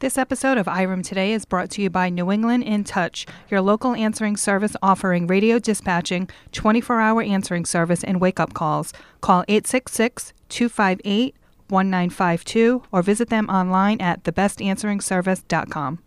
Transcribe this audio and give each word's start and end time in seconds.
This 0.00 0.16
episode 0.16 0.58
of 0.58 0.68
IREM 0.68 1.02
Today 1.02 1.32
is 1.32 1.44
brought 1.44 1.70
to 1.70 1.82
you 1.82 1.90
by 1.90 2.08
New 2.08 2.30
England 2.30 2.62
in 2.62 2.84
Touch, 2.84 3.26
your 3.50 3.60
local 3.60 3.96
answering 3.96 4.36
service 4.36 4.76
offering 4.80 5.26
radio 5.26 5.58
dispatching, 5.58 6.28
24 6.52 7.00
hour 7.00 7.20
answering 7.20 7.64
service, 7.64 8.04
and 8.04 8.20
wake 8.20 8.38
up 8.38 8.54
calls. 8.54 8.92
Call 9.20 9.42
866 9.48 10.32
258 10.50 11.34
1952 11.68 12.84
or 12.92 13.02
visit 13.02 13.28
them 13.28 13.50
online 13.50 14.00
at 14.00 14.22
thebestansweringservice.com. 14.22 15.98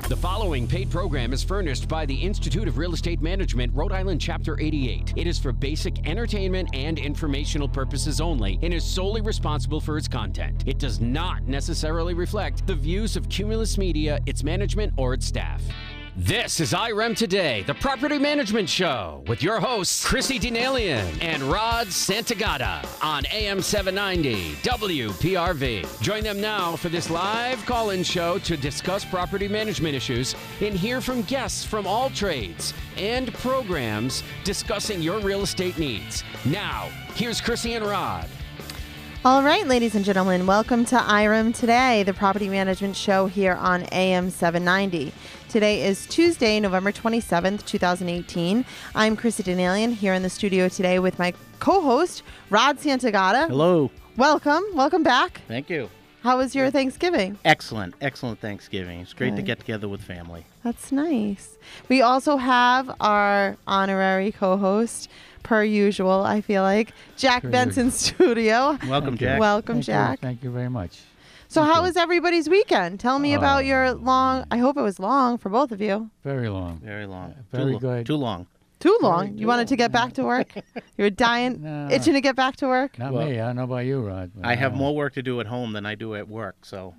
The 0.00 0.16
following 0.16 0.66
paid 0.66 0.90
program 0.90 1.32
is 1.32 1.44
furnished 1.44 1.88
by 1.88 2.04
the 2.04 2.14
Institute 2.14 2.66
of 2.66 2.78
Real 2.78 2.92
Estate 2.92 3.22
Management, 3.22 3.72
Rhode 3.74 3.92
Island 3.92 4.20
Chapter 4.20 4.60
88. 4.60 5.14
It 5.16 5.26
is 5.28 5.38
for 5.38 5.52
basic 5.52 6.06
entertainment 6.06 6.68
and 6.74 6.98
informational 6.98 7.68
purposes 7.68 8.20
only 8.20 8.58
and 8.62 8.74
is 8.74 8.84
solely 8.84 9.20
responsible 9.20 9.80
for 9.80 9.96
its 9.96 10.08
content. 10.08 10.64
It 10.66 10.78
does 10.78 11.00
not 11.00 11.44
necessarily 11.44 12.12
reflect 12.12 12.66
the 12.66 12.74
views 12.74 13.16
of 13.16 13.28
Cumulus 13.28 13.78
Media, 13.78 14.18
its 14.26 14.42
management, 14.42 14.92
or 14.96 15.14
its 15.14 15.26
staff. 15.26 15.62
This 16.16 16.60
is 16.60 16.72
IREM 16.72 17.16
Today, 17.16 17.64
the 17.64 17.74
property 17.74 18.18
management 18.18 18.68
show, 18.68 19.24
with 19.26 19.42
your 19.42 19.58
hosts, 19.58 20.06
Chrissy 20.06 20.38
Denalian 20.38 21.20
and 21.20 21.42
Rod 21.42 21.88
Santagata 21.88 22.86
on 23.02 23.24
AM 23.32 23.60
790 23.60 24.52
WPRV. 24.62 26.00
Join 26.00 26.22
them 26.22 26.40
now 26.40 26.76
for 26.76 26.88
this 26.88 27.10
live 27.10 27.66
call 27.66 27.90
in 27.90 28.04
show 28.04 28.38
to 28.38 28.56
discuss 28.56 29.04
property 29.04 29.48
management 29.48 29.96
issues 29.96 30.36
and 30.60 30.76
hear 30.76 31.00
from 31.00 31.22
guests 31.22 31.64
from 31.64 31.84
all 31.84 32.08
trades 32.10 32.74
and 32.96 33.34
programs 33.34 34.22
discussing 34.44 35.02
your 35.02 35.18
real 35.18 35.42
estate 35.42 35.78
needs. 35.78 36.22
Now, 36.44 36.90
here's 37.16 37.40
Chrissy 37.40 37.74
and 37.74 37.84
Rod. 37.84 38.28
All 39.26 39.42
right, 39.42 39.66
ladies 39.66 39.94
and 39.94 40.04
gentlemen, 40.04 40.46
welcome 40.46 40.84
to 40.84 40.96
IREM 40.96 41.54
Today, 41.54 42.02
the 42.02 42.12
property 42.12 42.46
management 42.50 42.94
show 42.94 43.24
here 43.24 43.54
on 43.54 43.84
AM 43.84 44.28
790. 44.28 45.14
Today 45.48 45.86
is 45.86 46.06
Tuesday, 46.08 46.60
November 46.60 46.92
27th, 46.92 47.64
2018. 47.64 48.66
I'm 48.94 49.16
Chrissy 49.16 49.42
Denalian 49.42 49.94
here 49.94 50.12
in 50.12 50.22
the 50.22 50.28
studio 50.28 50.68
today 50.68 50.98
with 50.98 51.18
my 51.18 51.32
co 51.58 51.80
host, 51.80 52.22
Rod 52.50 52.76
Santagata. 52.76 53.48
Hello. 53.48 53.90
Welcome. 54.18 54.62
Welcome 54.74 55.02
back. 55.02 55.40
Thank 55.48 55.70
you. 55.70 55.88
How 56.22 56.36
was 56.36 56.54
your 56.54 56.70
Thanksgiving? 56.70 57.38
Excellent. 57.46 57.94
Excellent 58.02 58.40
Thanksgiving. 58.40 59.00
It's 59.00 59.14
great 59.14 59.36
to 59.36 59.42
get 59.42 59.58
together 59.58 59.88
with 59.88 60.02
family. 60.02 60.44
That's 60.64 60.90
nice. 60.90 61.58
We 61.88 62.00
also 62.02 62.36
have 62.38 62.90
our 63.00 63.56
honorary 63.66 64.32
co 64.32 64.56
host, 64.56 65.08
per 65.42 65.62
usual, 65.62 66.22
I 66.24 66.40
feel 66.40 66.62
like, 66.62 66.92
Jack 67.18 67.42
Per 67.42 67.50
Benson 67.50 67.90
Studio. 67.90 68.78
Welcome, 68.88 69.10
Thank. 69.10 69.20
Jack. 69.20 69.40
Welcome, 69.40 69.74
Thank 69.76 69.84
Jack. 69.86 70.18
You. 70.22 70.26
Thank 70.28 70.42
you 70.42 70.50
very 70.50 70.70
much. 70.70 71.00
So, 71.48 71.60
Thank 71.60 71.74
how 71.74 71.80
you. 71.82 71.86
was 71.88 71.96
everybody's 71.98 72.48
weekend? 72.48 72.98
Tell 72.98 73.18
me 73.18 73.34
about 73.34 73.58
Oh. 73.58 73.66
your 73.66 73.92
long, 73.92 74.46
I 74.50 74.56
hope 74.56 74.78
it 74.78 74.82
was 74.82 74.98
long 74.98 75.36
for 75.36 75.50
both 75.50 75.70
of 75.70 75.80
you. 75.82 76.10
Very 76.24 76.48
long. 76.48 76.80
Very 76.82 77.06
long. 77.06 77.34
Very 77.52 77.74
too, 77.74 77.78
good. 77.78 78.06
Too 78.06 78.16
long. 78.16 78.46
Too 78.80 78.96
Very 79.02 79.12
long. 79.12 79.36
You 79.38 79.46
wanted 79.46 79.68
to 79.68 79.76
get 79.76 79.92
back 79.92 80.14
to 80.14 80.24
work? 80.24 80.48
You 80.96 81.04
were 81.04 81.10
dying, 81.10 81.60
No. 81.62 81.88
itching 81.90 82.14
to 82.14 82.20
get 82.20 82.36
back 82.36 82.56
to 82.56 82.68
work? 82.68 82.98
Not 82.98 83.12
Well, 83.12 83.26
me. 83.26 83.38
I 83.40 83.46
don't 83.48 83.56
know 83.56 83.64
about 83.64 83.84
you, 83.84 84.00
Rod. 84.00 84.30
I 84.42 84.54
have 84.54 84.72
uh, 84.74 84.76
more 84.76 84.94
work 84.96 85.12
to 85.14 85.22
do 85.22 85.40
at 85.40 85.46
home 85.46 85.72
than 85.72 85.84
I 85.84 85.94
do 85.96 86.14
at 86.14 86.28
work. 86.28 86.56
So, 86.64 86.94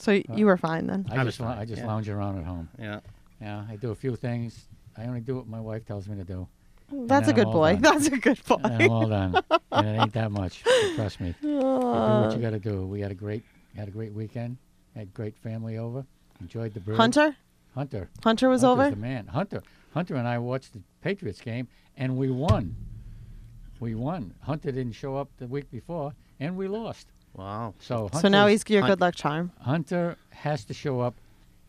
So 0.00 0.12
y- 0.12 0.24
you 0.34 0.46
were 0.46 0.56
fine 0.56 0.86
then. 0.86 1.06
I, 1.10 1.16
I 1.16 1.24
was 1.24 1.34
just, 1.34 1.40
lou- 1.40 1.46
fine, 1.46 1.58
I 1.58 1.64
just 1.64 1.82
yeah. 1.82 1.86
lounge 1.86 2.08
around 2.08 2.38
at 2.38 2.44
home. 2.44 2.68
yeah. 2.78 3.00
Yeah, 3.40 3.64
I 3.70 3.76
do 3.76 3.90
a 3.90 3.94
few 3.94 4.16
things. 4.16 4.66
I 4.98 5.04
only 5.04 5.20
do 5.20 5.36
what 5.36 5.46
my 5.46 5.60
wife 5.60 5.86
tells 5.86 6.06
me 6.08 6.16
to 6.16 6.24
do. 6.24 6.46
That's 6.92 7.28
a 7.28 7.32
then 7.32 7.34
good 7.36 7.42
I'm 7.42 7.46
all 7.48 7.52
boy. 7.54 7.72
done. 7.76 7.82
That's 7.82 8.06
a 8.08 8.16
good 8.18 8.40
And 8.50 8.66
I'm 8.66 8.78
boy. 8.88 8.94
all 8.94 9.06
done. 9.08 9.34
and 9.72 9.86
it 9.88 10.00
ain't 10.00 10.12
that 10.12 10.30
much. 10.32 10.62
Trust 10.96 11.20
me. 11.20 11.34
You 11.40 11.60
do 11.60 11.66
what 11.66 12.32
you 12.36 12.42
got 12.42 12.50
to 12.50 12.58
do. 12.58 12.86
We 12.86 13.00
had 13.00 13.10
a 13.10 13.14
great 13.14 13.44
had 13.76 13.88
a 13.88 13.90
great 13.90 14.12
weekend. 14.12 14.58
Had 14.96 15.14
great 15.14 15.38
family 15.38 15.78
over. 15.78 16.04
Enjoyed 16.40 16.74
the 16.74 16.80
bird. 16.80 16.96
Hunter? 16.96 17.36
Hunter. 17.74 18.10
Hunter 18.24 18.48
was 18.48 18.62
Hunter's 18.62 18.84
over? 18.86 18.90
the 18.90 18.96
man. 18.96 19.26
Hunter. 19.28 19.62
Hunter 19.94 20.16
and 20.16 20.26
I 20.28 20.38
watched 20.38 20.72
the 20.74 20.82
Patriots 21.00 21.40
game, 21.40 21.68
and 21.96 22.16
we 22.16 22.30
won. 22.30 22.74
We 23.78 23.94
won. 23.94 24.34
Hunter 24.42 24.72
didn't 24.72 24.92
show 24.92 25.16
up 25.16 25.28
the 25.38 25.46
week 25.46 25.70
before, 25.70 26.12
and 26.40 26.56
we 26.56 26.68
lost. 26.68 27.06
Wow. 27.34 27.74
So 27.78 28.10
So 28.20 28.28
now 28.28 28.46
he's 28.46 28.64
your 28.68 28.82
good 28.82 29.00
luck 29.00 29.14
charm. 29.14 29.52
Hunter 29.60 30.16
has 30.30 30.64
to 30.66 30.74
show 30.74 31.00
up 31.00 31.14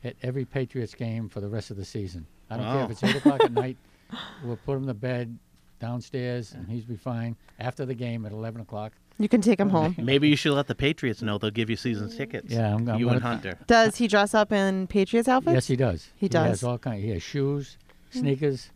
at 0.04 0.16
every 0.24 0.46
Patriots 0.46 0.96
game 0.96 1.30
for 1.30 1.40
the 1.42 1.48
rest 1.50 1.72
of 1.72 1.78
the 1.78 1.86
season. 1.86 2.26
I 2.50 2.58
don't 2.58 2.66
care 2.66 2.84
if 2.84 2.92
it's 2.92 3.04
eight 3.04 3.16
o'clock 3.16 3.44
at 3.44 3.52
night. 3.52 3.78
We'll 4.44 4.58
put 4.58 4.76
him 4.76 4.88
to 4.88 4.94
bed 4.94 5.38
downstairs, 5.80 6.52
and 6.52 6.68
he's 6.68 6.84
be 6.84 6.98
fine. 6.98 7.38
After 7.60 7.86
the 7.86 7.94
game 7.94 8.26
at 8.26 8.34
eleven 8.34 8.60
o'clock. 8.60 8.92
You 9.20 9.30
can 9.30 9.40
take 9.40 9.58
him 9.58 9.70
home. 9.70 9.96
Maybe 10.02 10.28
you 10.28 10.36
should 10.36 10.54
let 10.54 10.68
the 10.68 10.76
Patriots 10.76 11.22
know 11.22 11.38
they'll 11.38 11.50
give 11.50 11.70
you 11.70 11.78
season 11.78 12.10
tickets. 12.10 12.52
Yeah, 12.52 12.76
I'm, 12.76 12.90
I'm 12.90 13.00
you 13.00 13.06
gonna, 13.06 13.18
and 13.18 13.24
Hunter. 13.24 13.58
Does 13.68 13.96
he 13.96 14.10
dress 14.10 14.34
up 14.34 14.52
in 14.52 14.88
Patriots 14.88 15.30
outfits? 15.30 15.54
Yes, 15.54 15.68
he 15.68 15.78
does. 15.78 16.10
He 16.18 16.26
He 16.26 16.28
does. 16.30 16.48
has 16.50 16.64
all 16.66 16.78
kind. 16.78 17.02
He 17.02 17.12
has 17.12 17.24
shoes, 17.24 17.78
hmm. 18.12 18.20
sneakers, 18.20 18.70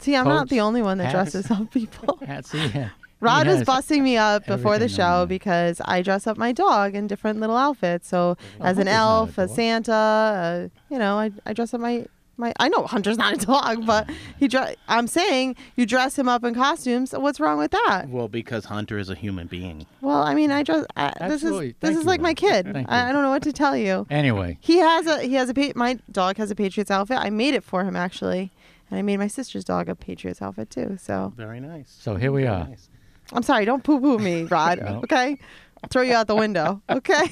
See, 0.00 0.16
I'm 0.16 0.26
not 0.26 0.48
the 0.48 0.60
only 0.60 0.82
one 0.82 0.98
that 0.98 1.04
hats. 1.12 1.32
dresses 1.32 1.50
up 1.50 1.70
people. 1.70 2.18
hats. 2.26 2.52
He, 2.52 2.68
ha- 2.68 2.92
Rod 3.24 3.46
he 3.46 3.52
was 3.52 3.64
busting 3.64 4.02
me 4.04 4.16
up 4.16 4.46
before 4.46 4.78
the 4.78 4.84
everything 4.84 5.04
on 5.04 5.20
show 5.22 5.26
because 5.26 5.80
I 5.84 6.02
dress 6.02 6.26
up 6.26 6.36
my 6.36 6.52
dog 6.52 6.94
in 6.94 7.06
different 7.06 7.40
little 7.40 7.56
outfits. 7.56 8.08
So 8.08 8.36
Oh, 8.60 8.64
as 8.64 8.78
an 8.78 8.86
Hunter's 8.86 8.86
not 8.86 8.90
a 8.90 8.94
elf, 8.96 9.38
a. 9.38 9.48
Santa, 9.48 9.92
uh, 9.92 10.68
you 10.90 10.98
know, 10.98 11.18
I, 11.18 11.30
I 11.46 11.52
dress 11.52 11.72
up 11.74 11.80
my 11.80 12.06
my. 12.36 12.52
I 12.58 12.68
know 12.68 12.82
Hunter's 12.84 13.16
not 13.16 13.34
a 13.34 13.46
dog, 13.46 13.86
but 13.86 14.10
he. 14.38 14.48
Dre- 14.48 14.74
I'm 14.88 15.06
saying 15.06 15.54
you 15.76 15.86
dress 15.86 16.18
him 16.18 16.28
up 16.28 16.42
in 16.44 16.52
costumes. 16.54 17.12
What's 17.12 17.38
wrong 17.38 17.58
with 17.58 17.70
that? 17.70 18.06
Well, 18.08 18.26
because 18.28 18.64
Hunter 18.64 18.98
is 18.98 19.08
a 19.08 19.14
human 19.14 19.46
being. 19.46 19.86
Well, 20.00 20.20
I 20.22 20.34
mean, 20.34 20.50
I 20.50 20.64
dress. 20.64 20.84
I, 20.96 21.12
this 21.28 21.42
is 21.42 21.44
Absolutely. 21.44 21.68
this 21.68 21.76
Thank 21.80 21.96
is 21.98 22.02
you, 22.02 22.08
like 22.08 22.20
my 22.20 22.34
kid. 22.34 22.66
I. 22.88 23.08
I 23.08 23.12
don't 23.12 23.22
know 23.22 23.30
what 23.30 23.42
to 23.44 23.52
tell 23.52 23.76
you. 23.76 24.06
Anyway, 24.10 24.58
He 24.60 24.78
has 24.78 25.06
a 25.06 25.20
he 25.22 25.34
has 25.34 25.48
a 25.50 25.72
my 25.76 25.98
dog 26.10 26.36
has 26.38 26.50
a 26.50 26.54
Patriots 26.56 26.90
outfit. 26.90 27.18
I 27.20 27.30
made 27.30 27.54
it 27.54 27.62
for 27.62 27.84
him 27.84 27.94
actually, 27.94 28.50
and 28.90 28.98
I 28.98 29.02
made 29.02 29.18
my 29.18 29.28
sister's 29.28 29.62
dog 29.64 29.88
a 29.88 29.94
Patriots 29.94 30.42
outfit 30.42 30.70
too. 30.70 30.98
So 31.00 31.32
Very 31.36 31.60
nice. 31.60 31.96
so 32.00 32.16
here 32.16 32.32
we 32.32 32.42
Very 32.42 32.54
are. 32.54 32.68
nice. 32.68 32.88
I'm 33.32 33.42
sorry, 33.42 33.64
don't 33.64 33.82
poo 33.82 34.00
poo 34.00 34.18
me, 34.18 34.42
Rod. 34.50 34.80
No. 34.80 35.00
Okay, 35.04 35.38
I'll 35.82 35.88
throw 35.90 36.02
you 36.02 36.14
out 36.14 36.26
the 36.26 36.36
window. 36.36 36.80
Okay. 36.90 37.24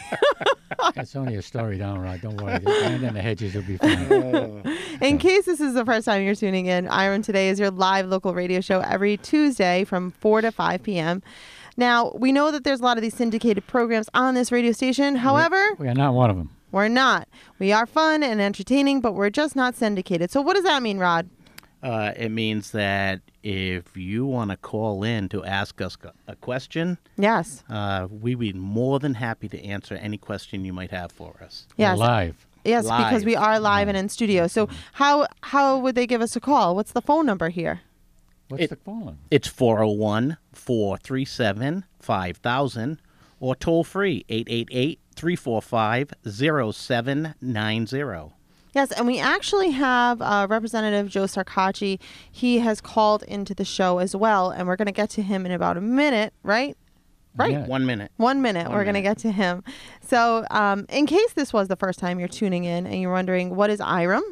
It's 0.97 1.15
only 1.15 1.37
a 1.37 1.43
story 1.43 1.79
down, 1.79 2.01
Rod. 2.01 2.23
Don't 2.23 2.41
worry. 2.41 2.59
Land 2.59 3.05
in 3.05 3.15
the 3.15 3.21
hedges 3.23 3.55
will 3.55 3.63
be 3.63 3.77
fine. 3.77 4.63
in 5.01 5.19
case 5.19 5.45
this 5.45 5.61
is 5.61 5.75
the 5.75 5.85
first 5.85 6.07
time 6.07 6.23
you're 6.25 6.35
tuning 6.35 6.67
in, 6.67 6.89
IREM 6.89 7.23
Today 7.23 7.51
is 7.51 7.61
your 7.61 7.71
live 7.71 8.07
local 8.09 8.35
radio 8.35 8.61
show 8.61 8.81
every 8.81 9.17
Tuesday 9.19 9.85
from 9.85 10.11
4 10.13 10.41
to 10.41 10.51
5 10.51 10.83
p.m. 10.83 11.23
Now 11.77 12.11
we 12.17 12.33
know 12.33 12.51
that 12.51 12.65
there's 12.65 12.81
a 12.81 12.83
lot 12.83 12.97
of 12.99 13.03
these 13.03 13.15
syndicated 13.15 13.67
programs 13.67 14.09
on 14.15 14.35
this 14.35 14.51
radio 14.51 14.73
station. 14.73 15.15
However, 15.17 15.63
we 15.79 15.87
are 15.89 15.95
not 15.95 16.15
one 16.15 16.31
of 16.31 16.37
them. 16.37 16.51
we're 16.73 16.89
not. 16.89 17.29
We 17.61 17.71
are 17.73 17.87
fun 17.87 18.23
and 18.25 18.41
entertaining, 18.41 19.01
but 19.03 19.13
we're 19.13 19.31
just 19.31 19.55
not 19.55 19.77
syndicated. 19.77 20.31
So 20.33 20.41
what 20.41 20.55
does 20.55 20.65
that 20.65 20.83
mean, 20.83 20.99
Rod? 20.99 21.29
Uh, 21.83 22.13
it 22.17 22.29
means 22.31 22.71
that 22.71 23.21
if 23.43 23.97
you 23.97 24.25
want 24.25 24.51
to 24.53 24.57
call 24.57 25.03
in 25.03 25.29
to 25.31 25.45
ask 25.45 25.81
us 25.81 25.97
a- 26.05 26.13
a 26.33 26.37
question, 26.37 26.97
Yes. 27.19 27.65
uh, 27.69 28.07
we'd 28.11 28.39
be 28.39 28.53
more 28.53 29.01
than 29.01 29.15
happy 29.15 29.49
to 29.49 29.61
answer 29.65 29.97
any 29.97 30.17
question 30.17 30.65
you 30.65 30.73
might 30.73 30.93
have 30.93 31.11
for 31.11 31.35
us. 31.43 31.67
We're 31.77 31.87
Yes. 31.87 31.99
live. 31.99 32.47
Yes, 32.65 32.85
because 32.85 33.25
we 33.25 33.35
are 33.35 33.59
live 33.59 33.89
and 33.89 33.97
in 33.97 34.09
studio. 34.09 34.47
So 34.47 34.69
how 34.93 35.27
how 35.41 35.77
would 35.79 35.97
they 35.97 36.07
give 36.07 36.21
us 36.21 36.37
a 36.37 36.41
call? 36.41 36.77
What's 36.77 36.93
the 36.93 37.03
phone 37.03 37.27
number 37.27 37.49
here? 37.49 37.81
What's 38.49 38.63
It- 38.65 38.71
the 38.71 38.77
phone? 38.77 39.19
It's 39.33 39.49
401 39.49 40.37
437 40.53 41.85
5000 41.99 42.99
or 43.41 43.57
toll 43.57 43.83
free 43.83 44.25
888 44.29 45.01
345 45.17 46.15
0790. 46.25 48.33
Yes, 48.75 48.91
and 48.93 49.07
we 49.07 49.19
actually 49.19 49.71
have 49.71 50.23
uh, 50.23 50.47
Representative 50.49 51.09
Joe 51.09 51.25
Shekarchi. 51.25 52.01
He 52.31 52.61
has 52.61 52.81
called 52.81 53.23
into 53.25 53.55
the 53.55 53.65
show 53.65 53.99
as 53.99 54.17
well, 54.17 54.51
and 54.51 54.67
we're 54.67 54.77
going 54.77 54.87
to 54.87 54.93
get 54.93 55.11
to 55.11 55.23
him 55.23 55.45
in 55.45 55.53
about 55.53 55.77
a 55.77 55.81
minute, 55.81 56.33
right? 56.43 56.77
Right. 57.37 57.53
Yeah. 57.53 57.67
One 57.67 57.87
minute. 57.87 58.13
One 58.17 58.43
minute, 58.43 58.69
One 58.69 58.77
we're 58.77 58.85
going 58.85 58.95
to 58.95 59.03
get 59.03 59.19
to 59.19 59.33
him. 59.33 59.65
So, 60.03 60.45
um, 60.51 60.87
in 60.91 61.07
case 61.07 61.33
this 61.33 61.53
was 61.53 61.69
the 61.69 61.77
first 61.77 61.99
time 61.99 62.19
you're 62.19 62.29
tuning 62.29 62.65
in 62.65 62.87
and 62.87 63.01
you're 63.01 63.13
wondering, 63.13 63.55
what 63.57 63.71
is 63.71 63.81
IREM? 63.81 64.23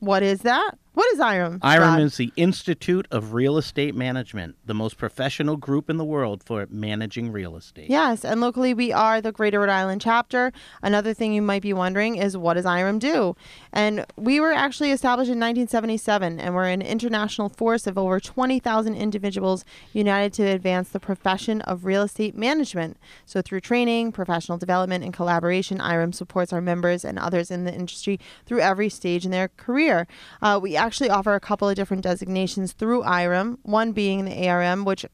What 0.00 0.22
is 0.22 0.40
that? 0.42 0.72
What 0.92 1.12
is? 1.12 1.20
IREM 1.20 1.60
Rod? 1.62 2.00
is 2.00 2.16
the 2.16 2.32
Institute 2.34 3.06
of 3.12 3.32
Real 3.32 3.56
Estate 3.58 3.94
Management, 3.94 4.56
the 4.66 4.74
most 4.74 4.98
professional 4.98 5.56
group 5.56 5.88
in 5.88 5.98
the 5.98 6.04
world 6.04 6.42
for 6.42 6.66
managing 6.68 7.30
real 7.30 7.56
estate. 7.56 7.88
Yes, 7.88 8.24
and 8.24 8.40
locally 8.40 8.74
we 8.74 8.92
are 8.92 9.20
the 9.20 9.30
Greater 9.30 9.60
Rhode 9.60 9.68
Island 9.68 10.00
chapter. 10.00 10.52
Another 10.82 11.14
thing 11.14 11.32
you 11.32 11.42
might 11.42 11.62
be 11.62 11.72
wondering 11.72 12.16
is 12.16 12.36
what 12.36 12.54
does 12.54 12.66
IREM 12.66 12.98
do? 12.98 13.36
And 13.72 14.04
we 14.16 14.40
were 14.40 14.52
actually 14.52 14.90
established 14.90 15.28
in 15.28 15.38
1977, 15.38 16.40
and 16.40 16.56
we're 16.56 16.64
an 16.64 16.82
international 16.82 17.48
force 17.48 17.86
of 17.86 17.96
over 17.96 18.18
20,000 18.18 18.96
individuals 18.96 19.64
united 19.92 20.32
to 20.34 20.42
advance 20.42 20.88
the 20.88 21.00
profession 21.00 21.60
of 21.62 21.84
real 21.84 22.02
estate 22.02 22.34
management. 22.34 22.96
So 23.26 23.42
through 23.42 23.60
training, 23.60 24.10
professional 24.10 24.58
development, 24.58 25.04
and 25.04 25.14
collaboration, 25.14 25.80
IREM 25.80 26.14
supports 26.14 26.52
our 26.52 26.60
members 26.60 27.04
and 27.04 27.16
others 27.16 27.48
in 27.48 27.62
the 27.62 27.72
industry 27.72 28.18
through 28.44 28.60
every 28.60 28.88
stage 28.88 29.24
in 29.24 29.30
their 29.30 29.48
career. 29.56 30.08
Uh, 30.42 30.58
we 30.60 30.79
actually 30.80 31.10
offer 31.10 31.34
a 31.34 31.40
couple 31.40 31.68
of 31.68 31.76
different 31.76 32.02
designations 32.02 32.72
through 32.72 33.02
IREM, 33.02 33.58
one 33.62 33.92
being 33.92 34.24
the 34.24 34.48
ARM, 34.48 34.84
which 34.84 35.06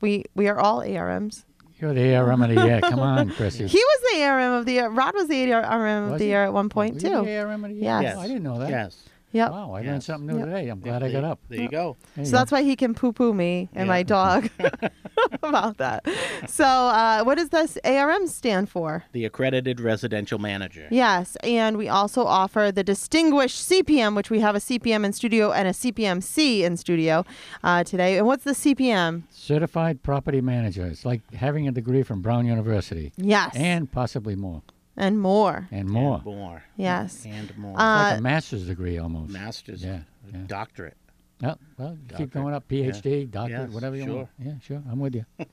we 0.00 0.24
we 0.34 0.48
are 0.48 0.58
all 0.58 0.80
ARMs. 0.82 1.44
You're 1.78 1.92
the 1.92 2.16
ARM 2.16 2.42
of 2.42 2.54
the 2.54 2.64
year. 2.66 2.80
Come 2.80 3.00
on, 3.00 3.30
Chrissy. 3.36 3.66
He 3.66 3.78
was 3.78 4.12
the 4.12 4.24
ARM 4.24 4.52
of 4.54 4.66
the 4.66 4.72
year. 4.72 4.88
Rod 4.88 5.14
was 5.14 5.28
the 5.28 5.52
ARM 5.52 6.04
of 6.04 6.10
Was 6.12 6.18
the 6.18 6.24
he? 6.24 6.30
year 6.30 6.44
at 6.44 6.52
one 6.52 6.66
oh, 6.66 6.68
point 6.70 6.94
Were 6.94 7.00
you 7.00 7.14
too. 7.16 7.24
the 7.24 7.36
ARM 7.38 7.64
of 7.64 7.70
the 7.70 7.76
year? 7.76 7.84
Yes. 7.84 8.14
Oh, 8.16 8.20
I 8.20 8.26
didn't 8.26 8.42
know 8.42 8.58
that. 8.58 8.70
Yes. 8.70 9.02
Yep. 9.36 9.50
Wow, 9.50 9.70
I 9.72 9.80
learned 9.80 9.86
Yes. 9.86 10.06
something 10.06 10.26
new 10.26 10.38
Yep. 10.38 10.46
today. 10.46 10.68
I'm 10.68 10.80
glad 10.80 11.02
I 11.02 11.12
got 11.12 11.24
up. 11.24 11.38
There 11.48 11.60
you 11.60 11.68
go. 11.68 11.96
There 12.14 12.24
you 12.24 12.30
So 12.30 12.32
go. 12.32 12.38
that's 12.38 12.52
why 12.52 12.62
he 12.62 12.74
can 12.76 12.94
poo 12.94 13.12
poo 13.12 13.34
me 13.34 13.68
and 13.74 13.86
my 13.88 13.98
Yeah. 13.98 14.02
dog 14.04 14.50
about 15.42 15.76
that. 15.78 16.06
So, 16.46 16.64
uh, 16.64 17.22
what 17.24 17.36
does 17.36 17.50
this 17.50 17.76
ARM 17.84 18.26
stand 18.28 18.68
for? 18.70 19.04
The 19.12 19.24
accredited 19.24 19.80
residential 19.80 20.38
manager. 20.38 20.86
Yes, 20.90 21.36
and 21.42 21.76
we 21.76 21.88
also 21.88 22.24
offer 22.24 22.70
the 22.72 22.84
distinguished 22.84 23.58
CPM, 23.68 24.14
which 24.16 24.30
we 24.30 24.40
have 24.40 24.54
a 24.54 24.60
CPM 24.60 25.04
in 25.04 25.12
studio 25.12 25.52
and 25.52 25.68
a 25.68 25.72
CPMC 25.72 26.62
in 26.62 26.76
studio 26.76 27.24
uh, 27.64 27.84
today. 27.84 28.18
And 28.18 28.26
what's 28.26 28.44
the 28.44 28.52
CPM? 28.54 29.24
Certified 29.30 30.02
property 30.02 30.40
manager. 30.40 30.86
It's 30.86 31.04
like 31.04 31.20
having 31.34 31.68
a 31.68 31.72
degree 31.72 32.02
from 32.02 32.22
Brown 32.22 32.46
University. 32.46 33.12
Yes, 33.16 33.52
And 33.54 33.90
possibly 33.90 34.34
more. 34.36 34.62
And 34.96 35.20
more. 35.20 35.68
And 35.70 35.88
more. 35.88 36.16
And 36.16 36.24
more. 36.24 36.62
Yes. 36.76 37.24
And 37.26 37.56
more. 37.56 37.72
It's 37.72 37.80
Uh, 37.80 38.08
like 38.10 38.18
a 38.18 38.22
master's 38.22 38.66
degree 38.66 38.98
almost. 38.98 39.32
Master's. 39.32 39.84
Yeah. 39.84 40.00
yeah. 40.32 40.40
Doctorate. 40.46 40.96
Well, 41.40 41.58
well 41.76 41.98
keep 42.16 42.32
going 42.32 42.54
up. 42.54 42.66
PhD, 42.68 43.30
doctorate, 43.30 43.68
Yes, 43.68 43.74
whatever 43.74 43.96
you 43.96 44.14
want. 44.14 44.28
Yeah, 44.38 44.58
sure. 44.62 44.82
I'm 44.90 45.00
with 45.00 45.14
you. 45.14 45.26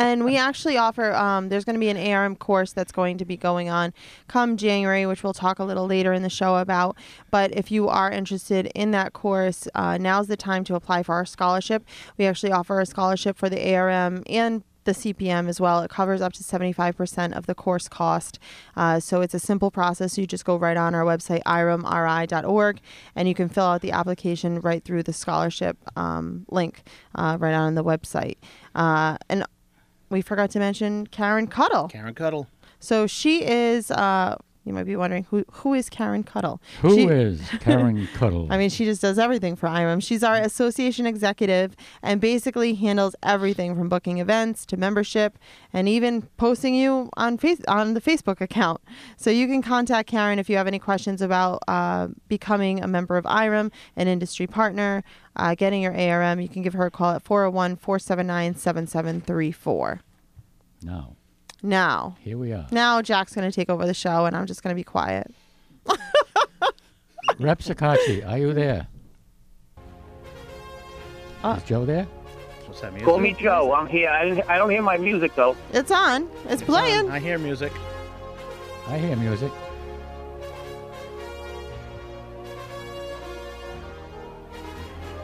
And 0.00 0.24
we 0.24 0.36
actually 0.36 0.76
offer, 0.76 1.12
um, 1.12 1.48
there's 1.48 1.64
going 1.64 1.74
to 1.74 1.80
be 1.80 1.88
an 1.88 1.96
ARM 1.96 2.36
course 2.36 2.72
that's 2.72 2.92
going 2.92 3.18
to 3.18 3.24
be 3.24 3.36
going 3.36 3.68
on 3.68 3.92
come 4.28 4.56
January, 4.56 5.06
which 5.06 5.24
we'll 5.24 5.32
talk 5.32 5.58
a 5.58 5.64
little 5.64 5.86
later 5.86 6.12
in 6.12 6.22
the 6.22 6.30
show 6.30 6.56
about. 6.56 6.96
But 7.32 7.52
if 7.52 7.72
you 7.72 7.88
are 7.88 8.08
interested 8.08 8.66
in 8.76 8.92
that 8.92 9.12
course, 9.12 9.66
uh, 9.74 9.98
now's 9.98 10.28
the 10.28 10.36
time 10.36 10.62
to 10.64 10.76
apply 10.76 11.02
for 11.02 11.16
our 11.16 11.24
scholarship. 11.26 11.84
We 12.16 12.26
actually 12.26 12.52
offer 12.52 12.80
a 12.80 12.86
scholarship 12.86 13.36
for 13.36 13.48
the 13.48 13.74
ARM 13.74 14.22
and 14.28 14.62
the 14.88 14.94
CPM 14.94 15.48
as 15.48 15.60
well. 15.60 15.80
It 15.82 15.90
covers 15.90 16.22
up 16.22 16.32
to 16.32 16.42
75% 16.42 17.36
of 17.36 17.44
the 17.44 17.54
course 17.54 17.88
cost. 17.88 18.38
Uh, 18.74 18.98
so 18.98 19.20
it's 19.20 19.34
a 19.34 19.38
simple 19.38 19.70
process. 19.70 20.16
You 20.16 20.26
just 20.26 20.46
go 20.46 20.56
right 20.56 20.76
on 20.76 20.94
our 20.94 21.04
website, 21.04 21.42
iremri.org, 21.42 22.80
and 23.14 23.28
you 23.28 23.34
can 23.34 23.50
fill 23.50 23.64
out 23.64 23.82
the 23.82 23.92
application 23.92 24.60
right 24.60 24.82
through 24.82 25.02
the 25.02 25.12
scholarship 25.12 25.76
um, 25.94 26.46
link 26.48 26.82
uh, 27.14 27.36
right 27.38 27.52
on 27.52 27.74
the 27.74 27.84
website. 27.84 28.38
Uh, 28.74 29.18
and 29.28 29.44
we 30.08 30.22
forgot 30.22 30.50
to 30.52 30.58
mention 30.58 31.06
Karen 31.06 31.46
Cuddle. 31.46 31.88
Karen 31.88 32.14
Cuddle. 32.14 32.46
So 32.80 33.06
she 33.06 33.44
is. 33.44 33.90
Uh, 33.90 34.36
you 34.68 34.74
might 34.74 34.84
be 34.86 34.94
wondering 34.94 35.24
who 35.30 35.44
who 35.50 35.74
is 35.74 35.88
Karen 35.90 36.22
Cuddle. 36.22 36.60
Who 36.82 36.94
She- 36.94 37.04
is 37.06 37.40
Karen 37.60 38.06
Cuddle? 38.14 38.46
I 38.50 38.58
mean, 38.58 38.70
she 38.70 38.84
just 38.84 39.02
does 39.02 39.18
everything 39.18 39.56
for 39.56 39.66
IREM. 39.68 40.00
She's 40.00 40.22
our 40.22 40.36
association 40.36 41.06
executive 41.06 41.74
and 42.02 42.20
basically 42.20 42.74
handles 42.74 43.16
everything 43.22 43.74
from 43.74 43.88
booking 43.88 44.18
events 44.18 44.64
to 44.66 44.76
membership 44.76 45.38
and 45.72 45.88
even 45.88 46.22
posting 46.36 46.74
you 46.74 47.10
on 47.16 47.38
face 47.38 47.60
on 47.66 47.94
the 47.94 48.00
Facebook 48.00 48.40
account. 48.40 48.80
So 49.16 49.30
you 49.30 49.46
can 49.48 49.62
contact 49.62 50.08
Karen 50.08 50.38
if 50.38 50.48
you 50.48 50.56
have 50.56 50.66
any 50.68 50.78
questions 50.78 51.20
about 51.22 51.62
uh, 51.66 52.08
becoming 52.28 52.82
a 52.84 52.86
member 52.86 53.16
of 53.16 53.24
IREM, 53.26 53.72
an 53.96 54.06
industry 54.06 54.46
partner, 54.46 55.02
uh, 55.36 55.54
getting 55.54 55.82
your 55.82 55.96
ARM. 55.98 56.40
You 56.40 56.48
can 56.48 56.62
give 56.62 56.74
her 56.74 56.86
a 56.86 56.90
call 56.90 57.12
at 57.12 57.22
401 57.22 57.76
479 57.76 58.54
7734. 58.56 60.00
no. 60.82 61.14
Now, 61.62 62.16
Here 62.20 62.38
we 62.38 62.52
are. 62.52 62.66
now 62.70 63.02
Jack's 63.02 63.34
going 63.34 63.50
to 63.50 63.54
take 63.54 63.68
over 63.68 63.84
the 63.86 63.94
show 63.94 64.26
and 64.26 64.36
I'm 64.36 64.46
just 64.46 64.62
going 64.62 64.70
to 64.74 64.78
be 64.78 64.84
quiet. 64.84 65.32
Rep 67.38 67.58
Shekarchi, 67.60 68.26
are 68.28 68.38
you 68.38 68.52
there? 68.54 68.86
Uh, 71.42 71.54
is 71.58 71.62
Joe 71.64 71.84
there? 71.84 72.04
What's 72.66 72.80
that 72.80 72.92
music? 72.92 73.06
Call 73.06 73.18
me 73.18 73.32
Joe. 73.34 73.72
I'm 73.72 73.86
here. 73.86 74.08
I, 74.10 74.56
don't 74.58 74.70
hear 74.70 74.82
my 74.82 74.96
music 74.98 75.34
though. 75.34 75.56
It's 75.72 75.90
on. 75.90 76.28
It's, 76.44 76.54
It's 76.54 76.62
playing. 76.62 77.06
on. 77.06 77.10
I 77.10 77.18
hear 77.18 77.38
music. 77.38 77.72
I 78.86 78.98
hear 78.98 79.16
music. 79.16 79.50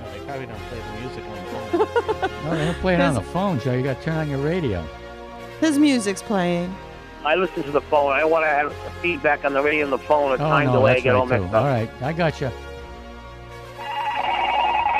No, 0.00 0.12
they 0.12 0.19
probably 0.26 0.46
don't 0.46 0.58
play 0.69 0.78
the 0.78 1.00
music 1.00 1.25
on 1.25 1.78
the 1.78 1.87
phone. 2.28 2.44
No, 2.44 2.56
they're 2.56 2.75
playing 2.75 3.00
on 3.00 3.14
the 3.14 3.22
phone, 3.22 3.60
Joe. 3.60 3.75
You 3.75 3.82
got 3.82 3.98
to 3.98 4.04
turn 4.04 4.16
on 4.16 4.28
your 4.30 4.40
radio. 4.40 4.84
His 5.60 5.78
music's 5.78 6.22
playing. 6.22 6.74
I 7.24 7.36
listen 7.36 7.62
to 7.62 7.70
the 7.70 7.80
phone. 7.80 8.12
I 8.12 8.24
want 8.24 8.44
to 8.44 8.48
have 8.48 8.74
feedback 9.00 9.44
on 9.44 9.54
the 9.54 9.62
radio 9.62 9.84
and 9.84 9.92
the 9.92 9.98
phone. 9.98 10.32
A 10.32 10.34
Oh, 10.34 10.36
time 10.36 10.66
no, 10.66 10.72
delay. 10.74 10.90
I 10.90 10.94
that's 10.94 11.04
get 11.04 11.14
all 11.14 11.26
right, 11.26 11.36
too. 11.36 11.42
mixed 11.42 11.54
All 11.54 11.60
up. 11.64 11.66
right, 11.66 11.90
I 12.02 12.12
got 12.12 12.40
you. 12.40 12.50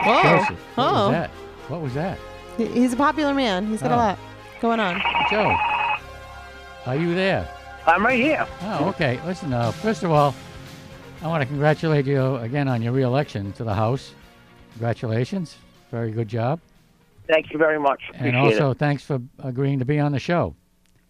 Whoa. 0.04 0.22
Joseph, 0.22 0.58
what 0.76 0.84
oh. 0.88 0.92
was 1.06 1.10
that? 1.12 1.30
What 1.68 1.80
was 1.80 1.94
that? 1.94 2.18
He's 2.58 2.92
a 2.92 2.96
popular 2.96 3.34
man. 3.34 3.66
He's 3.66 3.80
got 3.82 3.90
a 3.90 3.94
Oh. 3.94 3.98
lot 3.98 4.18
going 4.60 4.80
on. 4.80 5.00
Joe, 5.30 5.56
are 6.86 6.96
you 6.96 7.14
there? 7.14 7.48
I'm 7.86 8.04
right 8.04 8.18
here. 8.20 8.46
Oh, 8.62 8.88
okay. 8.90 9.18
Listen, 9.26 9.52
uh, 9.52 9.70
first 9.72 10.02
of 10.02 10.10
all, 10.10 10.34
I 11.22 11.26
want 11.28 11.42
to 11.42 11.46
congratulate 11.46 12.06
you 12.06 12.36
again 12.36 12.68
on 12.68 12.80
your 12.82 12.92
reelection 12.92 13.52
to 13.54 13.64
the 13.64 13.74
House. 13.74 14.12
Congratulations. 14.72 15.56
Very 15.90 16.10
good 16.10 16.28
job. 16.28 16.60
Thank 17.26 17.53
you 17.53 17.59
very 17.59 17.79
much. 17.79 18.03
Appreciate 18.11 18.29
and 18.29 18.37
also, 18.37 18.71
it. 18.73 18.79
thanks 18.79 19.03
for 19.03 19.21
agreeing 19.43 19.79
to 19.79 19.85
be 19.85 19.99
on 19.99 20.12
the 20.12 20.19
show. 20.19 20.55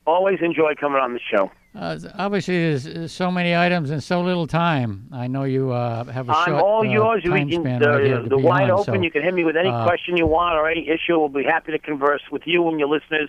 Always 0.07 0.39
enjoy 0.43 0.75
coming 0.75 1.01
on 1.01 1.13
the 1.13 1.21
show. 1.31 1.51
Uh, 1.75 1.99
obviously, 2.15 2.57
there's, 2.57 2.85
there's 2.85 3.13
so 3.13 3.33
many 3.33 3.57
items 3.57 3.91
and 3.91 4.03
so 4.03 4.23
little 4.23 4.47
time. 4.47 5.09
I 5.11 5.27
know 5.27 5.43
you 5.43 5.73
uh, 5.73 6.05
have 6.05 6.29
a 6.29 6.33
I'm 6.33 6.47
short 6.47 6.63
all 6.63 6.81
uh, 6.81 6.93
yours. 6.93 7.23
We 7.25 7.31
time 7.31 7.49
can, 7.49 7.63
span 7.63 7.81
the, 7.81 7.89
right 7.89 8.29
the 8.29 8.39
wide 8.39 8.71
on, 8.71 8.79
open. 8.79 8.95
so, 8.95 9.03
you 9.03 9.11
can 9.11 9.23
hit 9.23 9.35
me 9.35 9.43
with 9.45 9.57
any 9.57 9.71
uh, 9.71 9.85
question 9.85 10.17
you 10.17 10.27
want 10.27 10.55
or 10.57 10.71
any 10.71 10.89
issue. 10.89 11.19
We'll 11.19 11.29
be 11.29 11.43
happy 11.43 11.73
to 11.73 11.79
converse 11.81 12.23
with 12.31 12.43
you 12.47 12.69
and 12.69 12.79
your 12.79 12.89
listeners 12.89 13.29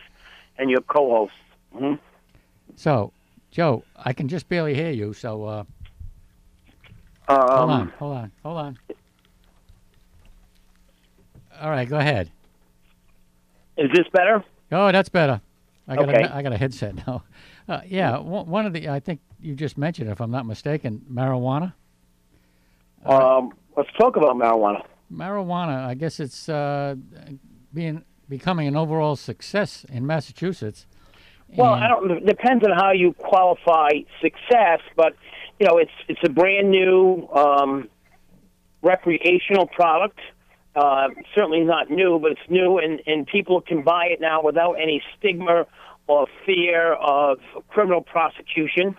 and 0.59 0.69
your 0.69 0.81
co-hosts. 0.81 1.35
hmm 1.73 1.93
So, 2.75 3.13
Joe, 3.49 3.83
I 3.97 4.13
can 4.13 4.27
just 4.27 4.47
barely 4.47 4.75
hear 4.75 4.91
you. 4.91 5.13
So, 5.13 5.43
uh, 5.45 5.63
Um, 7.27 7.37
hold 7.39 7.71
on, 7.71 7.87
hold 7.97 8.17
on, 8.17 8.31
hold 8.43 8.57
on. 8.57 8.79
All 11.59 11.71
right, 11.71 11.89
go 11.89 11.97
ahead. 11.97 12.29
Is 13.77 13.89
this 13.93 14.05
better? 14.11 14.43
Oh, 14.71 14.91
that's 14.91 15.09
better. 15.09 15.41
I 15.87 15.95
got 15.95 16.09
Okay. 16.09 16.23
a, 16.23 16.35
I 16.35 16.41
got 16.41 16.53
a 16.53 16.57
headset 16.57 16.95
now. 17.07 17.23
Uh, 17.67 17.81
yeah, 17.87 18.19
one 18.19 18.45
one 18.45 18.67
of 18.67 18.73
the 18.73 18.87
I 18.89 18.99
think 18.99 19.21
you 19.41 19.55
just 19.55 19.75
mentioned, 19.75 20.07
if 20.11 20.21
I'm 20.21 20.29
not 20.29 20.45
mistaken, 20.45 21.03
marijuana. 21.11 21.73
Um, 23.03 23.53
let's 23.75 23.89
talk 23.99 24.17
about 24.17 24.35
marijuana. 24.35 24.83
Marijuana. 25.11 25.83
I 25.83 25.95
guess 25.95 26.19
it's 26.19 26.47
uh, 26.47 26.93
being 27.73 28.03
becoming 28.29 28.67
an 28.67 28.75
overall 28.75 29.15
success 29.15 29.83
in 29.89 30.05
Massachusetts. 30.05 30.85
Well, 31.57 31.73
I 31.73 31.87
don't. 31.87 32.11
It 32.11 32.25
depends 32.27 32.63
on 32.63 32.71
how 32.77 32.91
you 32.91 33.13
qualify 33.13 33.89
success, 34.21 34.81
but 34.95 35.15
you 35.59 35.65
know, 35.65 35.79
it's 35.79 35.89
it's 36.07 36.21
a 36.23 36.29
brand 36.29 36.69
new 36.69 37.27
um, 37.33 37.89
recreational 38.83 39.65
product. 39.65 40.19
Uh, 40.75 41.07
certainly 41.33 41.61
not 41.61 41.89
new, 41.89 42.19
but 42.19 42.31
it's 42.31 42.49
new, 42.49 42.77
and 42.77 43.01
and 43.07 43.25
people 43.25 43.61
can 43.61 43.81
buy 43.81 44.07
it 44.07 44.19
now 44.19 44.41
without 44.43 44.73
any 44.73 45.01
stigma 45.17 45.65
or 46.07 46.27
fear 46.45 46.93
of 46.93 47.39
criminal 47.69 48.01
prosecution. 48.01 48.95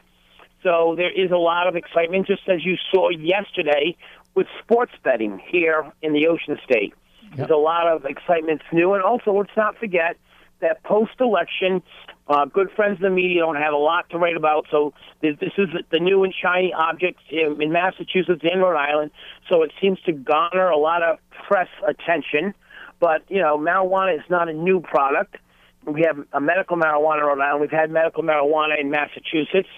So 0.63 0.95
there 0.97 1.13
is 1.13 1.31
a 1.31 1.37
lot 1.37 1.69
of 1.69 1.77
excitement, 1.77 2.27
just 2.27 2.49
as 2.49 2.65
you 2.65 2.77
saw 2.91 3.11
yesterday 3.11 3.97
with 4.35 4.47
sports 4.63 4.93
betting 5.05 5.41
here 5.47 5.93
in 6.03 6.13
the 6.13 6.27
Ocean 6.29 6.59
State. 6.65 6.95
There's 7.35 7.51
a 7.51 7.57
lot 7.57 7.87
of 7.87 8.07
excitement. 8.07 8.63
It's 8.63 8.73
new, 8.73 8.95
and 8.95 9.03
also 9.03 9.33
let's 9.33 9.57
not 9.57 9.77
forget 9.77 10.17
that 10.61 10.83
post-election, 10.85 11.83
uh, 12.29 12.47
good 12.47 12.71
friends 12.75 12.97
of 12.97 13.03
the 13.03 13.11
media 13.11 13.41
don't 13.41 13.57
have 13.57 13.73
a 13.73 13.79
lot 13.79 14.09
to 14.11 14.19
write 14.19 14.37
about. 14.37 14.67
So 14.71 14.95
this, 15.21 15.37
this 15.41 15.53
is 15.59 15.69
the 15.91 16.01
new 16.01 16.25
and 16.25 16.35
shiny 16.35 16.73
object 16.73 17.21
in, 17.31 17.61
in 17.61 17.73
Massachusetts 17.73 18.43
and 18.43 18.61
Rhode 18.61 18.77
Island. 18.77 19.11
So 19.51 19.63
it 19.63 19.73
seems 19.81 20.01
to 20.03 20.13
garner 20.13 20.69
a 20.69 20.79
lot 20.79 21.03
of 21.03 21.19
press 21.47 21.69
attention. 21.87 22.55
But 23.01 23.23
you 23.29 23.41
know, 23.41 23.59
marijuana 23.59 24.17
is 24.17 24.25
not 24.31 24.49
a 24.49 24.53
new 24.53 24.81
product. 24.81 25.37
We 25.85 26.03
have 26.03 26.19
a 26.33 26.41
medical 26.41 26.77
marijuana 26.77 27.21
in 27.21 27.27
Rhode 27.27 27.41
Island. 27.41 27.61
We've 27.61 27.71
had 27.71 27.91
medical 27.91 28.23
marijuana 28.23 28.81
in 28.81 28.91
Massachusetts. 28.91 29.69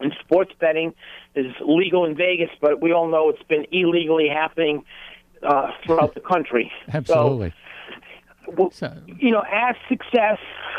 And 0.00 0.12
sports 0.24 0.50
betting 0.60 0.92
is 1.34 1.46
legal 1.60 2.04
in 2.04 2.16
Vegas, 2.16 2.50
but 2.60 2.82
we 2.82 2.92
all 2.92 3.08
know 3.08 3.30
it's 3.30 3.42
been 3.44 3.64
illegally 3.70 4.28
happening 4.28 4.84
uh, 5.42 5.70
throughout 5.84 6.14
the 6.14 6.20
country. 6.20 6.70
absolutely. 6.92 7.50
So, 7.50 7.56
well, 8.48 8.70
So, 8.70 8.92
you 9.18 9.30
know, 9.32 9.42
as 9.52 9.76
success, 9.88 10.38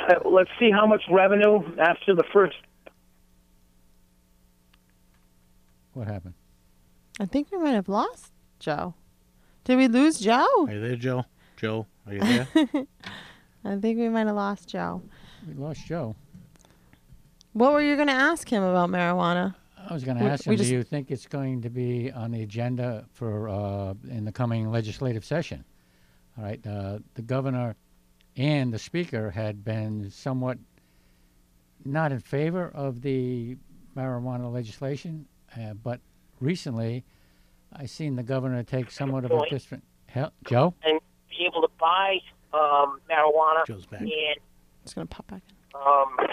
uh, 0.10 0.28
let's 0.30 0.50
see 0.60 0.72
how 0.72 0.86
much 0.86 1.04
revenue 1.10 1.60
after 1.80 2.14
the 2.16 2.24
first. 2.34 2.56
what 5.94 6.08
happened? 6.08 6.34
I 7.20 7.26
think 7.26 7.52
we 7.52 7.58
might 7.58 7.72
have 7.72 7.88
lost 7.88 8.34
Joe. 8.60 8.94
Did 9.64 9.78
we 9.78 9.88
lose 9.88 10.20
Joe? 10.20 10.46
Are 10.68 10.74
you 10.74 10.82
there, 10.82 10.96
Joe? 10.98 11.24
Joe, 11.58 11.88
are 12.06 12.14
you 12.14 12.20
there? 12.20 12.48
I 13.66 13.78
think 13.78 13.98
we 13.98 14.10
might 14.10 14.28
have 14.28 14.36
lost 14.36 14.68
Joe. 14.68 15.02
We 15.48 15.54
lost 15.54 15.86
Joe. 15.88 16.16
What 17.54 17.72
were 17.72 17.82
you 17.82 17.96
going 17.96 18.10
to 18.10 18.14
ask 18.14 18.50
him 18.50 18.62
about 18.62 18.90
marijuana? 18.90 19.56
I 19.90 19.94
was 19.94 20.04
going 20.04 20.18
to 20.18 20.24
ask 20.26 20.46
him, 20.46 20.58
just- 20.58 20.70
do 20.70 20.76
you 20.76 20.84
think 20.84 21.12
it's 21.12 21.28
going 21.28 21.62
to 21.62 21.70
be 21.70 22.12
on 22.12 22.32
the 22.32 22.42
agenda 22.44 23.06
for 23.14 23.48
uh, 23.48 23.94
in 24.10 24.26
the 24.26 24.32
coming 24.32 24.70
legislative 24.70 25.24
session? 25.24 25.64
All 26.38 26.44
right, 26.44 26.60
uh, 26.68 27.00
the 27.14 27.22
governor 27.22 27.76
and 28.36 28.74
the 28.74 28.80
speaker 28.80 29.32
had 29.32 29.64
been 29.64 30.10
somewhat 30.12 30.58
not 31.86 32.12
in 32.12 32.20
favor 32.20 32.70
of 32.74 33.02
the 33.02 33.56
marijuana 33.96 34.52
legislation, 34.52 35.26
uh, 35.58 35.74
but 35.76 36.02
recently 36.42 37.06
I 37.72 37.86
seen 37.86 38.16
the 38.16 38.24
governor 38.24 38.64
take 38.64 38.92
somewhat 38.92 39.24
of 39.26 39.32
a 39.32 39.50
different. 39.50 39.84
Hell, 40.08 40.32
Joe? 40.46 40.74
and 40.84 41.00
be 41.30 41.46
able 41.46 41.62
to 41.62 41.72
buy 41.80 42.18
um, 42.54 43.00
marijuana 43.10 43.66
Joe's 43.68 43.86
back. 43.86 44.02
and 44.02 44.12
It's 44.84 44.94
gonna 44.94 45.08
pop 45.08 45.28
back. 45.28 45.42
in. 45.74 45.80
um, 45.82 46.28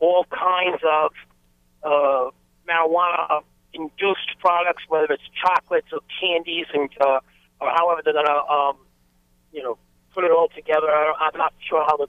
all 0.00 0.24
kinds 0.30 0.80
of 0.90 1.12
uh, 1.82 2.30
marijuana 2.68 3.42
induced 3.74 4.38
products, 4.40 4.82
whether 4.88 5.12
it's 5.12 5.22
chocolates 5.44 5.88
or 5.92 6.00
candies, 6.20 6.66
and 6.72 6.88
uh, 7.00 7.20
or 7.60 7.70
however 7.70 8.00
they're 8.04 8.14
gonna, 8.14 8.44
um, 8.48 8.76
you 9.52 9.62
know, 9.62 9.78
put 10.14 10.24
it 10.24 10.30
all 10.30 10.48
together. 10.54 10.90
I- 10.90 11.14
I'm 11.32 11.38
not 11.38 11.52
sure 11.60 11.84
how 11.86 11.96
the 11.96 12.06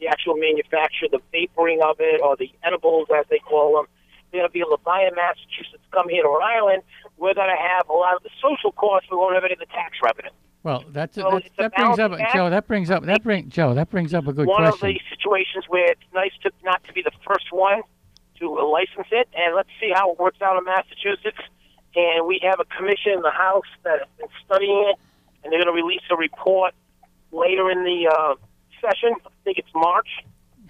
the 0.00 0.08
actual 0.08 0.34
manufacture, 0.34 1.06
the 1.12 1.20
vaporing 1.30 1.80
of 1.80 2.00
it, 2.00 2.20
or 2.20 2.34
the 2.36 2.50
edibles 2.64 3.06
as 3.16 3.24
they 3.30 3.38
call 3.38 3.76
them. 3.76 3.86
They're 4.32 4.40
gonna 4.40 4.50
be 4.50 4.58
able 4.58 4.76
to 4.76 4.82
buy 4.82 5.02
in 5.06 5.14
Massachusetts, 5.14 5.84
come 5.92 6.08
here 6.08 6.24
to 6.24 6.28
Rhode 6.28 6.42
Island. 6.42 6.82
We're 7.18 7.34
gonna 7.34 7.56
have 7.56 7.88
a 7.88 7.92
lot 7.92 8.16
of 8.16 8.22
the 8.24 8.30
social 8.40 8.72
costs. 8.72 9.08
We 9.12 9.16
won't 9.16 9.34
have 9.36 9.44
any 9.44 9.52
of 9.52 9.60
the 9.60 9.66
tax 9.66 9.98
revenue. 10.02 10.30
Well, 10.64 10.82
that's, 10.88 11.14
So 11.14 11.30
that's 11.30 11.48
that 11.56 11.74
brings 11.76 11.98
up 12.00 12.12
act. 12.18 12.34
Joe. 12.34 12.50
That 12.50 12.66
brings 12.66 12.90
up 12.90 13.04
that 13.04 13.22
bring 13.22 13.48
Joe. 13.48 13.74
That 13.74 13.90
brings 13.90 14.12
up 14.14 14.26
a 14.26 14.32
good 14.32 14.46
one 14.48 14.62
question. 14.62 14.88
of 14.88 14.94
the 14.94 15.00
situations 15.10 15.66
where 15.68 15.84
it's 15.92 16.02
nice 16.12 16.32
to 16.42 16.50
not 16.64 16.82
to 16.84 16.92
be 16.92 17.02
the 17.02 17.12
first 17.24 17.52
one 17.52 17.82
to 18.40 18.48
license 18.50 19.06
it, 19.12 19.28
and 19.34 19.54
let's 19.54 19.68
see 19.80 19.92
how 19.94 20.10
it 20.12 20.18
works 20.18 20.40
out 20.42 20.56
in 20.56 20.64
Massachusetts. 20.64 21.38
And 21.94 22.26
we 22.26 22.40
have 22.42 22.58
a 22.60 22.64
commission 22.76 23.12
in 23.12 23.22
the 23.22 23.30
House 23.30 23.66
that 23.84 23.98
has 24.00 24.08
been 24.18 24.28
studying 24.44 24.86
it, 24.90 24.96
and 25.44 25.52
they're 25.52 25.62
going 25.62 25.74
to 25.74 25.82
release 25.82 26.02
a 26.10 26.16
report 26.16 26.74
later 27.32 27.70
in 27.70 27.84
the 27.84 28.08
uh, 28.10 28.34
session. 28.80 29.14
I 29.26 29.30
think 29.44 29.58
it's 29.58 29.68
March, 29.74 30.08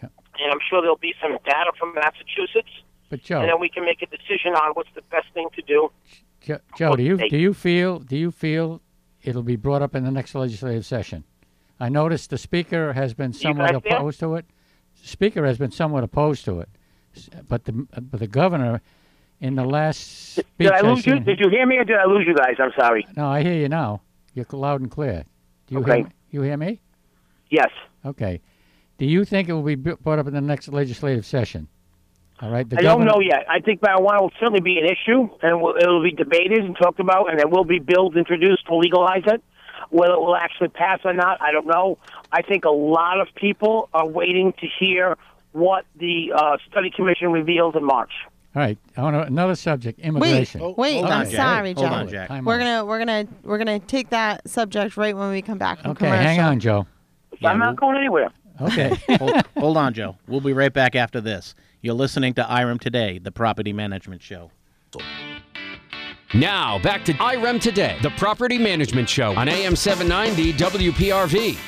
Yeah. 0.03 0.09
and 0.41 0.53
I'm 0.53 0.59
sure 0.69 0.81
there'll 0.83 0.97
be 0.97 1.15
some 1.23 1.33
data 1.45 1.71
from 1.79 1.95
Massachusetts, 1.95 2.71
but 3.09 3.23
Joe, 3.23 3.41
and 3.41 3.49
then 3.51 3.61
we 3.61 3.69
can 3.69 3.85
make 3.85 4.03
a 4.03 4.07
decision 4.07 4.55
on 4.55 4.73
what's 4.73 4.89
the 4.95 5.03
best 5.11 5.27
thing 5.35 5.49
to 5.55 5.63
do. 5.63 5.91
Jo- 6.41 6.59
Joe, 6.77 6.97
do 6.97 7.03
you 7.05 7.17
do 7.29 7.37
you 7.39 7.55
feel 7.55 7.99
do 8.01 8.17
you 8.17 8.31
feel 8.33 8.81
it'll 9.23 9.43
be 9.45 9.57
brought 9.57 9.83
up 9.83 9.95
in 9.95 10.03
the 10.05 10.11
next 10.11 10.35
legislative 10.35 10.85
session? 10.85 11.23
I 11.79 11.89
noticed 11.89 12.31
the 12.31 12.39
speaker 12.39 12.93
has 12.95 13.15
been 13.15 13.33
somewhat 13.33 13.73
guys 13.73 13.83
there? 13.85 13.97
opposed 13.99 14.19
to 14.21 14.35
it. 14.37 14.45
The 15.01 15.09
speaker 15.09 15.45
has 15.47 15.59
been 15.59 15.71
somewhat 15.71 16.03
opposed 16.05 16.45
to 16.47 16.61
it, 16.61 16.69
but 17.49 17.65
the 17.65 17.73
but 17.73 18.19
the 18.19 18.27
governor, 18.27 18.81
in 19.43 19.57
the 19.57 19.65
last 19.65 20.35
speech, 20.37 20.47
Did 20.59 20.71
I 20.73 20.81
lose 20.81 21.05
you? 21.05 21.19
Did 21.19 21.41
you 21.41 21.51
hear 21.51 21.67
me, 21.67 21.77
or 21.77 21.85
did 21.85 21.97
I 21.99 22.05
lose 22.07 22.25
you 22.27 22.35
guys? 22.35 22.55
I'm 22.61 22.71
sorry. 22.79 23.07
No, 23.17 23.27
I 23.27 23.43
hear 23.43 23.55
you 23.55 23.69
now. 23.69 24.01
You're 24.35 24.47
loud 24.53 24.81
and 24.81 24.91
clear. 24.91 25.25
Do 25.67 25.75
you 25.75 25.81
Okay. 25.81 25.97
hear 25.97 26.05
me? 26.05 26.11
You 26.31 26.43
hear 26.43 26.57
me? 26.57 26.81
Yes. 27.51 27.71
Okay. 28.07 28.41
Do 28.99 29.05
you 29.05 29.25
think 29.25 29.49
it 29.49 29.53
will 29.53 29.63
be 29.63 29.75
brought 29.75 30.21
up 30.21 30.29
in 30.29 30.33
the 30.33 30.41
next 30.41 30.69
legislative 30.69 31.27
session? 31.27 31.67
All 32.41 32.51
right. 32.51 32.69
The 32.69 32.79
I 32.79 32.83
don't 32.83 33.05
know 33.05 33.21
yet. 33.21 33.45
I 33.51 33.59
think 33.61 33.81
marijuana 33.81 34.21
will 34.23 34.33
certainly 34.39 34.61
be 34.61 34.79
an 34.79 34.85
issue, 34.87 35.29
and 35.43 35.61
will, 35.61 35.75
it'll 35.77 36.03
be 36.03 36.13
debated 36.13 36.59
and 36.61 36.77
talked 36.77 37.01
about, 37.01 37.29
and 37.29 37.39
there 37.39 37.49
will 37.49 37.65
be 37.65 37.81
bills 37.81 38.15
introduced 38.17 38.67
to 38.67 38.77
legalize 38.77 39.25
it. 39.27 39.43
Whether 39.91 40.15
it 40.15 40.21
will 40.21 40.37
actually 40.37 40.69
pass 40.69 41.01
or 41.05 41.13
not, 41.13 41.43
I 41.43 41.51
don't 41.51 41.67
know. 41.67 41.99
I 42.31 42.43
think 42.43 42.65
a 42.65 42.71
lot 42.71 43.21
of 43.21 43.27
people 43.35 43.89
are 43.93 44.07
waiting 44.07 44.53
to 44.61 44.67
hear 44.79 45.19
what 45.51 45.85
the 45.97 46.33
uh, 46.35 46.57
study 46.71 46.91
commission 46.91 47.33
reveals 47.33 47.75
in 47.75 47.85
March. 47.85 48.13
All 48.55 48.61
right. 48.63 48.77
I 48.97 49.03
want 49.03 49.15
to, 49.17 49.23
another 49.23 49.55
subject. 49.55 49.99
Immigration. 50.01 50.61
Oh, 50.63 50.75
Wait, 50.77 50.99
I'm 50.99 51.05
on, 51.07 51.25
Jack. 51.25 51.35
sorry, 51.35 51.73
Hold 51.73 51.87
Jack. 51.87 51.93
on, 51.93 52.09
Jack. 52.09 52.31
We're 52.45 52.59
gonna 52.59 52.85
we're 52.85 52.99
gonna 52.99 53.27
we're 53.45 53.59
gonna 53.59 53.79
take 53.79 54.11
that 54.11 54.49
subject 54.49 54.97
right 54.97 55.17
when 55.17 55.31
we 55.31 55.41
come 55.43 55.59
back 55.59 55.81
from 55.81 55.93
Okay. 55.93 56.07
commercial. 56.07 56.23
Hang 56.25 56.41
on, 56.41 56.61
Joe. 56.61 56.87
Yeah, 57.41 57.51
I'm 57.51 57.59
we'll- 57.59 57.69
not 57.69 57.77
going 57.77 57.97
anywhere. 57.97 58.31
Okay. 58.61 58.95
hold, 59.19 59.33
hold 59.57 59.77
on, 59.79 59.95
Joe. 59.95 60.17
We'll 60.29 60.41
be 60.43 60.53
right 60.53 60.73
back 60.73 60.95
after 60.95 61.21
this. 61.21 61.55
You're 61.81 61.95
listening 61.95 62.35
to 62.35 62.43
IREM 62.45 62.79
Today, 62.79 63.19
the 63.19 63.33
property 63.33 63.73
management 63.73 64.23
show. 64.23 64.51
Now, 66.35 66.79
back 66.79 67.05
to 67.07 67.13
IREM 67.15 67.61
Today, 67.61 67.99
the 68.03 68.11
property 68.11 68.57
management 68.59 69.09
show 69.09 69.35
on 69.37 69.49
AM 69.49 69.77
790 69.77 70.53
WPRV. 70.55 71.59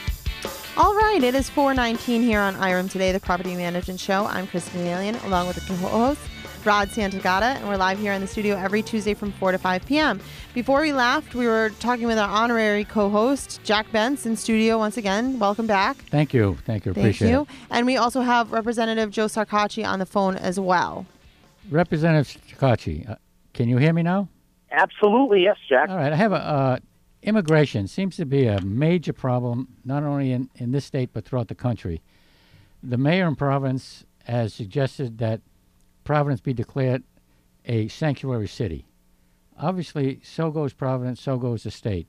All 0.76 0.95
right, 0.95 1.23
it 1.23 1.35
is 1.35 1.50
419 1.50 2.23
here 2.23 2.41
on 2.41 2.55
IREM 2.57 2.88
Today, 2.91 3.12
the 3.12 3.21
Property 3.21 3.55
Management 3.55 4.00
Show. 4.00 4.25
I'm 4.26 4.47
Chrissy 4.49 4.76
Denalian, 4.79 5.23
along 5.25 5.47
with 5.47 5.57
the 5.57 5.75
co-host, 5.75 6.21
Rod 6.64 6.88
Santagata, 6.88 7.56
and 7.56 7.68
we're 7.68 7.76
live 7.76 7.99
here 7.99 8.12
in 8.12 8.23
the 8.23 8.26
studio 8.26 8.56
every 8.56 8.83
Tuesday 8.83 9.12
from 9.12 9.33
4 9.33 9.52
to 9.52 9.59
5 9.59 9.85
p.m. 9.85 10.18
Before 10.54 10.80
we 10.80 10.92
left, 10.92 11.35
we 11.35 11.47
were 11.47 11.71
talking 11.78 12.06
with 12.06 12.16
our 12.16 12.28
honorary 12.28 12.85
co-host, 12.85 13.61
Jack 13.64 13.90
Bentz, 13.92 14.25
in 14.25 14.35
studio 14.35 14.78
once 14.78 14.97
again. 14.97 15.38
Welcome 15.38 15.66
back. 15.66 15.97
Thank 15.97 16.33
you. 16.33 16.56
Thank 16.64 16.87
you. 16.87 16.94
Thank 16.94 17.04
Appreciate 17.06 17.30
you. 17.30 17.42
it. 17.42 17.49
And 17.71 17.85
we 17.87 17.97
also 17.99 18.23
have 18.23 18.50
Representative 18.50 19.11
Joe 19.11 19.26
Shekarchi 19.26 19.87
on 19.87 19.99
the 19.99 20.06
phone 20.06 20.37
as 20.37 20.59
well. 20.59 21.04
Representative 21.71 22.42
Shekarchi, 22.49 23.11
uh, 23.11 23.16
can 23.52 23.68
you 23.68 23.76
hear 23.76 23.92
me 23.92 24.02
now? 24.02 24.28
Absolutely, 24.71 25.42
yes, 25.42 25.56
Jack. 25.68 25.90
All 25.90 25.97
right. 25.97 26.12
I 26.12 26.16
have 26.16 26.33
a 26.33 26.37
uh, 26.37 26.78
immigration 27.23 27.88
seems 27.88 28.16
to 28.16 28.25
be 28.25 28.47
a 28.47 28.61
major 28.62 29.12
problem, 29.12 29.68
not 29.85 30.02
only 30.02 30.33
in, 30.33 30.49
in 30.56 30.73
this 30.73 30.87
state 30.87 31.11
but 31.12 31.25
throughout 31.25 31.49
the 31.49 31.54
country. 31.54 32.00
The 32.83 32.97
mayor 32.97 33.28
in 33.28 33.37
Providence 33.37 34.04
has 34.25 34.54
suggested 34.54 35.18
that 35.18 35.42
Providence 36.04 36.40
be 36.40 36.52
declared 36.52 37.02
a 37.64 37.88
sanctuary 37.88 38.49
city. 38.49 38.87
Obviously, 39.58 40.20
so 40.23 40.50
goes 40.50 40.73
Providence, 40.73 41.20
so 41.20 41.37
goes 41.38 41.62
the 41.62 41.70
state. 41.70 42.06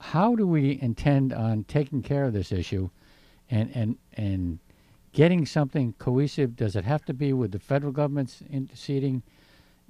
How 0.00 0.36
do 0.36 0.46
we 0.46 0.78
intend 0.80 1.32
on 1.32 1.64
taking 1.64 2.02
care 2.02 2.24
of 2.24 2.32
this 2.32 2.52
issue 2.52 2.90
and, 3.50 3.70
and, 3.74 3.96
and 4.14 4.58
getting 5.12 5.46
something 5.46 5.94
cohesive? 5.98 6.56
Does 6.56 6.76
it 6.76 6.84
have 6.84 7.04
to 7.06 7.14
be 7.14 7.32
with 7.32 7.52
the 7.52 7.58
federal 7.58 7.92
government's 7.92 8.42
interceding 8.50 9.22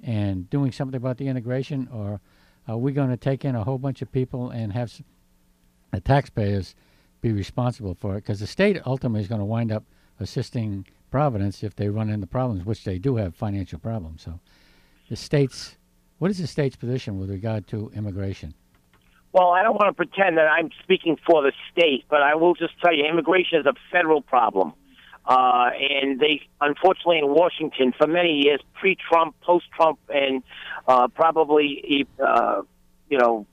and 0.03 0.49
doing 0.49 0.71
something 0.71 0.95
about 0.95 1.17
the 1.17 1.27
integration, 1.27 1.87
or 1.91 2.21
are 2.67 2.77
we 2.77 2.91
going 2.91 3.09
to 3.09 3.17
take 3.17 3.43
in 3.43 3.55
a 3.55 3.63
whole 3.63 3.77
bunch 3.77 4.01
of 4.01 4.11
people 4.11 4.49
and 4.49 4.71
have 4.73 4.93
the 5.91 5.99
taxpayers 5.99 6.75
be 7.21 7.31
responsible 7.31 7.95
for 7.95 8.13
it? 8.13 8.21
Because 8.21 8.39
the 8.39 8.47
state 8.47 8.79
ultimately 8.85 9.21
is 9.21 9.27
going 9.27 9.39
to 9.39 9.45
wind 9.45 9.71
up 9.71 9.83
assisting 10.19 10.85
Providence 11.11 11.63
if 11.63 11.75
they 11.75 11.89
run 11.89 12.09
into 12.09 12.27
problems, 12.27 12.65
which 12.65 12.83
they 12.83 12.99
do 12.99 13.15
have 13.15 13.35
financial 13.35 13.79
problems. 13.79 14.21
So, 14.23 14.39
the 15.09 15.15
state's 15.15 15.75
what 16.19 16.29
is 16.29 16.37
the 16.37 16.47
state's 16.47 16.75
position 16.75 17.17
with 17.17 17.29
regard 17.29 17.67
to 17.67 17.91
immigration? 17.95 18.53
Well, 19.31 19.51
I 19.51 19.63
don't 19.63 19.75
want 19.75 19.87
to 19.87 19.93
pretend 19.93 20.37
that 20.37 20.47
I'm 20.47 20.69
speaking 20.83 21.17
for 21.25 21.41
the 21.41 21.53
state, 21.71 22.05
but 22.09 22.21
I 22.21 22.35
will 22.35 22.55
just 22.55 22.73
tell 22.81 22.93
you 22.93 23.05
immigration 23.05 23.59
is 23.59 23.65
a 23.65 23.73
federal 23.91 24.21
problem. 24.21 24.73
Uh, 25.25 25.69
and 25.79 26.19
they, 26.19 26.41
unfortunately, 26.59 27.19
in 27.19 27.29
Washington, 27.29 27.93
for 27.97 28.07
many 28.07 28.41
years, 28.43 28.59
pre-Trump, 28.79 29.35
post-Trump, 29.41 29.99
and 30.09 30.41
uh, 30.87 31.07
probably, 31.09 32.07
uh, 32.25 32.63
you 33.09 33.17
know, 33.17 33.45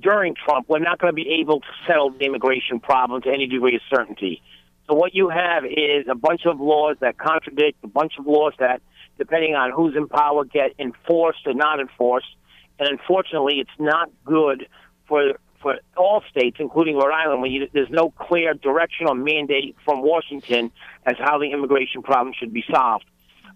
during 0.00 0.34
Trump, 0.34 0.68
we're 0.68 0.80
not 0.80 0.98
going 0.98 1.12
to 1.12 1.14
be 1.14 1.38
able 1.40 1.60
to 1.60 1.66
settle 1.86 2.10
the 2.10 2.24
immigration 2.24 2.80
problem 2.80 3.22
to 3.22 3.30
any 3.30 3.46
degree 3.46 3.76
of 3.76 3.82
certainty. 3.94 4.42
So 4.88 4.94
what 4.94 5.14
you 5.14 5.28
have 5.28 5.64
is 5.64 6.06
a 6.10 6.14
bunch 6.14 6.42
of 6.46 6.60
laws 6.60 6.96
that 7.00 7.18
contradict, 7.18 7.78
a 7.84 7.88
bunch 7.88 8.14
of 8.18 8.26
laws 8.26 8.52
that, 8.58 8.82
depending 9.18 9.54
on 9.54 9.70
who's 9.70 9.96
in 9.96 10.08
power, 10.08 10.44
get 10.44 10.72
enforced 10.78 11.46
or 11.46 11.54
not 11.54 11.80
enforced. 11.80 12.34
And 12.78 12.88
unfortunately, 12.88 13.60
it's 13.60 13.78
not 13.78 14.10
good 14.24 14.66
for 15.06 15.34
for 15.62 15.76
all 15.96 16.22
states, 16.28 16.56
including 16.58 16.96
Rhode 16.96 17.12
Island, 17.12 17.40
when 17.40 17.52
you, 17.52 17.68
there's 17.72 17.88
no 17.88 18.10
clear 18.10 18.52
direction 18.52 19.06
or 19.06 19.14
mandate 19.14 19.76
from 19.84 20.02
Washington 20.02 20.72
as 21.06 21.14
how 21.18 21.38
the 21.38 21.52
immigration 21.52 22.02
problem 22.02 22.34
should 22.36 22.52
be 22.52 22.64
solved. 22.68 23.04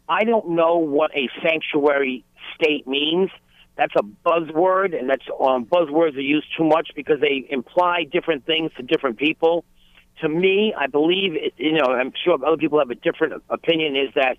I 0.08 0.22
don't 0.22 0.50
know 0.50 0.78
what 0.78 1.10
a 1.16 1.28
sanctuary 1.42 2.24
state 2.54 2.86
means. 2.86 3.30
That's 3.76 3.92
a 3.96 4.02
buzzword, 4.02 4.96
and 4.98 5.10
that's 5.10 5.24
um, 5.40 5.66
buzzwords 5.66 6.16
are 6.16 6.20
used 6.20 6.46
too 6.56 6.64
much 6.64 6.92
because 6.94 7.20
they 7.20 7.44
imply 7.50 8.04
different 8.04 8.46
things 8.46 8.70
to 8.76 8.82
different 8.82 9.18
people. 9.18 9.64
To 10.22 10.28
me, 10.28 10.74
I 10.76 10.86
believe, 10.86 11.34
you 11.58 11.72
know, 11.72 11.92
I'm 11.92 12.12
sure 12.24 12.38
other 12.44 12.56
people 12.56 12.78
have 12.78 12.90
a 12.90 12.94
different 12.94 13.42
opinion. 13.50 13.96
Is 13.96 14.14
that 14.14 14.38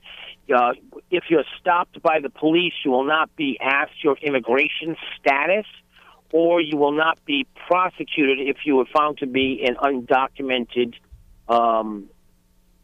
uh, 0.53 0.74
if 1.12 1.25
you're 1.29 1.43
stopped 1.60 2.01
by 2.01 2.19
the 2.19 2.29
police, 2.29 2.74
you 2.84 2.91
will 2.91 3.05
not 3.05 3.36
be 3.36 3.60
asked 3.62 4.03
your 4.03 4.17
immigration 4.22 4.96
status, 5.19 5.65
or 6.31 6.62
you 6.62 6.77
will 6.77 6.93
not 6.93 7.24
be 7.25 7.46
prosecuted 7.67 8.39
if 8.39 8.57
you 8.65 8.75
were 8.75 8.88
found 8.91 9.19
to 9.19 9.27
be 9.27 9.63
an 9.67 9.75
undocumented 9.75 10.96
um, 11.48 12.10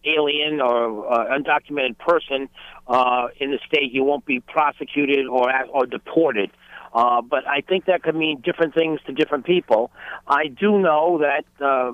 alien 0.06 0.62
or 0.62 1.12
uh, 1.12 1.38
undocumented 1.38 1.98
person 1.98 2.50
uh, 2.88 3.28
in 3.40 3.52
the 3.52 3.60
state, 3.66 3.92
you 3.92 4.04
won't 4.04 4.26
be 4.26 4.40
prosecuted 4.40 5.26
or 5.28 5.52
or 5.70 5.86
deported. 5.86 6.52
Uh, 6.94 7.22
but 7.22 7.48
I 7.48 7.62
think 7.62 7.86
that 7.86 8.04
could 8.04 8.16
mean 8.16 8.42
different 8.42 8.76
things 8.76 9.00
to 9.08 9.14
different 9.14 9.46
people. 9.46 9.92
I 10.28 10.48
do 10.48 10.78
know 10.78 11.20
that 11.20 11.46
uh, 11.64 11.94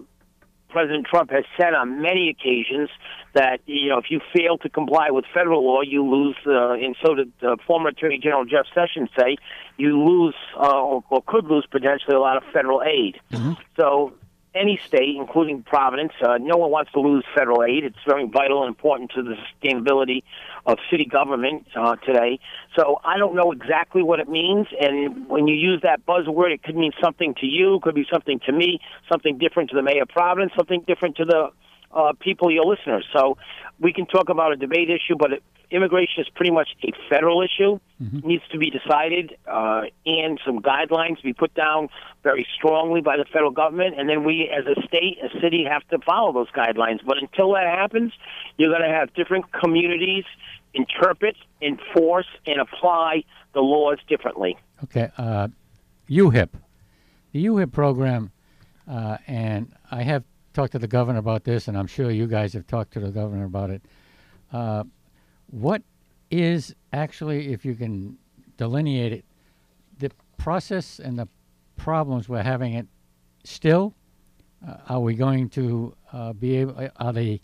President 0.69 1.05
Trump 1.07 1.31
has 1.31 1.43
said 1.57 1.73
on 1.73 2.01
many 2.01 2.29
occasions 2.29 2.89
that 3.33 3.59
you 3.65 3.89
know 3.89 3.97
if 3.97 4.05
you 4.09 4.21
fail 4.35 4.57
to 4.59 4.69
comply 4.69 5.09
with 5.11 5.25
federal 5.33 5.65
law, 5.65 5.81
you 5.81 6.03
lose. 6.03 6.37
Uh, 6.45 6.73
and 6.73 6.95
so 7.03 7.15
did 7.15 7.31
uh, 7.41 7.55
former 7.67 7.89
Attorney 7.89 8.19
General 8.19 8.45
Jeff 8.45 8.65
Sessions 8.73 9.09
say 9.17 9.37
you 9.77 9.99
lose 9.99 10.35
uh, 10.55 10.81
or, 10.81 11.03
or 11.09 11.23
could 11.25 11.45
lose 11.45 11.65
potentially 11.69 12.15
a 12.15 12.19
lot 12.19 12.37
of 12.37 12.43
federal 12.53 12.81
aid. 12.83 13.19
So 13.77 14.13
any 14.59 14.79
state, 14.85 15.15
including 15.15 15.63
Providence. 15.63 16.11
Uh, 16.21 16.37
no 16.37 16.57
one 16.57 16.69
wants 16.69 16.91
to 16.91 16.99
lose 16.99 17.23
federal 17.35 17.63
aid. 17.63 17.83
It's 17.85 17.97
very 18.05 18.27
vital 18.27 18.63
and 18.63 18.67
important 18.67 19.11
to 19.15 19.23
the 19.23 19.35
sustainability 19.35 20.23
of 20.65 20.77
city 20.91 21.05
government 21.05 21.65
uh, 21.75 21.95
today. 21.97 22.39
So 22.75 22.99
I 23.03 23.17
don't 23.17 23.35
know 23.35 23.51
exactly 23.51 24.03
what 24.03 24.19
it 24.19 24.27
means. 24.27 24.67
And 24.79 25.27
when 25.27 25.47
you 25.47 25.55
use 25.55 25.81
that 25.83 26.05
buzzword, 26.05 26.53
it 26.53 26.63
could 26.63 26.75
mean 26.75 26.91
something 27.01 27.33
to 27.35 27.45
you, 27.45 27.79
could 27.81 27.95
be 27.95 28.05
something 28.11 28.39
to 28.45 28.51
me, 28.51 28.79
something 29.09 29.37
different 29.37 29.69
to 29.69 29.75
the 29.75 29.83
mayor 29.83 30.03
of 30.03 30.09
Providence, 30.09 30.51
something 30.57 30.83
different 30.85 31.15
to 31.17 31.25
the 31.25 31.49
uh, 31.91 32.13
people, 32.19 32.51
your 32.51 32.65
listeners. 32.65 33.05
So 33.13 33.37
we 33.79 33.93
can 33.93 34.05
talk 34.05 34.29
about 34.29 34.51
a 34.51 34.55
debate 34.55 34.89
issue, 34.89 35.15
but 35.17 35.33
it, 35.33 35.43
immigration 35.71 36.21
is 36.21 36.29
pretty 36.35 36.51
much 36.51 36.69
a 36.83 36.91
federal 37.09 37.41
issue. 37.41 37.79
Mm-hmm. 38.01 38.25
needs 38.25 38.43
to 38.53 38.57
be 38.57 38.69
decided, 38.69 39.35
uh, 39.45 39.81
and 40.05 40.39
some 40.45 40.61
guidelines 40.61 41.21
be 41.21 41.33
put 41.33 41.53
down 41.53 41.89
very 42.23 42.47
strongly 42.55 43.01
by 43.01 43.17
the 43.17 43.25
federal 43.25 43.51
government, 43.51 43.99
and 43.99 44.07
then 44.07 44.23
we, 44.23 44.49
as 44.49 44.65
a 44.65 44.81
state, 44.87 45.17
a 45.21 45.27
city, 45.41 45.65
have 45.69 45.85
to 45.89 45.99
follow 46.05 46.31
those 46.31 46.49
guidelines. 46.51 46.99
But 47.05 47.17
until 47.17 47.51
that 47.55 47.65
happens, 47.65 48.13
you're 48.55 48.69
going 48.69 48.89
to 48.89 48.95
have 48.95 49.13
different 49.15 49.51
communities 49.51 50.23
interpret, 50.73 51.35
enforce, 51.61 52.27
and 52.45 52.59
apply 52.59 53.23
the 53.53 53.59
laws 53.59 53.97
differently. 54.07 54.57
Okay, 54.83 55.11
uh, 55.17 55.47
UHIP, 56.09 56.49
the 57.31 57.45
UHIP 57.45 57.71
program, 57.71 58.31
uh, 58.89 59.17
and 59.27 59.73
I 59.91 60.03
have 60.03 60.23
talked 60.53 60.71
to 60.73 60.79
the 60.79 60.87
governor 60.87 61.19
about 61.19 61.43
this, 61.43 61.67
and 61.67 61.77
I'm 61.77 61.87
sure 61.87 62.11
you 62.11 62.27
guys 62.27 62.53
have 62.53 62.67
talked 62.67 62.93
to 62.93 62.99
the 62.99 63.11
governor 63.11 63.45
about 63.45 63.69
it. 63.69 63.81
Uh, 64.51 64.83
what 65.51 65.81
is 66.31 66.75
actually, 66.93 67.51
if 67.53 67.65
you 67.65 67.75
can 67.75 68.17
delineate 68.57 69.13
it, 69.13 69.25
the 69.97 70.11
process 70.37 70.99
and 70.99 71.17
the 71.17 71.27
problems 71.77 72.29
we're 72.29 72.43
having 72.43 72.73
it 72.73 72.87
still? 73.43 73.93
Uh, 74.67 74.75
are 74.89 74.99
we 74.99 75.15
going 75.15 75.49
to 75.49 75.95
uh, 76.11 76.33
be 76.33 76.57
able? 76.57 76.77
Uh, 76.77 76.89
are 76.97 77.13
they? 77.13 77.41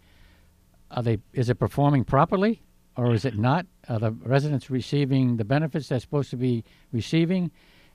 Are 0.92 1.02
they? 1.02 1.20
Is 1.34 1.50
it 1.50 1.56
performing 1.56 2.04
properly, 2.04 2.62
or 2.98 3.14
is 3.14 3.26
it 3.26 3.38
not? 3.38 3.66
Are 3.88 4.00
the 4.00 4.12
residents 4.12 4.70
receiving 4.70 5.38
the 5.38 5.46
benefits 5.46 5.88
they're 5.88 6.00
supposed 6.00 6.30
to 6.32 6.38
be 6.38 6.64
receiving? 6.92 7.52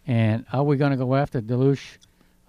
And 0.06 0.46
are 0.52 0.64
we 0.64 0.76
going 0.76 0.92
to 0.92 0.96
go 0.96 1.14
after 1.14 1.42
Deloche 1.42 1.98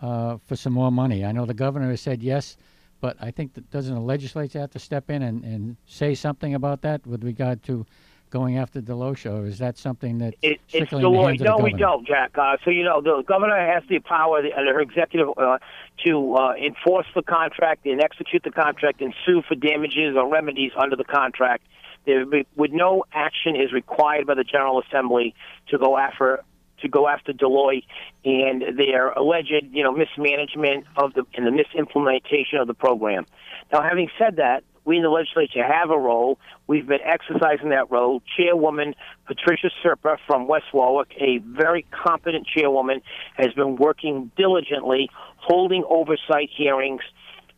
uh, 0.02 0.38
for 0.38 0.56
some 0.56 0.72
more 0.74 0.92
money? 0.92 1.26
I 1.26 1.34
know 1.34 1.46
the 1.46 1.54
governor 1.54 1.90
has 1.90 2.00
said 2.00 2.24
yes, 2.24 2.56
but 3.02 3.18
I 3.20 3.32
think 3.32 3.56
that 3.56 3.70
doesn't 3.72 3.94
the 3.94 4.00
legislature 4.00 4.60
have 4.60 4.72
to 4.72 4.80
step 4.80 5.10
in 5.10 5.24
and, 5.24 5.44
and 5.44 5.76
say 5.86 6.16
something 6.16 6.54
about 6.54 6.82
that 6.84 7.06
with 7.06 7.24
regard 7.24 7.64
to 7.64 7.86
going 8.30 8.58
after 8.58 8.82
Deloche, 8.82 9.30
or 9.30 9.46
is 9.46 9.60
that 9.60 9.78
something 9.78 10.20
that 10.20 10.36
it, 10.42 10.62
it's 10.72 10.92
Deloitte? 10.92 11.42
No, 11.42 11.58
we 11.58 11.74
don't, 11.74 12.08
Jack. 12.08 12.38
Uh, 12.38 12.56
so 12.64 12.72
you 12.72 12.84
know, 12.84 13.02
the 13.02 13.24
governor 13.28 13.58
has 13.58 13.84
the 13.90 14.00
power 14.00 14.38
under 14.38 14.74
her 14.74 14.80
executive 14.80 15.28
uh, 15.38 15.58
to 16.06 16.36
uh, 16.36 16.54
enforce 16.54 17.08
the 17.14 17.24
contract 17.24 17.86
and 17.86 18.02
execute 18.02 18.44
the 18.44 18.52
contract 18.52 19.02
and 19.02 19.14
sue 19.26 19.42
for 19.48 19.56
damages 19.56 20.16
or 20.16 20.30
remedies 20.30 20.72
under 20.78 20.96
the 20.96 21.04
contract. 21.04 21.64
There, 22.06 22.26
with 22.56 22.72
no 22.72 23.04
action 23.14 23.56
is 23.56 23.72
required 23.72 24.26
by 24.26 24.34
the 24.34 24.44
General 24.44 24.82
Assembly 24.82 25.36
to 25.68 25.78
go 25.78 25.98
after 25.98 26.44
to 26.82 26.88
go 26.88 27.08
after 27.08 27.34
Deloitte 27.34 27.86
and 28.26 28.78
their 28.78 29.12
alleged, 29.12 29.68
you 29.72 29.84
know, 29.84 29.92
mismanagement 29.92 30.86
of 30.98 31.14
the 31.14 31.24
and 31.34 31.46
the 31.46 31.52
misimplementation 31.52 32.62
of 32.62 32.68
the 32.68 32.74
program. 32.74 33.26
Now, 33.72 33.82
having 33.82 34.10
said 34.18 34.38
that, 34.38 34.64
we 34.84 34.98
in 34.98 35.04
the 35.04 35.10
legislature 35.10 35.64
have 35.64 35.92
a 35.92 35.98
role. 35.98 36.40
We've 36.68 36.88
been 36.88 37.02
exercising 37.04 37.70
that 37.70 37.92
role. 37.92 38.22
Chairwoman 38.36 38.96
Patricia 39.28 39.70
Serpa 39.84 40.18
from 40.26 40.48
West 40.48 40.74
Warwick, 40.74 41.14
a 41.20 41.38
very 41.40 41.86
competent 41.92 42.48
chairwoman, 42.48 43.02
has 43.36 43.54
been 43.54 43.76
working 43.76 44.32
diligently, 44.36 45.10
holding 45.38 45.84
oversight 45.88 46.50
hearings 46.56 47.02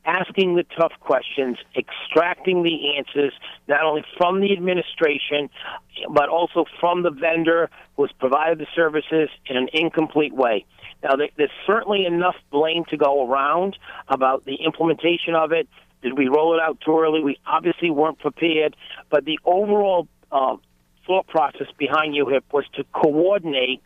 asking 0.05 0.55
the 0.55 0.63
tough 0.77 0.91
questions, 0.99 1.57
extracting 1.77 2.63
the 2.63 2.97
answers, 2.97 3.33
not 3.67 3.83
only 3.83 4.03
from 4.17 4.41
the 4.41 4.51
administration, 4.51 5.49
but 6.09 6.29
also 6.29 6.65
from 6.79 7.03
the 7.03 7.11
vendor 7.11 7.69
who 7.95 8.03
has 8.03 8.11
provided 8.19 8.59
the 8.59 8.67
services 8.75 9.29
in 9.45 9.55
an 9.55 9.69
incomplete 9.73 10.33
way. 10.33 10.65
Now, 11.03 11.15
there's 11.15 11.51
certainly 11.67 12.05
enough 12.05 12.35
blame 12.51 12.85
to 12.89 12.97
go 12.97 13.27
around 13.29 13.77
about 14.07 14.45
the 14.45 14.55
implementation 14.55 15.35
of 15.35 15.51
it. 15.51 15.67
Did 16.01 16.17
we 16.17 16.27
roll 16.27 16.53
it 16.53 16.61
out 16.61 16.79
too 16.85 16.97
early? 16.99 17.21
We 17.21 17.37
obviously 17.45 17.89
weren't 17.89 18.19
prepared, 18.19 18.75
but 19.09 19.25
the 19.25 19.39
overall 19.45 20.07
uh, 20.31 20.55
thought 21.05 21.27
process 21.27 21.67
behind 21.77 22.13
UHIP 22.13 22.43
was 22.51 22.65
to 22.75 22.83
coordinate 22.93 23.81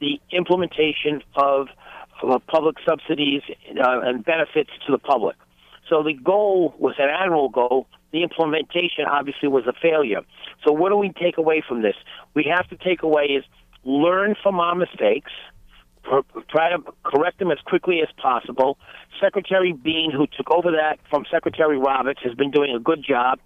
the 0.00 0.20
implementation 0.30 1.22
of, 1.34 1.68
of 2.22 2.46
public 2.46 2.76
subsidies 2.88 3.42
uh, 3.48 4.00
and 4.00 4.24
benefits 4.24 4.70
to 4.86 4.92
the 4.92 4.98
public. 4.98 5.36
So 5.90 6.04
the 6.04 6.14
goal 6.14 6.72
was 6.78 6.94
an 6.98 7.10
annual 7.10 7.48
goal. 7.48 7.88
The 8.12 8.22
implementation 8.22 9.04
obviously 9.10 9.48
was 9.48 9.66
a 9.66 9.72
failure. 9.72 10.20
So 10.64 10.72
what 10.72 10.90
do 10.90 10.96
we 10.96 11.12
take 11.12 11.36
away 11.36 11.62
from 11.66 11.82
this? 11.82 11.96
We 12.34 12.44
have 12.44 12.68
to 12.68 12.76
take 12.76 13.02
away 13.02 13.24
is 13.24 13.44
learn 13.84 14.36
from 14.42 14.60
our 14.60 14.74
mistakes, 14.74 15.32
try 16.48 16.70
to 16.70 16.78
correct 17.04 17.40
them 17.40 17.50
as 17.50 17.58
quickly 17.66 18.00
as 18.02 18.08
possible. 18.16 18.78
Secretary 19.20 19.72
Beane, 19.72 20.12
who 20.12 20.26
took 20.26 20.50
over 20.50 20.70
that 20.70 20.98
from 21.10 21.24
Secretary 21.30 21.76
Roberts, 21.78 22.20
has 22.22 22.34
been 22.34 22.50
doing 22.50 22.74
a 22.74 22.78
good 22.78 23.04
job. 23.06 23.38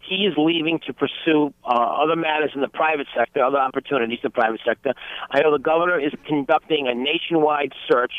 He 0.00 0.26
is 0.26 0.34
leaving 0.36 0.80
to 0.86 0.92
pursue 0.92 1.54
uh, 1.64 2.02
other 2.02 2.16
matters 2.16 2.50
in 2.54 2.60
the 2.60 2.68
private 2.68 3.06
sector, 3.16 3.44
other 3.44 3.58
opportunities 3.58 4.18
in 4.22 4.28
the 4.28 4.30
private 4.30 4.60
sector. 4.66 4.94
I 5.30 5.40
know 5.40 5.52
the 5.52 5.62
governor 5.62 5.98
is 6.00 6.12
conducting 6.26 6.88
a 6.88 6.94
nationwide 6.94 7.72
search 7.88 8.12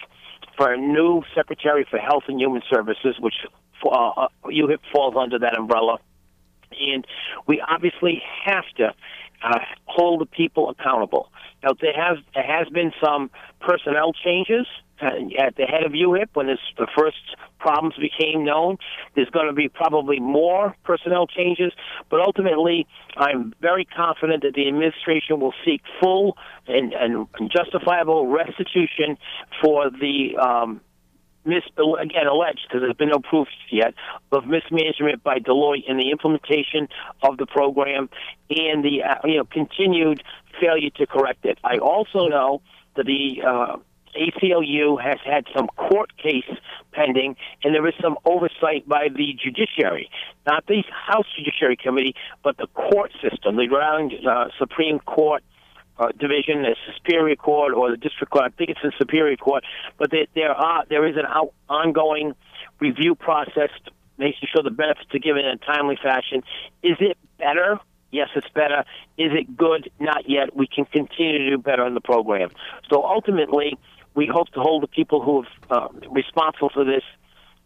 for 0.56 0.72
a 0.72 0.78
new 0.78 1.24
Secretary 1.36 1.86
for 1.90 2.00
Health 2.00 2.24
and 2.28 2.40
Human 2.40 2.62
Services, 2.74 3.16
which 3.20 3.36
uh, 3.92 4.28
UHIP 4.46 4.80
falls 4.92 5.16
under 5.18 5.40
that 5.40 5.58
umbrella. 5.58 6.00
And 6.80 7.06
we 7.48 7.62
obviously 7.62 8.22
have 8.46 8.66
to 8.78 8.94
uh, 9.44 9.60
hold 9.86 10.22
the 10.22 10.26
people 10.26 10.70
accountable. 10.70 11.30
Now, 11.64 11.72
there 11.80 11.94
has 11.94 12.18
there 12.34 12.44
has 12.44 12.68
been 12.70 12.92
some 13.04 13.30
personnel 13.60 14.14
changes 14.14 14.66
uh, 15.02 15.08
at 15.40 15.56
the 15.56 15.64
head 15.64 15.84
of 15.84 15.92
UHIP 15.92 16.30
when 16.34 16.48
this, 16.48 16.60
the 16.78 16.88
first 16.98 17.18
problems 17.60 17.96
became 17.96 18.44
known. 18.44 18.78
There's 19.16 19.30
going 19.30 19.48
to 19.48 19.54
be 19.54 19.70
probably 19.70 20.20
more 20.20 20.76
personnel 20.84 21.28
changes, 21.28 21.74
but 22.10 22.20
ultimately, 22.20 22.88
I'm 23.18 23.54
very 23.62 23.86
confident 23.86 24.44
that 24.44 24.54
the 24.54 24.68
administration 24.68 25.40
will 25.40 25.54
seek 25.66 25.82
full 26.02 26.38
and, 26.68 26.94
and 26.94 27.28
justifiable 27.52 28.28
restitution 28.28 29.18
for 29.62 29.90
the 29.90 30.38
um, 30.38 30.82
mis 31.46 31.64
again 31.78 32.28
alleged 32.28 32.62
because 32.68 32.82
there's 32.82 32.96
been 32.96 33.10
no 33.10 33.20
proof 33.20 33.48
yet 33.72 33.94
of 34.32 34.46
mismanagement 34.46 35.24
by 35.24 35.40
Deloitte 35.40 35.88
in 35.88 35.98
the 35.98 36.12
implementation 36.12 36.88
of 37.22 37.38
the 37.38 37.46
program 37.46 38.10
and 38.50 38.84
the 38.84 39.04
uh, 39.04 39.16
you 39.26 39.38
know 39.38 39.46
continued 39.46 40.24
failure 40.60 40.90
to 40.92 41.06
correct 41.06 41.46
it. 41.46 41.58
I 41.64 41.78
also 41.78 42.28
know 42.28 42.62
that 42.96 43.06
the 43.06 43.42
uh, 43.46 43.78
ACLU 44.16 45.02
has 45.02 45.18
had 45.26 45.46
some 45.56 45.68
court 45.68 46.16
case 46.18 46.50
pending, 46.92 47.36
and 47.64 47.74
there 47.74 47.88
is 47.88 47.96
some 48.02 48.18
oversight 48.26 48.88
by 48.88 49.08
the 49.10 49.34
judiciary, 49.42 50.10
not 50.46 50.66
the 50.68 50.84
House 50.92 51.26
Judiciary 51.36 51.76
Committee, 51.76 52.16
but 52.44 52.58
the 52.58 52.68
court 52.68 53.12
system, 53.22 53.56
the 53.56 53.68
Rhode 53.68 53.82
Island 53.82 54.14
uh, 54.28 54.46
Supreme 54.60 55.00
Court 55.00 55.44
uh, 55.98 56.10
division, 56.20 56.64
the 56.64 56.76
Superior 56.98 57.36
Court 57.36 57.74
or 57.74 57.92
the 57.92 57.98
District 57.98 58.32
Court. 58.32 58.46
I 58.46 58.50
think 58.50 58.72
it's 58.72 58.82
the 58.82 58.92
Superior 58.98 59.38
Court, 59.38 59.64
but 59.98 60.12
there, 60.12 60.26
there 60.36 60.52
are 60.52 60.86
there 60.90 61.06
is 61.08 61.16
an 61.16 61.26
out, 61.28 61.54
ongoing 61.70 62.34
review 62.80 63.16
process, 63.16 63.70
making 64.18 64.50
sure 64.54 64.64
the 64.64 64.72
benefits 64.72 65.14
are 65.14 65.20
given 65.20 65.46
in 65.46 65.52
a 65.52 65.58
timely 65.58 65.98
fashion. 66.02 66.44
Is 66.82 66.98
it 67.00 67.18
better? 67.38 67.80
Yes, 68.12 68.30
it's 68.36 68.50
better. 68.50 68.86
Is 69.18 69.32
it 69.34 69.58
good? 69.58 69.90
Not 70.00 70.30
yet. 70.30 70.56
We 70.56 70.68
can 70.68 70.86
continue 70.86 71.40
to 71.40 71.50
do 71.50 71.58
better 71.58 71.86
in 71.88 71.96
the 71.96 72.02
program. 72.02 72.50
So 72.90 73.04
ultimately, 73.04 73.78
we 74.14 74.28
hope 74.28 74.50
to 74.50 74.60
hold 74.60 74.84
the 74.84 74.88
people 74.88 75.22
who 75.22 75.46
are 75.72 75.86
uh, 75.86 75.88
responsible 76.12 76.70
for 76.70 76.84
this 76.84 77.04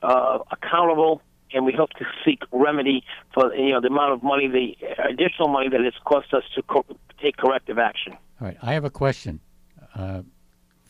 uh, 0.02 0.40
accountable 0.52 1.22
and 1.54 1.66
we 1.66 1.74
hope 1.74 1.92
to 1.92 2.06
seek 2.26 2.44
remedy 2.52 3.04
for 3.34 3.54
you 3.56 3.72
know 3.72 3.82
the 3.82 3.88
amount 3.88 4.14
of 4.14 4.24
money, 4.24 4.48
the 4.48 4.76
additional 5.04 5.48
money 5.48 5.70
that 5.70 5.82
it's 5.82 5.98
cost 6.06 6.34
us 6.34 6.44
to 6.56 6.62
co- 6.64 6.86
take 7.22 7.38
corrective 7.38 7.78
action. 7.78 8.14
All 8.40 8.48
right, 8.48 8.58
I 8.62 8.74
have 8.74 8.86
a 8.86 8.90
question 8.90 9.40
uh, 9.96 10.22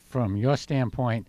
from 0.10 0.36
your 0.36 0.58
standpoint, 0.58 1.28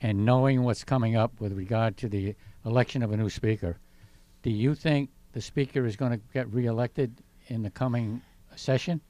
and 0.00 0.24
knowing 0.24 0.62
what's 0.62 0.84
coming 0.84 1.16
up 1.16 1.40
with 1.40 1.52
regard 1.52 1.96
to 1.98 2.08
the 2.08 2.34
election 2.64 3.02
of 3.02 3.12
a 3.12 3.16
new 3.16 3.30
speaker. 3.30 3.78
Do 4.42 4.50
you 4.50 4.74
think 4.74 5.10
the 5.32 5.40
speaker 5.40 5.86
is 5.86 5.96
going 5.96 6.12
to 6.12 6.20
get 6.32 6.52
reelected 6.52 7.22
in 7.48 7.62
the 7.62 7.70
coming 7.70 8.22
session? 8.56 9.00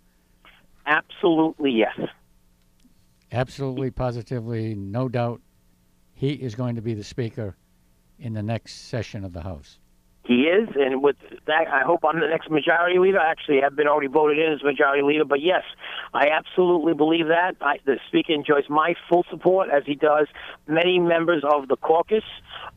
Absolutely, 0.87 1.73
yes. 1.73 1.99
Absolutely, 3.33 3.91
positively, 3.91 4.75
no 4.75 5.09
doubt, 5.09 5.41
he 6.13 6.33
is 6.33 6.55
going 6.55 6.77
to 6.77 6.83
be 6.83 6.95
the 6.95 7.05
speaker 7.05 7.57
in 8.19 8.33
the 8.33 8.43
next 8.43 8.89
session 8.89 9.25
of 9.25 9.33
the 9.33 9.43
House. 9.43 9.79
He 10.25 10.45
is, 10.45 10.71
and 10.75 11.03
with 11.03 11.17
that, 11.47 11.69
I 11.69 11.83
hope 11.83 12.01
I'm 12.03 12.19
the 12.19 12.27
next 12.27 12.51
majority 12.51 12.99
leader. 12.99 13.19
Actually 13.19 13.61
have 13.61 13.77
been 13.77 13.87
already 13.87 14.07
voted 14.07 14.39
in 14.39 14.55
as 14.55 14.63
majority 14.63 15.03
leader, 15.03 15.27
but 15.27 15.43
yes, 15.43 15.65
I 16.15 16.29
absolutely 16.29 16.95
believe 16.95 17.27
that. 17.27 17.57
I, 17.61 17.77
the 17.85 17.99
Speaker 18.09 18.33
enjoys 18.33 18.65
my 18.71 18.95
full 19.07 19.27
support, 19.29 19.69
as 19.69 19.83
he 19.85 19.95
does 19.95 20.27
many 20.67 20.99
members 20.99 21.45
of 21.45 21.69
the 21.69 21.77
caucus. 21.77 22.25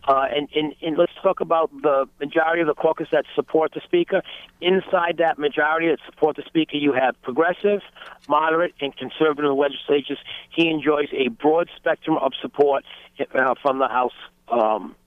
Uh, 0.10 0.26
and, 0.30 0.50
and, 0.56 0.76
and 0.82 0.98
let's 0.98 1.14
talk 1.24 1.40
about 1.40 1.72
the 1.82 2.06
majority 2.20 2.62
of 2.62 2.68
the 2.68 2.74
caucus 2.74 3.08
that 3.14 3.24
support 3.34 3.74
the 3.74 3.82
Speaker. 3.86 4.22
Inside 4.60 5.16
that 5.20 5.40
majority 5.40 5.88
that 5.88 6.00
support 6.06 6.36
the 6.36 6.44
Speaker, 6.48 6.76
you 6.76 6.92
have 6.92 7.16
progressive, 7.22 7.80
moderate, 8.28 8.74
and 8.82 8.96
conservative 8.98 9.56
legislatures. 9.56 10.20
He 10.50 10.70
enjoys 10.70 11.08
a 11.14 11.30
broad 11.30 11.70
spectrum 11.78 12.18
of 12.18 12.34
support 12.42 12.84
uh, 13.34 13.56
from 13.62 13.80
the 13.80 13.88
House 13.88 14.12
um, 14.50 14.98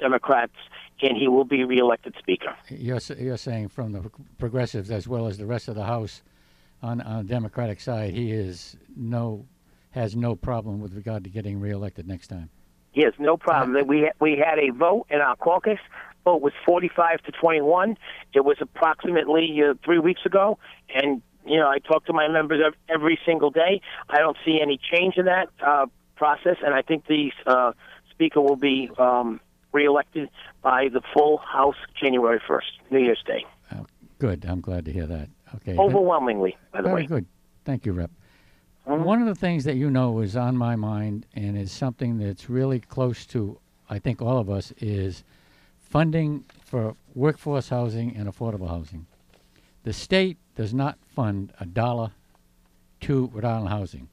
Democrats 0.00 0.52
and 1.02 1.16
he 1.16 1.28
will 1.28 1.44
be 1.44 1.64
reelected 1.64 2.14
Speaker. 2.18 2.54
You're, 2.68 3.00
you're 3.18 3.36
saying 3.36 3.68
from 3.68 3.92
the 3.92 4.10
progressives 4.38 4.90
as 4.90 5.06
well 5.06 5.26
as 5.26 5.38
the 5.38 5.46
rest 5.46 5.68
of 5.68 5.74
the 5.74 5.84
House 5.84 6.22
on, 6.82 7.00
on 7.00 7.26
the 7.26 7.32
Democratic 7.32 7.80
side, 7.80 8.14
he 8.14 8.32
is 8.32 8.76
no 8.96 9.46
has 9.90 10.14
no 10.14 10.36
problem 10.36 10.78
with 10.80 10.92
regard 10.92 11.24
to 11.24 11.30
getting 11.30 11.58
reelected 11.58 12.06
next 12.06 12.26
time. 12.26 12.50
He 12.92 13.02
has 13.02 13.14
no 13.18 13.36
problem. 13.36 13.86
We 13.86 14.10
we 14.20 14.36
had 14.36 14.58
a 14.58 14.70
vote 14.70 15.06
in 15.10 15.20
our 15.20 15.36
caucus. 15.36 15.78
Vote 16.24 16.42
was 16.42 16.52
45 16.66 17.22
to 17.22 17.32
21. 17.32 17.96
It 18.34 18.44
was 18.44 18.56
approximately 18.60 19.58
uh, 19.62 19.74
three 19.84 19.98
weeks 19.98 20.22
ago, 20.26 20.58
and 20.94 21.22
you 21.46 21.58
know 21.58 21.68
I 21.68 21.78
talk 21.78 22.04
to 22.06 22.12
my 22.12 22.28
members 22.28 22.60
every 22.88 23.18
single 23.24 23.50
day. 23.50 23.80
I 24.08 24.18
don't 24.18 24.36
see 24.44 24.58
any 24.60 24.78
change 24.92 25.16
in 25.16 25.26
that 25.26 25.48
uh, 25.64 25.86
process, 26.16 26.56
and 26.64 26.74
I 26.74 26.82
think 26.82 27.06
the 27.06 27.32
uh, 27.46 27.72
speaker 28.10 28.40
will 28.40 28.56
be 28.56 28.90
um, 28.98 29.40
reelected 29.72 30.28
by 30.62 30.88
the 30.88 31.00
full 31.14 31.38
House 31.38 31.76
January 32.00 32.40
1st, 32.48 32.90
New 32.90 32.98
Year's 32.98 33.22
Day. 33.26 33.44
Oh, 33.74 33.86
good. 34.18 34.44
I'm 34.46 34.60
glad 34.60 34.84
to 34.86 34.92
hear 34.92 35.06
that. 35.06 35.28
Okay. 35.56 35.76
Overwhelmingly, 35.76 36.56
by 36.72 36.82
the 36.82 36.88
Very 36.88 37.02
way. 37.02 37.06
good. 37.06 37.26
Thank 37.64 37.86
you, 37.86 37.92
Rep. 37.92 38.10
Mhm. 38.86 39.04
One 39.04 39.20
of 39.20 39.26
the 39.26 39.34
things 39.34 39.64
that 39.64 39.76
you 39.76 39.90
know 39.90 40.20
is 40.20 40.36
on 40.36 40.56
my 40.56 40.76
mind 40.76 41.26
and 41.34 41.56
is 41.56 41.72
something 41.72 42.18
that's 42.18 42.48
really 42.48 42.80
close 42.80 43.26
to, 43.26 43.58
I 43.90 43.98
think, 43.98 44.22
all 44.22 44.38
of 44.38 44.48
us 44.48 44.72
is 44.78 45.24
funding 45.80 46.44
for 46.64 46.94
workforce 47.14 47.68
housing 47.68 48.16
and 48.16 48.28
affordable 48.28 48.68
housing. 48.68 49.06
The 49.82 49.92
state 49.92 50.36
does 50.56 50.72
not 50.74 50.98
fund 51.06 51.52
a 51.60 51.66
dollar 51.66 52.10
to 53.00 53.26
Rhode 53.32 53.44
Island 53.44 53.68
housing, 53.68 54.08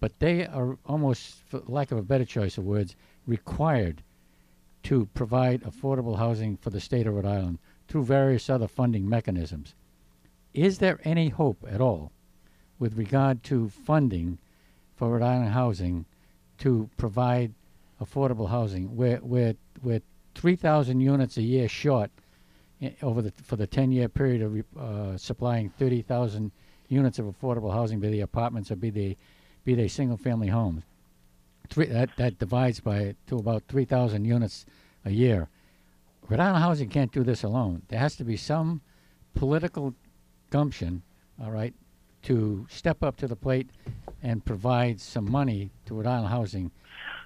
but 0.00 0.18
they 0.20 0.46
are 0.46 0.78
almost, 0.86 1.42
for 1.48 1.60
lack 1.66 1.90
of 1.92 1.98
a 1.98 2.02
better 2.02 2.24
choice 2.24 2.58
of 2.58 2.64
words, 2.64 2.96
required 3.26 4.02
to 4.86 5.08
provide 5.14 5.64
affordable 5.64 6.16
housing 6.16 6.56
for 6.56 6.70
the 6.70 6.80
state 6.80 7.08
of 7.08 7.14
Rhode 7.14 7.26
Island 7.26 7.58
through 7.88 8.04
various 8.04 8.48
other 8.48 8.68
funding 8.68 9.08
mechanisms. 9.08 9.74
Is 10.54 10.78
there 10.78 11.00
any 11.02 11.28
hope 11.28 11.64
at 11.68 11.80
all 11.80 12.12
with 12.78 12.96
regard 12.96 13.42
to 13.44 13.68
funding 13.68 14.38
for 14.94 15.10
Rhode 15.10 15.24
Island 15.24 15.50
housing 15.54 16.04
to 16.58 16.88
provide 16.96 17.52
affordable 18.00 18.48
housing? 18.48 18.96
We're, 18.96 19.18
we're, 19.22 19.56
we're 19.82 20.02
3,000 20.36 21.00
units 21.00 21.36
a 21.36 21.42
year 21.42 21.68
short 21.68 22.12
over 23.02 23.22
the, 23.22 23.32
for 23.32 23.56
the 23.56 23.66
10 23.66 23.90
year 23.90 24.08
period 24.08 24.40
of 24.40 24.80
uh, 24.80 25.18
supplying 25.18 25.68
30,000 25.68 26.52
units 26.88 27.18
of 27.18 27.26
affordable 27.26 27.72
housing, 27.72 27.98
be 27.98 28.08
they 28.08 28.20
apartments 28.20 28.70
or 28.70 28.76
be 28.76 28.90
they, 28.90 29.16
be 29.64 29.74
they 29.74 29.88
single 29.88 30.16
family 30.16 30.46
homes. 30.46 30.84
Three, 31.68 31.86
that, 31.86 32.10
that 32.16 32.38
divides 32.38 32.80
by 32.80 33.14
to 33.26 33.36
about 33.36 33.64
3,000 33.68 34.24
units 34.24 34.66
a 35.04 35.10
year. 35.10 35.48
Rhode 36.28 36.40
Island 36.40 36.62
Housing 36.62 36.88
can't 36.88 37.12
do 37.12 37.22
this 37.22 37.42
alone. 37.42 37.82
There 37.88 37.98
has 37.98 38.16
to 38.16 38.24
be 38.24 38.36
some 38.36 38.80
political 39.34 39.94
gumption, 40.50 41.02
all 41.42 41.50
right, 41.50 41.74
to 42.22 42.66
step 42.68 43.02
up 43.02 43.16
to 43.18 43.28
the 43.28 43.36
plate 43.36 43.70
and 44.22 44.44
provide 44.44 45.00
some 45.00 45.30
money 45.30 45.70
to 45.86 45.94
Rhode 45.94 46.06
Island 46.06 46.28
Housing 46.28 46.72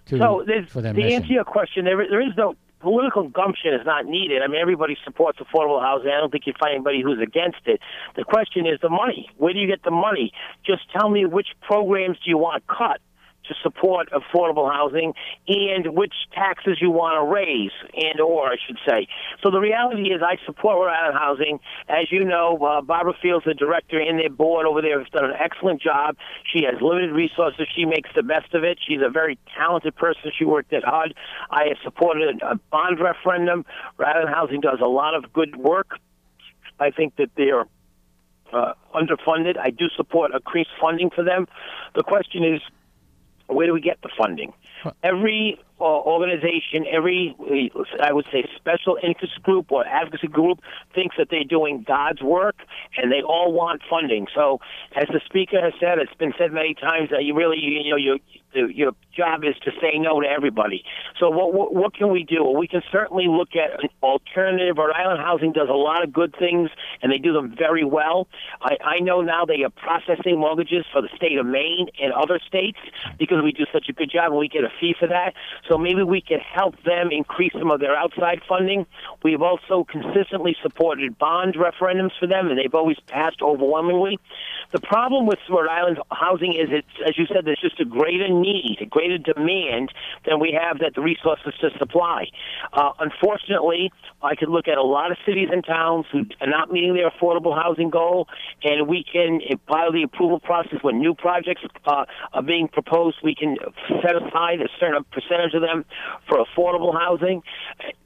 to 0.06 0.18
So 0.18 0.44
for 0.68 0.82
their 0.82 0.92
to 0.92 0.98
mission. 0.98 1.22
answer 1.22 1.32
your 1.32 1.44
question, 1.44 1.84
there, 1.84 1.96
there 1.96 2.20
is 2.20 2.32
no 2.36 2.54
political 2.80 3.28
gumption 3.28 3.74
is 3.74 3.84
not 3.84 4.06
needed. 4.06 4.42
I 4.42 4.46
mean, 4.46 4.60
everybody 4.60 4.96
supports 5.04 5.38
affordable 5.38 5.80
housing. 5.82 6.10
I 6.10 6.18
don't 6.18 6.32
think 6.32 6.46
you 6.46 6.54
find 6.58 6.74
anybody 6.74 7.02
who's 7.02 7.20
against 7.20 7.60
it. 7.66 7.80
The 8.16 8.24
question 8.24 8.66
is 8.66 8.78
the 8.80 8.88
money. 8.88 9.28
Where 9.36 9.52
do 9.52 9.58
you 9.58 9.66
get 9.66 9.82
the 9.82 9.90
money? 9.90 10.32
Just 10.64 10.90
tell 10.90 11.08
me 11.10 11.26
which 11.26 11.48
programs 11.60 12.16
do 12.24 12.30
you 12.30 12.38
want 12.38 12.66
cut 12.66 13.00
to 13.50 13.54
support 13.62 14.08
affordable 14.12 14.72
housing 14.72 15.12
and 15.48 15.94
which 15.94 16.14
taxes 16.32 16.78
you 16.80 16.90
want 16.90 17.16
to 17.18 17.34
raise 17.34 17.72
and 17.94 18.20
or 18.20 18.46
I 18.46 18.56
should 18.64 18.78
say. 18.88 19.08
So 19.42 19.50
the 19.50 19.58
reality 19.58 20.12
is 20.12 20.22
I 20.22 20.36
support 20.46 20.78
Rhode 20.78 20.94
Island 20.94 21.18
Housing. 21.18 21.60
As 21.88 22.10
you 22.12 22.24
know, 22.24 22.56
uh, 22.58 22.80
Barbara 22.80 23.14
Fields, 23.20 23.44
the 23.44 23.54
director 23.54 23.98
and 23.98 24.18
their 24.20 24.30
board 24.30 24.66
over 24.66 24.80
there, 24.80 24.98
has 25.00 25.08
done 25.08 25.24
an 25.24 25.36
excellent 25.38 25.82
job. 25.82 26.16
She 26.52 26.64
has 26.64 26.80
limited 26.80 27.10
resources. 27.10 27.66
She 27.74 27.84
makes 27.84 28.08
the 28.14 28.22
best 28.22 28.54
of 28.54 28.62
it. 28.62 28.78
She's 28.86 29.00
a 29.04 29.10
very 29.10 29.38
talented 29.56 29.96
person. 29.96 30.30
She 30.38 30.44
worked 30.44 30.72
at 30.72 30.84
HUD. 30.84 31.14
I 31.50 31.66
have 31.68 31.78
supported 31.82 32.40
a 32.42 32.54
bond 32.70 33.00
referendum. 33.00 33.66
Rhode 33.98 34.08
Island 34.08 34.28
Housing 34.30 34.60
does 34.60 34.78
a 34.80 34.88
lot 34.88 35.14
of 35.14 35.32
good 35.32 35.56
work. 35.56 35.98
I 36.78 36.90
think 36.90 37.16
that 37.16 37.30
they're 37.36 37.66
uh, 38.52 38.72
underfunded. 38.94 39.58
I 39.58 39.70
do 39.70 39.88
support 39.96 40.32
increased 40.34 40.70
funding 40.80 41.10
for 41.10 41.24
them. 41.24 41.46
The 41.94 42.02
question 42.02 42.44
is, 42.44 42.60
where 43.50 43.66
do 43.66 43.72
we 43.72 43.80
get 43.80 44.00
the 44.02 44.10
funding? 44.16 44.52
Every 45.02 45.58
uh, 45.80 45.84
organization, 45.84 46.86
every 46.90 47.34
uh, 47.38 47.82
I 48.02 48.12
would 48.12 48.26
say 48.32 48.44
special 48.56 48.98
interest 49.02 49.42
group 49.42 49.70
or 49.72 49.86
advocacy 49.86 50.28
group 50.28 50.60
thinks 50.94 51.16
that 51.18 51.28
they're 51.30 51.44
doing 51.44 51.84
God's 51.86 52.22
work, 52.22 52.56
and 52.96 53.12
they 53.12 53.22
all 53.22 53.52
want 53.52 53.82
funding. 53.88 54.26
So, 54.34 54.60
as 54.96 55.08
the 55.08 55.20
speaker 55.24 55.60
has 55.60 55.72
said, 55.80 55.98
it's 55.98 56.14
been 56.14 56.32
said 56.38 56.52
many 56.52 56.74
times 56.74 57.10
that 57.10 57.24
you 57.24 57.34
really, 57.34 57.58
you, 57.58 57.80
you 57.80 57.90
know, 57.90 57.96
your 57.96 58.18
your 58.54 58.92
job 59.16 59.44
is 59.44 59.54
to 59.64 59.70
say 59.80 59.98
no 59.98 60.20
to 60.20 60.26
everybody. 60.26 60.84
So, 61.18 61.30
what, 61.30 61.52
what 61.52 61.74
what 61.74 61.94
can 61.94 62.10
we 62.10 62.24
do? 62.24 62.44
We 62.44 62.68
can 62.68 62.82
certainly 62.90 63.26
look 63.28 63.50
at 63.54 63.82
an 63.82 63.90
alternative. 64.02 64.76
Rhode 64.78 64.92
Island 64.94 65.20
Housing 65.20 65.52
does 65.52 65.68
a 65.68 65.76
lot 65.76 66.02
of 66.02 66.12
good 66.12 66.34
things, 66.38 66.70
and 67.02 67.12
they 67.12 67.18
do 67.18 67.32
them 67.32 67.54
very 67.56 67.84
well. 67.84 68.28
I, 68.60 68.76
I 68.84 69.00
know 69.00 69.20
now 69.20 69.44
they 69.44 69.62
are 69.62 69.70
processing 69.70 70.38
mortgages 70.38 70.84
for 70.92 71.02
the 71.02 71.08
state 71.16 71.38
of 71.38 71.46
Maine 71.46 71.88
and 72.00 72.12
other 72.12 72.40
states 72.46 72.78
because 73.18 73.42
we 73.42 73.52
do 73.52 73.64
such 73.72 73.88
a 73.88 73.92
good 73.92 74.10
job, 74.10 74.30
and 74.30 74.38
we 74.38 74.48
get 74.48 74.64
a 74.64 74.70
fee 74.80 74.94
for 74.98 75.08
that. 75.08 75.34
So 75.68 75.78
maybe 75.78 76.02
we 76.02 76.20
can 76.20 76.40
help 76.40 76.82
them 76.84 77.10
increase 77.10 77.52
some 77.58 77.70
of 77.70 77.80
their 77.80 77.96
outside 77.96 78.40
funding. 78.48 78.86
We've 79.22 79.42
also 79.42 79.84
consistently 79.84 80.56
supported 80.62 81.18
bond 81.18 81.54
referendums 81.54 82.12
for 82.18 82.26
them, 82.26 82.48
and 82.48 82.58
they've 82.58 82.74
always 82.74 82.98
passed 83.06 83.42
overwhelmingly. 83.42 84.18
The 84.72 84.80
problem 84.80 85.26
with 85.26 85.38
Rhode 85.48 85.68
Island 85.68 85.98
housing 86.10 86.54
is, 86.54 86.68
it's, 86.70 86.88
as 87.06 87.18
you 87.18 87.26
said, 87.26 87.44
there's 87.44 87.60
just 87.60 87.80
a 87.80 87.84
greater 87.84 88.28
need, 88.40 88.78
a 88.80 88.86
greater 88.86 89.18
demand 89.18 89.92
than 90.26 90.40
we 90.40 90.58
have 90.60 90.78
that 90.80 90.94
the 90.94 91.00
resources 91.02 91.52
to 91.60 91.70
supply. 91.78 92.26
Uh, 92.72 92.90
unfortunately, 92.98 93.92
I 94.22 94.34
could 94.34 94.48
look 94.48 94.68
at 94.68 94.78
a 94.78 94.82
lot 94.82 95.10
of 95.10 95.16
cities 95.26 95.48
and 95.52 95.64
towns 95.64 96.06
who 96.12 96.24
are 96.40 96.46
not 96.48 96.72
meeting 96.72 96.94
their 96.94 97.10
affordable 97.10 97.54
housing 97.54 97.90
goal, 97.90 98.28
and 98.62 98.88
we 98.88 99.04
can, 99.04 99.40
of 99.86 99.92
the 99.94 100.02
approval 100.02 100.40
process 100.40 100.78
when 100.82 100.98
new 100.98 101.14
projects 101.14 101.62
uh, 101.86 102.04
are 102.32 102.42
being 102.42 102.68
proposed, 102.68 103.16
we 103.22 103.34
can 103.34 103.56
set 104.02 104.16
aside 104.16 104.60
a 104.60 104.68
certain 104.78 105.04
percentage 105.12 105.54
of 105.54 105.62
them 105.62 105.84
for 106.28 106.38
affordable 106.44 106.92
housing. 106.98 107.42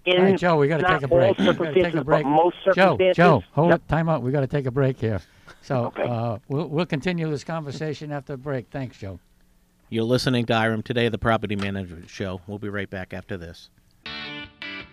In 0.05 0.17
All 0.19 0.23
right, 0.25 0.39
Joe, 0.39 0.57
we 0.57 0.69
got 0.69 0.79
to 0.79 0.87
take 0.87 1.03
a 1.03 1.09
break. 1.09 1.39
all 1.39 1.47
We 1.55 1.55
gotta 1.55 1.83
take 1.83 1.95
a 1.95 2.05
break. 2.05 2.27
most 2.27 2.57
Joe, 2.65 2.73
circumstances. 2.75 3.17
Joe, 3.17 3.43
hold 3.53 3.71
Yep. 3.71 3.75
up, 3.81 3.89
time 3.89 4.09
out. 4.09 4.23
We 4.23 4.33
got 4.33 4.41
to 4.41 4.47
take 4.47 4.67
a 4.67 4.71
break 4.71 4.99
here. 4.99 5.21
So 5.63 5.87
Okay. 5.87 6.03
uh, 6.03 6.39
we'll 6.49 6.69
we'll 6.69 6.87
continue 6.87 7.29
this 7.31 7.45
conversation 7.45 8.13
after 8.13 8.35
the 8.35 8.37
break. 8.37 8.69
Thanks, 8.71 8.99
Joe. 8.99 9.19
You're 9.95 10.03
listening 10.03 10.45
to 10.47 10.53
IREM 10.53 10.83
Today, 10.83 11.09
the 11.09 11.19
Property 11.19 11.55
Management 11.55 12.11
Show. 12.11 12.41
We'll 12.49 12.59
be 12.59 12.69
right 12.69 12.91
back 12.91 13.15
after 13.15 13.37
this. 13.37 13.71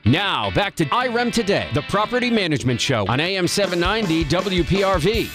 Now, 0.05 0.51
back 0.51 0.75
to 0.75 0.85
IREM 0.85 1.31
Today, 1.31 1.67
the 1.73 1.81
property 1.81 2.29
management 2.29 2.79
show 2.79 3.07
on 3.07 3.19
AM 3.19 3.47
790 3.47 4.25
WPRV. 4.25 5.27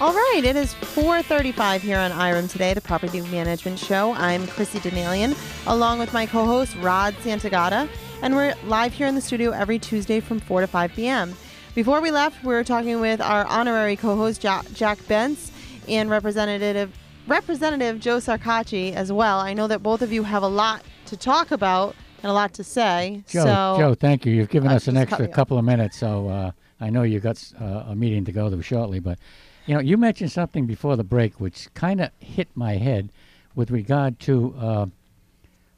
All 0.00 0.12
right, 0.12 0.40
it 0.42 0.56
is 0.56 0.74
4:35 0.74 1.82
here 1.82 1.96
on 1.96 2.10
IREM 2.10 2.48
today, 2.48 2.74
the 2.74 2.80
Property 2.80 3.20
Management 3.20 3.78
Show. 3.78 4.14
I'm 4.14 4.48
Chrissy 4.48 4.80
Denalian, 4.80 5.36
along 5.68 6.00
with 6.00 6.12
my 6.12 6.26
co-host 6.26 6.74
Rod 6.80 7.14
Santagata, 7.22 7.88
and 8.20 8.34
we're 8.34 8.52
live 8.66 8.92
here 8.92 9.06
in 9.06 9.14
the 9.14 9.20
studio 9.20 9.52
every 9.52 9.78
Tuesday 9.78 10.18
from 10.18 10.40
4 10.40 10.62
to 10.62 10.66
5 10.66 10.92
p.m. 10.94 11.36
Before 11.76 12.00
we 12.00 12.10
left, 12.10 12.42
we 12.42 12.52
were 12.52 12.64
talking 12.64 12.98
with 12.98 13.20
our 13.20 13.44
honorary 13.46 13.94
co-host 13.94 14.40
Jack 14.40 14.66
Bentz 15.06 15.52
and 15.86 16.10
Representative 16.10 16.92
Representative 17.26 18.00
Joe 18.00 18.18
Shekarchi 18.18 18.92
as 18.92 19.12
well. 19.12 19.38
I 19.38 19.54
know 19.54 19.66
that 19.68 19.82
both 19.82 20.02
of 20.02 20.12
you 20.12 20.24
have 20.24 20.42
a 20.42 20.48
lot 20.48 20.82
to 21.06 21.16
talk 21.16 21.50
about 21.50 21.94
and 22.22 22.30
a 22.30 22.32
lot 22.32 22.52
to 22.54 22.64
say. 22.64 23.22
Joe, 23.28 23.44
so 23.44 23.76
Joe, 23.78 23.94
thank 23.94 24.26
you. 24.26 24.32
You've 24.32 24.50
given 24.50 24.70
I 24.70 24.76
us 24.76 24.88
an 24.88 24.96
extra 24.96 25.28
couple 25.28 25.58
of 25.58 25.64
minutes, 25.64 25.98
so 25.98 26.28
uh, 26.28 26.50
I 26.80 26.90
know 26.90 27.02
you've 27.02 27.22
got 27.22 27.42
uh, 27.60 27.84
a 27.88 27.94
meeting 27.94 28.24
to 28.24 28.32
go 28.32 28.50
to 28.50 28.62
shortly. 28.62 28.98
But 28.98 29.18
you 29.66 29.74
know, 29.74 29.80
you 29.80 29.96
mentioned 29.96 30.32
something 30.32 30.66
before 30.66 30.96
the 30.96 31.04
break, 31.04 31.40
which 31.40 31.72
kind 31.74 32.00
of 32.00 32.10
hit 32.18 32.48
my 32.54 32.76
head 32.76 33.10
with 33.54 33.70
regard 33.70 34.18
to 34.20 34.54
uh, 34.58 34.86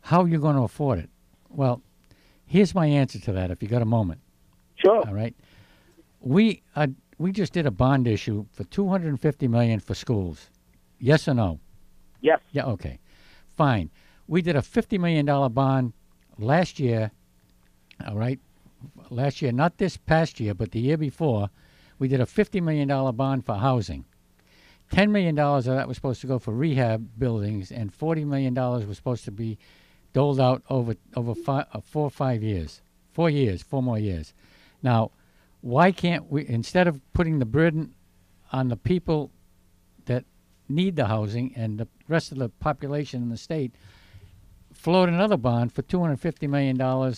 how 0.03 0.25
you're 0.25 0.41
going 0.41 0.57
to 0.57 0.63
afford 0.63 0.99
it. 0.99 1.11
Well, 1.51 1.83
here's 2.47 2.75
my 2.75 2.87
answer 2.87 3.19
to 3.21 3.33
that. 3.33 3.51
If 3.51 3.63
you 3.63 3.69
got 3.69 3.83
a 3.83 3.87
moment, 3.87 4.21
Sure. 4.77 5.07
All 5.07 5.15
right. 5.15 5.35
We 6.21 6.63
uh, 6.77 6.89
we 7.19 7.33
just 7.33 7.53
did 7.53 7.67
a 7.67 7.71
bond 7.71 8.07
issue 8.07 8.47
for 8.53 8.65
250 8.65 9.49
million 9.49 9.81
for 9.81 9.95
schools. 9.95 10.51
Yes 10.99 11.29
or 11.29 11.35
no? 11.35 11.61
Yes. 12.21 12.41
Yeah. 12.53 12.67
Okay. 12.67 12.99
Fine. 13.57 13.91
We 14.27 14.43
did 14.43 14.57
a 14.57 14.63
50 14.63 14.99
million 14.99 15.27
dollar 15.27 15.49
bond 15.49 15.93
last 16.39 16.81
year. 16.81 17.11
All 18.07 18.17
right. 18.17 18.41
Last 19.11 19.41
year, 19.43 19.53
not 19.53 19.79
this 19.79 19.97
past 19.97 20.41
year, 20.41 20.55
but 20.55 20.73
the 20.73 20.81
year 20.81 20.97
before, 20.97 21.51
we 21.99 22.09
did 22.09 22.21
a 22.21 22.27
50 22.27 22.61
million 22.61 22.89
dollar 22.89 23.13
bond 23.13 23.45
for 23.47 23.55
housing. 23.57 24.05
$10 24.93 25.11
million 25.11 25.39
of 25.39 25.65
that 25.65 25.89
was 25.89 25.97
supposed 25.97 26.21
to 26.21 26.27
go 26.27 26.39
for 26.39 26.53
rehab 26.53 27.09
buildings, 27.19 27.73
and 27.73 27.97
$40 27.97 28.27
million 28.27 28.55
was 28.55 28.97
supposed 28.97 29.25
to 29.25 29.31
be 29.31 29.59
doled 30.13 30.39
out 30.39 30.63
over, 30.69 30.95
over 31.17 31.35
five, 31.35 31.67
uh, 31.73 31.81
four 31.81 32.05
or 32.05 32.11
five 32.11 32.43
years. 32.43 32.81
Four 33.13 33.31
years, 33.31 33.63
four 33.63 33.83
more 33.83 33.99
years. 33.99 34.35
Now, 34.83 35.11
why 35.61 35.93
can't 35.93 36.31
we, 36.31 36.47
instead 36.47 36.87
of 36.87 37.01
putting 37.13 37.39
the 37.39 37.47
burden 37.47 37.95
on 38.53 38.69
the 38.69 38.77
people 38.77 39.31
need 40.69 40.97
the 40.97 41.07
housing 41.07 41.53
and 41.57 41.79
the 41.79 41.89
rest 42.09 42.33
of 42.33 42.39
the 42.39 42.49
population 42.49 43.23
in 43.23 43.29
the 43.29 43.37
state, 43.37 43.73
float 44.73 45.09
another 45.09 45.37
bond 45.37 45.73
for 45.73 45.83
$250 45.83 46.49
million 46.49 47.15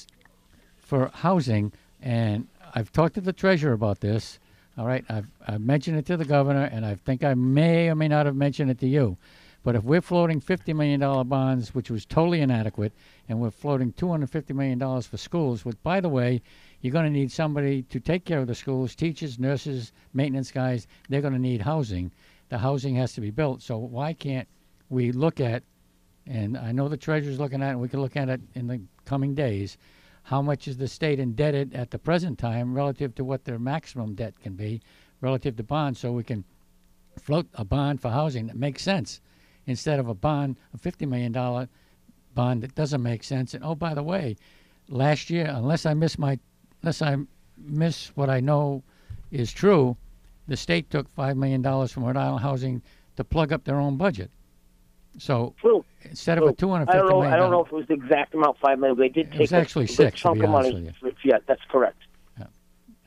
for 0.78 1.10
housing? 1.14 1.72
And 2.00 2.48
I've 2.74 2.92
talked 2.92 3.14
to 3.14 3.20
the 3.20 3.32
treasurer 3.32 3.72
about 3.72 4.00
this. 4.00 4.38
All 4.78 4.86
right, 4.86 5.04
I've, 5.08 5.28
I've 5.46 5.60
mentioned 5.60 5.98
it 5.98 6.06
to 6.06 6.16
the 6.16 6.24
governor, 6.24 6.64
and 6.64 6.84
I 6.84 6.96
think 6.96 7.24
I 7.24 7.34
may 7.34 7.88
or 7.88 7.94
may 7.94 8.08
not 8.08 8.26
have 8.26 8.36
mentioned 8.36 8.70
it 8.70 8.78
to 8.80 8.86
you. 8.86 9.16
But 9.66 9.74
if 9.74 9.82
we're 9.82 10.00
floating 10.00 10.40
$50 10.40 10.76
million 10.76 11.00
bonds, 11.26 11.74
which 11.74 11.90
was 11.90 12.06
totally 12.06 12.40
inadequate, 12.40 12.92
and 13.28 13.40
we're 13.40 13.50
floating 13.50 13.92
$250 13.94 14.54
million 14.54 14.78
for 15.02 15.16
schools, 15.16 15.64
which, 15.64 15.82
by 15.82 16.00
the 16.00 16.08
way, 16.08 16.40
you're 16.80 16.92
going 16.92 17.04
to 17.04 17.10
need 17.10 17.32
somebody 17.32 17.82
to 17.82 17.98
take 17.98 18.24
care 18.24 18.38
of 18.38 18.46
the 18.46 18.54
schools 18.54 18.94
teachers, 18.94 19.40
nurses, 19.40 19.90
maintenance 20.14 20.52
guys. 20.52 20.86
They're 21.08 21.20
going 21.20 21.32
to 21.32 21.40
need 21.40 21.62
housing. 21.62 22.12
The 22.48 22.58
housing 22.58 22.94
has 22.96 23.12
to 23.14 23.20
be 23.20 23.30
built. 23.30 23.62
So 23.62 23.76
why 23.78 24.12
can't 24.12 24.48
we 24.88 25.12
look 25.12 25.40
at, 25.40 25.62
and 26.26 26.56
I 26.56 26.72
know 26.72 26.88
the 26.88 26.96
treasurer's 26.96 27.40
looking 27.40 27.62
at 27.62 27.68
it, 27.68 27.72
and 27.72 27.80
we 27.80 27.88
can 27.88 28.00
look 28.00 28.16
at 28.16 28.28
it 28.28 28.40
in 28.54 28.66
the 28.66 28.80
coming 29.04 29.34
days, 29.34 29.76
how 30.24 30.42
much 30.42 30.66
is 30.66 30.76
the 30.76 30.88
state 30.88 31.20
indebted 31.20 31.74
at 31.74 31.90
the 31.90 31.98
present 31.98 32.38
time 32.38 32.74
relative 32.74 33.14
to 33.14 33.24
what 33.24 33.44
their 33.44 33.58
maximum 33.58 34.14
debt 34.14 34.38
can 34.40 34.54
be 34.54 34.82
relative 35.20 35.56
to 35.56 35.62
bonds 35.62 36.00
so 36.00 36.12
we 36.12 36.24
can 36.24 36.44
float 37.16 37.46
a 37.54 37.64
bond 37.64 38.00
for 38.00 38.10
housing 38.10 38.46
that 38.46 38.56
makes 38.56 38.82
sense 38.82 39.20
instead 39.66 39.98
of 39.98 40.08
a 40.08 40.14
bond, 40.14 40.56
a 40.74 40.78
$50 40.78 41.08
million 41.08 41.32
bond 42.34 42.62
that 42.62 42.74
doesn't 42.74 43.02
make 43.02 43.24
sense. 43.24 43.54
And 43.54 43.64
oh, 43.64 43.74
by 43.74 43.94
the 43.94 44.02
way, 44.02 44.36
last 44.88 45.30
year, 45.30 45.46
unless 45.48 45.86
I 45.86 45.94
miss 45.94 46.18
my, 46.18 46.38
unless 46.82 47.02
I 47.02 47.16
miss 47.56 48.08
what 48.16 48.30
I 48.30 48.40
know 48.40 48.82
is 49.30 49.52
true, 49.52 49.96
the 50.48 50.56
state 50.56 50.90
took 50.90 51.14
$5 51.16 51.36
million 51.36 51.62
from 51.88 52.04
Rhode 52.04 52.16
Island 52.16 52.40
Housing 52.42 52.82
to 53.16 53.24
plug 53.24 53.52
up 53.52 53.64
their 53.64 53.76
own 53.80 53.96
budget. 53.96 54.30
So 55.18 55.54
True. 55.60 55.84
instead 56.02 56.38
So, 56.38 56.44
of 56.44 56.50
a 56.50 56.52
two 56.54 56.68
hundred 56.68 56.90
I 56.90 56.92
fifty 56.92 57.08
don't 57.08 57.22
know. 57.22 57.28
I 57.28 57.36
don't 57.36 57.50
know 57.50 57.64
if 57.64 57.68
it 57.68 57.72
was 57.74 57.86
the 57.86 57.94
exact 57.94 58.34
amount, 58.34 58.58
five 58.58 58.78
million. 58.78 58.98
They 58.98 59.08
did 59.08 59.32
take 59.32 59.50
a- 59.50 59.56
actually 59.56 59.86
a 59.86 59.88
six, 59.88 60.20
chunk 60.20 60.42
of 60.42 60.50
money. 60.50 60.92
Yeah, 61.24 61.38
that's 61.46 61.62
correct. 61.70 61.96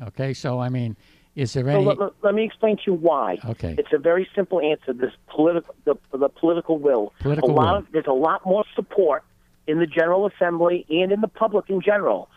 Okay, 0.02 0.34
so 0.34 0.60
I 0.60 0.70
mean, 0.70 0.96
is 1.36 1.52
there 1.54 1.66
So 1.66 1.70
any? 1.70 1.86
let, 1.86 2.00
let- 2.00 2.14
let 2.24 2.34
me 2.34 2.44
explain 2.46 2.78
to 2.78 2.84
you 2.88 2.94
why. 2.94 3.38
Okay. 3.46 3.76
It's 3.78 3.92
a 3.94 3.98
very 3.98 4.28
simple 4.34 4.60
answer. 4.62 4.94
This 4.94 5.12
political, 5.28 5.76
the, 5.86 5.96
the 6.18 6.30
political 6.30 6.80
will. 6.80 7.14
Political 7.20 7.52
a 7.52 7.52
lot 7.52 7.72
will. 7.74 7.78
Of, 7.80 7.88
there's 7.92 8.08
a 8.08 8.14
lot 8.14 8.44
more 8.46 8.64
support 8.76 9.24
in 9.68 9.78
the 9.80 9.86
General 9.86 10.26
Assembly 10.26 10.86
and 10.90 11.12
in 11.12 11.20
the 11.22 11.28
public 11.28 11.70
in 11.70 11.82
general 11.82 12.30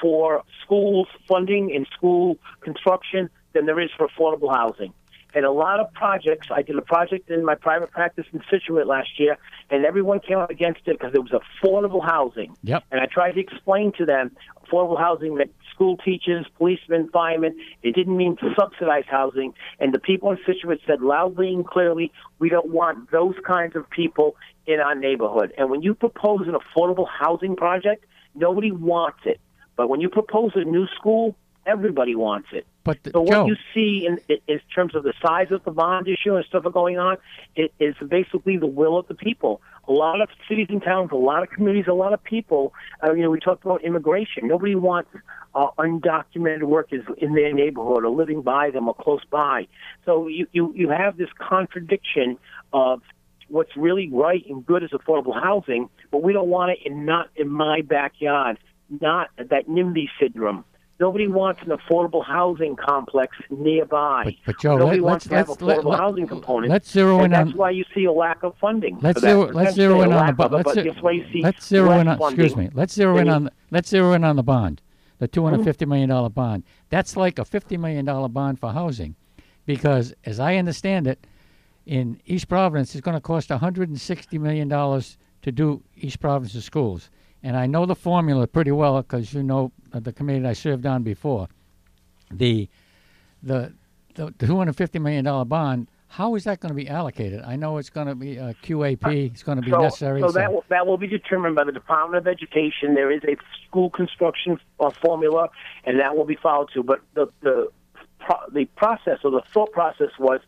for 0.00 0.42
schools 0.64 1.06
funding 1.28 1.72
and 1.74 1.86
school 1.94 2.36
construction 2.62 3.30
than 3.52 3.66
there 3.66 3.80
is 3.80 3.90
for 3.96 4.08
affordable 4.08 4.54
housing. 4.54 4.92
And 5.34 5.44
a 5.44 5.50
lot 5.50 5.78
of 5.78 5.92
projects, 5.92 6.48
I 6.50 6.62
did 6.62 6.76
a 6.76 6.82
project 6.82 7.30
in 7.30 7.44
my 7.44 7.54
private 7.54 7.90
practice 7.90 8.24
in 8.32 8.40
Scituate 8.50 8.86
last 8.86 9.20
year, 9.20 9.36
and 9.70 9.84
everyone 9.84 10.20
came 10.20 10.38
up 10.38 10.48
against 10.48 10.80
it 10.86 10.98
because 10.98 11.12
it 11.14 11.20
was 11.20 11.32
affordable 11.32 12.02
housing. 12.02 12.56
Yep. 12.62 12.84
And 12.90 13.00
I 13.00 13.06
tried 13.06 13.32
to 13.32 13.40
explain 13.40 13.92
to 13.98 14.06
them 14.06 14.30
affordable 14.66 14.98
housing 14.98 15.36
meant 15.36 15.52
school 15.70 15.98
teachers, 15.98 16.46
policemen, 16.56 17.10
firemen. 17.12 17.58
It 17.82 17.94
didn't 17.94 18.16
mean 18.16 18.38
subsidized 18.58 19.08
housing. 19.08 19.52
And 19.78 19.92
the 19.92 19.98
people 19.98 20.30
in 20.30 20.38
Scituate 20.46 20.80
said 20.86 21.02
loudly 21.02 21.52
and 21.52 21.66
clearly, 21.66 22.10
we 22.38 22.48
don't 22.48 22.70
want 22.70 23.10
those 23.10 23.34
kinds 23.46 23.76
of 23.76 23.88
people 23.90 24.34
in 24.66 24.80
our 24.80 24.94
neighborhood. 24.94 25.52
And 25.58 25.70
when 25.70 25.82
you 25.82 25.94
propose 25.94 26.48
an 26.48 26.54
affordable 26.54 27.06
housing 27.06 27.54
project, 27.54 28.06
nobody 28.34 28.72
wants 28.72 29.20
it. 29.24 29.40
But 29.76 29.88
when 29.88 30.00
you 30.00 30.08
propose 30.08 30.52
a 30.54 30.64
new 30.64 30.86
school, 30.98 31.36
everybody 31.68 32.14
wants 32.14 32.48
it. 32.52 32.66
But 32.84 33.02
the, 33.02 33.10
So 33.10 33.24
Joe, 33.24 33.42
what 33.42 33.48
you 33.48 33.56
see 33.74 34.06
in, 34.06 34.18
in 34.48 34.60
terms 34.74 34.94
of 34.94 35.02
the 35.02 35.12
size 35.22 35.48
of 35.50 35.62
the 35.64 35.70
bond 35.70 36.08
issue 36.08 36.36
and 36.36 36.44
stuff 36.46 36.64
going 36.72 36.98
on, 36.98 37.18
it 37.54 37.72
is 37.78 37.94
basically 38.08 38.56
the 38.56 38.66
will 38.66 38.98
of 38.98 39.06
the 39.08 39.14
people. 39.14 39.60
A 39.86 39.92
lot 39.92 40.20
of 40.20 40.28
cities 40.48 40.68
and 40.70 40.82
towns, 40.82 41.10
a 41.12 41.16
lot 41.16 41.42
of 41.42 41.50
communities, 41.50 41.86
a 41.88 41.92
lot 41.92 42.12
of 42.12 42.22
people. 42.24 42.72
Uh, 43.02 43.12
you 43.12 43.22
know, 43.22 43.30
we 43.30 43.40
talked 43.40 43.64
about 43.64 43.84
immigration. 43.84 44.48
Nobody 44.48 44.74
wants 44.74 45.10
uh, 45.54 45.68
undocumented 45.78 46.64
workers 46.64 47.04
in 47.18 47.34
their 47.34 47.52
neighborhood 47.52 48.04
or 48.04 48.10
living 48.10 48.42
by 48.42 48.70
them 48.70 48.88
or 48.88 48.94
close 48.94 49.24
by. 49.30 49.66
So 50.06 50.28
you 50.28 50.46
you 50.52 50.72
you 50.74 50.88
have 50.88 51.16
this 51.16 51.30
contradiction 51.38 52.38
of 52.72 53.02
what's 53.48 53.74
really 53.76 54.10
right 54.10 54.44
and 54.48 54.64
good 54.64 54.82
is 54.82 54.90
affordable 54.90 55.34
housing, 55.34 55.88
but 56.10 56.22
we 56.22 56.32
don't 56.32 56.48
want 56.48 56.72
it 56.72 56.78
in 56.84 57.04
not 57.04 57.28
in 57.36 57.48
my 57.50 57.82
backyard, 57.82 58.58
not 58.88 59.30
that 59.36 59.68
NIMBY 59.68 60.08
syndrome. 60.20 60.64
Nobody 61.00 61.28
wants 61.28 61.60
an 61.62 61.68
affordable 61.68 62.24
housing 62.24 62.74
complex 62.74 63.36
nearby. 63.50 64.22
But, 64.24 64.34
but 64.46 64.60
Joe, 64.60 64.76
Nobody 64.78 64.98
let, 64.98 65.10
wants 65.10 65.26
let's 65.26 65.48
to 65.48 65.52
have 65.52 65.58
affordable 65.58 65.90
let, 65.90 66.00
housing 66.00 66.26
components. 66.26 66.70
let's 66.72 66.90
zero 66.90 67.22
in 67.22 67.30
that's 67.30 67.50
on 67.50 67.56
why 67.56 67.70
you 67.70 67.84
see 67.94 68.04
a 68.04 68.12
lack 68.12 68.42
of 68.42 68.54
funding. 68.60 68.98
let's 69.00 69.20
zero 69.20 69.46
let's 69.52 69.74
zero 69.74 70.02
in 70.02 70.12
on 70.12 70.26
the 70.26 70.32
bond. 70.32 70.52
Let's, 70.52 70.74
that's 70.74 71.00
why 71.00 71.12
you 71.12 71.24
see 71.32 71.42
let's 71.42 71.66
zero 71.66 72.00
in 72.00 72.08
on. 72.08 72.20
Excuse 72.20 72.56
me. 72.56 72.68
Let's 72.74 72.94
zero 72.94 73.18
in 73.18 73.28
on. 73.28 73.44
The, 73.44 73.52
let's 73.70 73.88
zero 73.88 74.12
in 74.12 74.24
on 74.24 74.34
the 74.34 74.42
bond, 74.42 74.82
the 75.18 75.28
two 75.28 75.44
hundred 75.44 75.62
fifty 75.64 75.86
million 75.86 76.08
dollar 76.08 76.30
bond. 76.30 76.64
That's 76.90 77.16
like 77.16 77.38
a 77.38 77.44
fifty 77.44 77.76
million 77.76 78.04
dollar 78.04 78.28
bond 78.28 78.58
for 78.58 78.72
housing, 78.72 79.14
because 79.66 80.14
as 80.24 80.40
I 80.40 80.56
understand 80.56 81.06
it, 81.06 81.26
in 81.86 82.20
East 82.26 82.48
Providence, 82.48 82.94
it's 82.94 83.02
going 83.02 83.16
to 83.16 83.20
cost 83.20 83.50
one 83.50 83.60
hundred 83.60 83.88
and 83.88 84.00
sixty 84.00 84.36
million 84.36 84.66
dollars 84.66 85.16
to 85.42 85.52
do 85.52 85.82
East 85.96 86.18
Providence's 86.18 86.64
schools. 86.64 87.08
And 87.42 87.56
I 87.56 87.66
know 87.66 87.86
the 87.86 87.94
formula 87.94 88.46
pretty 88.46 88.72
well 88.72 89.00
because 89.02 89.32
you 89.32 89.42
know 89.42 89.72
uh, 89.92 90.00
the 90.00 90.12
committee 90.12 90.46
I 90.46 90.52
served 90.52 90.86
on 90.86 91.02
before. 91.02 91.48
The 92.30 92.68
the 93.42 93.72
the 94.14 94.32
two 94.38 94.56
hundred 94.56 94.76
fifty 94.76 94.98
million 94.98 95.24
dollar 95.24 95.44
bond. 95.44 95.88
How 96.10 96.34
is 96.36 96.44
that 96.44 96.60
going 96.60 96.70
to 96.70 96.74
be 96.74 96.88
allocated? 96.88 97.42
I 97.42 97.56
know 97.56 97.76
it's 97.76 97.90
going 97.90 98.06
to 98.06 98.14
be 98.14 98.38
a 98.38 98.54
QAP. 98.62 99.30
It's 99.30 99.42
going 99.42 99.56
to 99.56 99.62
be 99.62 99.70
so, 99.70 99.78
necessary. 99.78 100.20
So 100.22 100.30
that 100.32 100.50
will, 100.50 100.64
that 100.70 100.86
will 100.86 100.96
be 100.96 101.06
determined 101.06 101.54
by 101.54 101.64
the 101.64 101.72
Department 101.72 102.16
of 102.16 102.26
Education. 102.26 102.94
There 102.94 103.12
is 103.12 103.22
a 103.24 103.36
school 103.66 103.90
construction 103.90 104.58
uh, 104.80 104.90
formula, 104.90 105.50
and 105.84 106.00
that 106.00 106.16
will 106.16 106.24
be 106.24 106.36
followed 106.36 106.70
too. 106.72 106.82
But 106.82 107.00
the 107.14 107.26
the 107.42 107.68
pro- 108.20 108.48
the 108.52 108.64
process 108.76 109.18
or 109.22 109.30
the 109.30 109.42
thought 109.52 109.70
process 109.72 110.10
was 110.18 110.40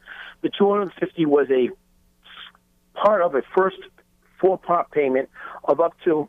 the 0.43 0.51
250 0.57 1.27
was 1.27 1.47
a 1.51 1.69
part 2.99 3.23
of 3.23 3.35
a 3.35 3.43
first 3.55 3.79
four 4.41 4.59
part 4.59 4.91
payment 4.91 5.29
of 5.65 5.81
up 5.81 5.95
to 6.05 6.29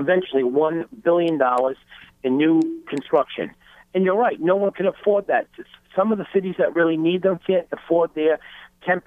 eventually 0.00 0.44
one 0.44 0.86
billion 1.02 1.38
dollars 1.38 1.76
in 2.22 2.36
new 2.36 2.60
construction. 2.88 3.50
And 3.94 4.04
you're 4.04 4.16
right, 4.16 4.40
no 4.40 4.56
one 4.56 4.72
can 4.72 4.86
afford 4.86 5.28
that. 5.28 5.46
Some 5.94 6.10
of 6.10 6.18
the 6.18 6.26
cities 6.32 6.56
that 6.58 6.74
really 6.74 6.96
need 6.96 7.22
them 7.22 7.38
can't 7.46 7.68
afford 7.70 8.14
their 8.14 8.40
10%, 8.86 9.02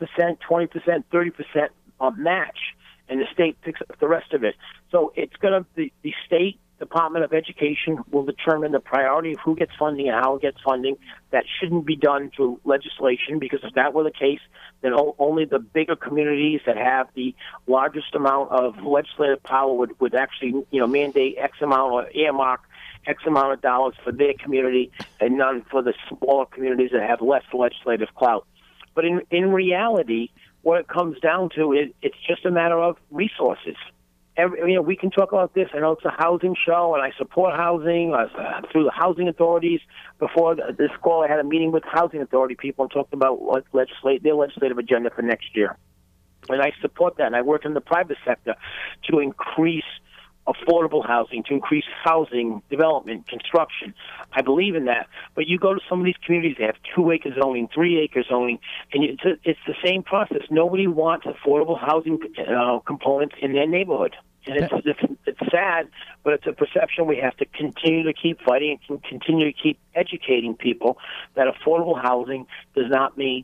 20%, 0.49 1.03
30% 1.11 1.67
uh, 1.99 2.09
match, 2.11 2.57
and 3.09 3.19
the 3.19 3.25
state 3.33 3.59
picks 3.61 3.81
up 3.81 3.99
the 3.99 4.07
rest 4.07 4.33
of 4.33 4.43
it. 4.43 4.55
So 4.91 5.11
it's 5.15 5.35
going 5.37 5.61
to 5.61 5.69
the, 5.75 5.91
the 6.03 6.13
state 6.25 6.59
Department 6.79 7.25
of 7.25 7.33
Education 7.33 7.97
will 8.11 8.23
determine 8.23 8.71
the 8.71 8.79
priority 8.79 9.33
of 9.33 9.39
who 9.39 9.55
gets 9.55 9.71
funding 9.79 10.09
and 10.09 10.15
how 10.15 10.35
it 10.35 10.41
gets 10.41 10.57
funding. 10.63 10.97
That 11.31 11.45
shouldn't 11.59 11.85
be 11.85 11.95
done 11.95 12.31
through 12.35 12.59
legislation 12.65 13.39
because 13.39 13.59
if 13.63 13.73
that 13.73 13.93
were 13.93 14.03
the 14.03 14.11
case, 14.11 14.39
then 14.81 14.93
only 15.17 15.45
the 15.45 15.59
bigger 15.59 15.95
communities 15.95 16.61
that 16.65 16.77
have 16.77 17.07
the 17.15 17.33
largest 17.65 18.13
amount 18.13 18.51
of 18.51 18.77
legislative 18.83 19.41
power 19.43 19.73
would, 19.73 19.99
would 19.99 20.13
actually, 20.13 20.65
you 20.69 20.79
know, 20.79 20.87
mandate 20.87 21.35
X 21.39 21.57
amount 21.61 21.93
or 21.93 22.11
earmark 22.11 22.61
X 23.07 23.23
amount 23.25 23.53
of 23.53 23.61
dollars 23.61 23.95
for 24.03 24.11
their 24.11 24.33
community 24.33 24.91
and 25.19 25.37
none 25.37 25.63
for 25.71 25.81
the 25.81 25.93
smaller 26.09 26.45
communities 26.45 26.91
that 26.93 27.07
have 27.09 27.21
less 27.21 27.43
legislative 27.53 28.09
clout. 28.15 28.45
But 28.93 29.05
in 29.05 29.21
in 29.31 29.51
reality, 29.51 30.29
what 30.61 30.79
it 30.79 30.87
comes 30.87 31.19
down 31.19 31.49
to 31.55 31.71
is 31.71 31.89
it's 32.01 32.17
just 32.27 32.45
a 32.45 32.51
matter 32.51 32.79
of 32.79 32.97
resources. 33.11 33.77
Every, 34.37 34.71
you 34.71 34.75
know, 34.75 34.83
we 34.83 34.95
can 34.95 35.09
talk 35.09 35.31
about 35.31 35.55
this. 35.55 35.67
I 35.73 35.79
know 35.79 35.93
it's 35.93 36.05
a 36.05 36.13
housing 36.15 36.55
show, 36.63 36.93
and 36.93 37.03
I 37.03 37.11
support 37.17 37.55
housing 37.55 38.13
uh, 38.13 38.27
through 38.71 38.83
the 38.83 38.91
housing 38.91 39.27
authorities. 39.27 39.81
Before 40.19 40.53
th- 40.53 40.77
this 40.77 40.91
call, 41.01 41.23
I 41.23 41.27
had 41.27 41.39
a 41.39 41.43
meeting 41.43 41.71
with 41.71 41.83
housing 41.83 42.21
authority 42.21 42.55
people 42.55 42.83
and 42.85 42.91
talked 42.91 43.13
about 43.13 43.41
what 43.41 43.65
legislate 43.73 44.21
their 44.21 44.35
legislative 44.35 44.77
agenda 44.77 45.09
for 45.09 45.23
next 45.23 45.55
year. 45.55 45.75
And 46.49 46.61
I 46.61 46.71
support 46.81 47.17
that. 47.17 47.25
And 47.25 47.35
I 47.35 47.41
work 47.41 47.65
in 47.65 47.73
the 47.73 47.81
private 47.81 48.17
sector 48.23 48.55
to 49.09 49.19
increase 49.19 49.83
affordable 50.47 51.05
housing, 51.05 51.43
to 51.43 51.53
increase 51.53 51.83
housing 52.03 52.61
development, 52.69 53.27
construction. 53.27 53.93
I 54.31 54.41
believe 54.41 54.75
in 54.75 54.85
that. 54.85 55.07
But 55.35 55.47
you 55.47 55.59
go 55.59 55.73
to 55.73 55.79
some 55.89 55.99
of 55.99 56.05
these 56.05 56.15
communities, 56.25 56.55
they 56.57 56.65
have 56.65 56.77
two 56.95 57.11
acre 57.11 57.33
zoning, 57.39 57.67
three 57.73 57.99
acre 57.99 58.23
zoning, 58.23 58.59
and 58.93 59.03
it's, 59.03 59.23
a, 59.23 59.33
it's 59.43 59.59
the 59.67 59.75
same 59.83 60.03
process. 60.03 60.43
Nobody 60.49 60.87
wants 60.87 61.25
affordable 61.25 61.79
housing 61.79 62.19
uh, 62.47 62.79
components 62.79 63.35
in 63.41 63.53
their 63.53 63.67
neighborhood. 63.67 64.15
And 64.45 64.63
it's, 64.63 64.73
it's, 64.85 65.13
it's 65.25 65.51
sad, 65.51 65.89
but 66.23 66.33
it's 66.33 66.47
a 66.47 66.53
perception 66.53 67.05
we 67.05 67.17
have 67.17 67.35
to 67.37 67.45
continue 67.45 68.03
to 68.03 68.13
keep 68.13 68.39
fighting 68.41 68.79
and 68.87 69.03
continue 69.03 69.51
to 69.51 69.57
keep 69.57 69.77
educating 69.93 70.55
people 70.55 70.97
that 71.35 71.47
affordable 71.47 72.01
housing 72.01 72.47
does 72.73 72.89
not 72.89 73.17
mean 73.17 73.43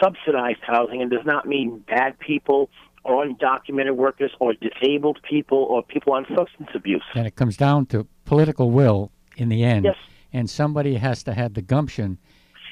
subsidized 0.00 0.60
housing 0.62 1.02
and 1.02 1.10
does 1.10 1.24
not 1.24 1.46
mean 1.46 1.78
bad 1.88 2.18
people 2.20 2.70
or 3.04 3.24
undocumented 3.24 3.96
workers 3.96 4.32
or 4.40 4.54
disabled 4.54 5.20
people 5.28 5.58
or 5.58 5.82
people 5.82 6.12
on 6.14 6.26
substance 6.34 6.70
abuse. 6.74 7.04
And 7.14 7.26
it 7.26 7.36
comes 7.36 7.56
down 7.56 7.86
to 7.86 8.06
political 8.24 8.70
will 8.70 9.10
in 9.36 9.48
the 9.48 9.62
end. 9.62 9.84
Yes. 9.84 9.96
And 10.32 10.50
somebody 10.50 10.96
has 10.96 11.22
to 11.24 11.34
have 11.34 11.54
the 11.54 11.62
gumption 11.62 12.18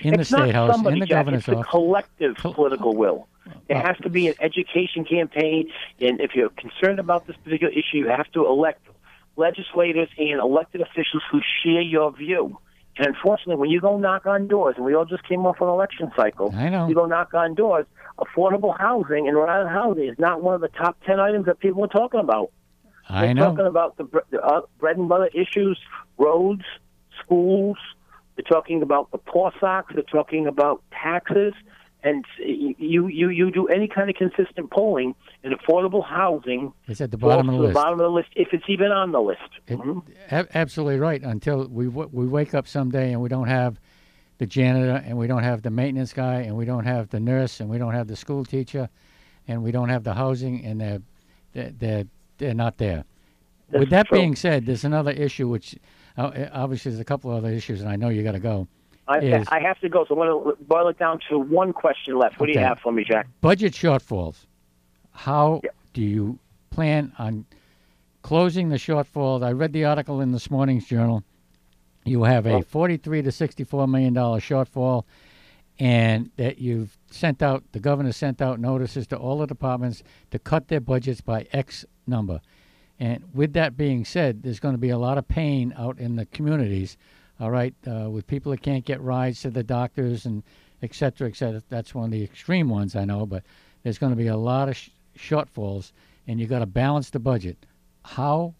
in 0.00 0.18
it's 0.18 0.30
the 0.30 0.36
state 0.36 0.54
house, 0.54 0.74
somebody, 0.74 0.94
in 0.94 1.00
the 1.00 1.06
Jack, 1.06 1.20
governor's 1.26 1.48
it's 1.48 1.56
office. 1.56 1.70
collective 1.70 2.36
Col- 2.36 2.54
political 2.54 2.96
will. 2.96 3.28
It 3.68 3.76
has 3.76 3.96
to 3.98 4.10
be 4.10 4.28
an 4.28 4.34
education 4.40 5.04
campaign, 5.04 5.70
and 6.00 6.20
if 6.20 6.34
you're 6.34 6.50
concerned 6.50 6.98
about 6.98 7.26
this 7.26 7.36
particular 7.44 7.72
issue, 7.72 7.98
you 7.98 8.08
have 8.08 8.30
to 8.32 8.46
elect 8.46 8.86
legislators 9.36 10.08
and 10.18 10.40
elected 10.40 10.80
officials 10.80 11.22
who 11.30 11.40
share 11.62 11.80
your 11.80 12.12
view. 12.12 12.58
And 12.98 13.06
unfortunately, 13.06 13.56
when 13.56 13.70
you 13.70 13.80
go 13.80 13.96
knock 13.96 14.26
on 14.26 14.48
doors, 14.48 14.74
and 14.76 14.84
we 14.84 14.94
all 14.94 15.06
just 15.06 15.26
came 15.26 15.46
off 15.46 15.60
an 15.60 15.68
election 15.68 16.12
cycle, 16.14 16.52
I 16.54 16.68
know. 16.68 16.88
you 16.88 16.94
go 16.94 17.06
knock 17.06 17.32
on 17.32 17.54
doors, 17.54 17.86
affordable 18.18 18.78
housing 18.78 19.26
and 19.28 19.36
Rhode 19.36 19.48
Island 19.48 19.70
housing 19.70 20.08
is 20.08 20.18
not 20.18 20.42
one 20.42 20.54
of 20.54 20.60
the 20.60 20.68
top 20.68 20.96
10 21.06 21.18
items 21.18 21.46
that 21.46 21.58
people 21.58 21.82
are 21.84 21.88
talking 21.88 22.20
about. 22.20 22.50
I 23.08 23.26
They're 23.26 23.34
know. 23.34 23.50
talking 23.50 23.66
about 23.66 23.96
the, 23.96 24.04
the 24.30 24.40
uh, 24.40 24.60
bread 24.78 24.96
and 24.96 25.08
butter 25.08 25.28
issues, 25.34 25.78
roads, 26.18 26.62
schools. 27.24 27.76
They're 28.36 28.44
talking 28.44 28.82
about 28.82 29.10
the 29.10 29.18
poor 29.18 29.52
socks. 29.58 29.92
They're 29.94 30.02
talking 30.04 30.46
about 30.46 30.82
taxes. 30.92 31.54
And 32.04 32.24
you, 32.38 33.06
you, 33.06 33.28
you 33.28 33.50
do 33.52 33.68
any 33.68 33.86
kind 33.86 34.10
of 34.10 34.16
consistent 34.16 34.70
polling, 34.72 35.14
and 35.44 35.54
affordable 35.54 36.04
housing 36.04 36.72
It's 36.88 37.00
at 37.00 37.12
the 37.12 37.16
bottom 37.16 37.48
of 37.48 37.54
the 37.54 37.60
the 37.60 37.66
list. 37.68 37.74
bottom 37.74 38.00
of 38.00 38.04
the 38.04 38.10
list, 38.10 38.28
if 38.34 38.48
it's 38.52 38.64
even 38.68 38.90
on 38.90 39.12
the 39.12 39.20
list. 39.20 39.40
It- 39.68 39.78
Mhm. 39.78 40.02
a- 40.30 40.48
absolutely 40.58 40.98
right. 40.98 41.22
Until 41.22 41.68
we 41.68 41.86
w- 41.86 42.08
we 42.12 42.26
wake 42.26 42.54
up 42.54 42.66
someday 42.66 43.12
and 43.12 43.20
we 43.22 43.28
don't 43.28 43.46
have 43.46 43.78
the 44.38 44.46
janitor 44.46 45.02
and 45.06 45.16
we 45.16 45.28
don't 45.28 45.44
have 45.44 45.62
the 45.62 45.70
maintenance 45.70 46.12
guy 46.12 46.40
and 46.40 46.56
we 46.56 46.64
don't 46.64 46.84
have 46.84 47.08
the 47.10 47.20
nurse 47.20 47.60
and 47.60 47.70
we 47.70 47.78
don't 47.78 47.94
have 47.94 48.08
the 48.08 48.16
school 48.16 48.44
teacher 48.44 48.88
and 49.46 49.62
we 49.62 49.70
don't 49.70 49.88
have 49.88 50.02
the 50.02 50.14
housing 50.14 50.64
and 50.64 50.80
they're 50.80 51.02
they're 51.52 51.70
they're, 51.78 52.04
they're 52.38 52.54
not 52.54 52.78
there. 52.78 53.04
With 53.70 53.90
that 53.90 54.06
true. 54.08 54.18
being 54.18 54.34
said, 54.34 54.66
there's 54.66 54.84
another 54.84 55.12
issue 55.12 55.46
which 55.48 55.76
uh, 56.18 56.48
obviously 56.52 56.90
there's 56.90 57.00
a 57.00 57.04
couple 57.04 57.30
other 57.30 57.48
issues 57.50 57.80
and 57.80 57.88
I 57.88 57.94
know 57.96 58.08
you 58.08 58.22
got 58.24 58.32
to 58.32 58.40
go. 58.40 58.66
I, 59.12 59.44
I 59.48 59.60
have 59.60 59.78
to 59.80 59.88
go, 59.88 60.04
so 60.04 60.14
I'm 60.20 60.26
going 60.26 60.56
to 60.56 60.64
boil 60.64 60.88
it 60.88 60.98
down 60.98 61.20
to 61.28 61.38
one 61.38 61.72
question 61.72 62.18
left. 62.18 62.38
What 62.40 62.46
do 62.46 62.52
you 62.52 62.58
have 62.60 62.78
for 62.80 62.92
me, 62.92 63.04
Jack? 63.04 63.28
Budget 63.40 63.72
shortfalls. 63.72 64.46
How 65.12 65.60
Yeah. 65.64 65.70
do 65.92 66.02
you 66.02 66.38
plan 66.70 67.12
on 67.18 67.44
closing 68.22 68.68
the 68.70 68.76
shortfalls? 68.76 69.42
I 69.42 69.52
read 69.52 69.72
the 69.72 69.84
article 69.84 70.20
in 70.20 70.32
this 70.32 70.50
morning's 70.50 70.86
journal. 70.86 71.22
You 72.04 72.24
have 72.24 72.46
a 72.46 72.62
43 72.62 73.22
to 73.22 73.30
64 73.32 73.86
million 73.86 74.14
dollar 74.14 74.40
shortfall, 74.40 75.04
and 75.78 76.30
that 76.36 76.58
you've 76.58 76.96
sent 77.10 77.42
out. 77.42 77.62
The 77.72 77.78
governor 77.80 78.12
sent 78.12 78.42
out 78.42 78.58
notices 78.58 79.06
to 79.08 79.16
all 79.16 79.38
the 79.38 79.46
departments 79.46 80.02
to 80.30 80.38
cut 80.38 80.68
their 80.68 80.80
budgets 80.80 81.20
by 81.20 81.46
X 81.52 81.84
number. 82.06 82.40
And 82.98 83.24
with 83.34 83.52
that 83.54 83.76
being 83.76 84.04
said, 84.04 84.42
there's 84.42 84.60
going 84.60 84.74
to 84.74 84.78
be 84.80 84.90
a 84.90 84.98
lot 84.98 85.18
of 85.18 85.26
pain 85.28 85.74
out 85.76 85.98
in 85.98 86.16
the 86.16 86.26
communities. 86.26 86.96
All 87.42 87.50
right, 87.50 87.74
uh, 87.88 88.08
with 88.08 88.28
people 88.28 88.52
that 88.52 88.62
can't 88.62 88.84
get 88.84 89.00
rides 89.00 89.40
to 89.40 89.50
the 89.50 89.64
doctors 89.64 90.26
and 90.26 90.44
et 90.80 90.94
cetera, 90.94 91.28
et 91.28 91.34
cetera. 91.34 91.60
That's 91.70 91.92
one 91.92 92.04
of 92.04 92.12
the 92.12 92.22
extreme 92.22 92.68
ones 92.68 92.94
I 92.94 93.04
know, 93.04 93.26
but 93.26 93.42
there's 93.82 93.98
going 93.98 94.12
to 94.12 94.16
be 94.16 94.28
a 94.28 94.36
lot 94.36 94.68
of 94.68 94.76
sh- 94.76 94.90
shortfalls, 95.18 95.90
and 96.28 96.38
you 96.38 96.46
got 96.46 96.60
to 96.60 96.66
balance 96.66 97.10
the 97.10 97.18
budget. 97.18 97.66
How? 98.04 98.54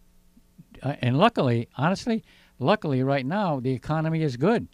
Uh, 0.82 0.96
and 1.00 1.16
luckily, 1.16 1.68
honestly, 1.76 2.24
luckily, 2.58 3.04
right 3.04 3.24
now 3.24 3.60
the 3.60 3.70
economy 3.70 4.24
is 4.24 4.36
good. 4.36 4.66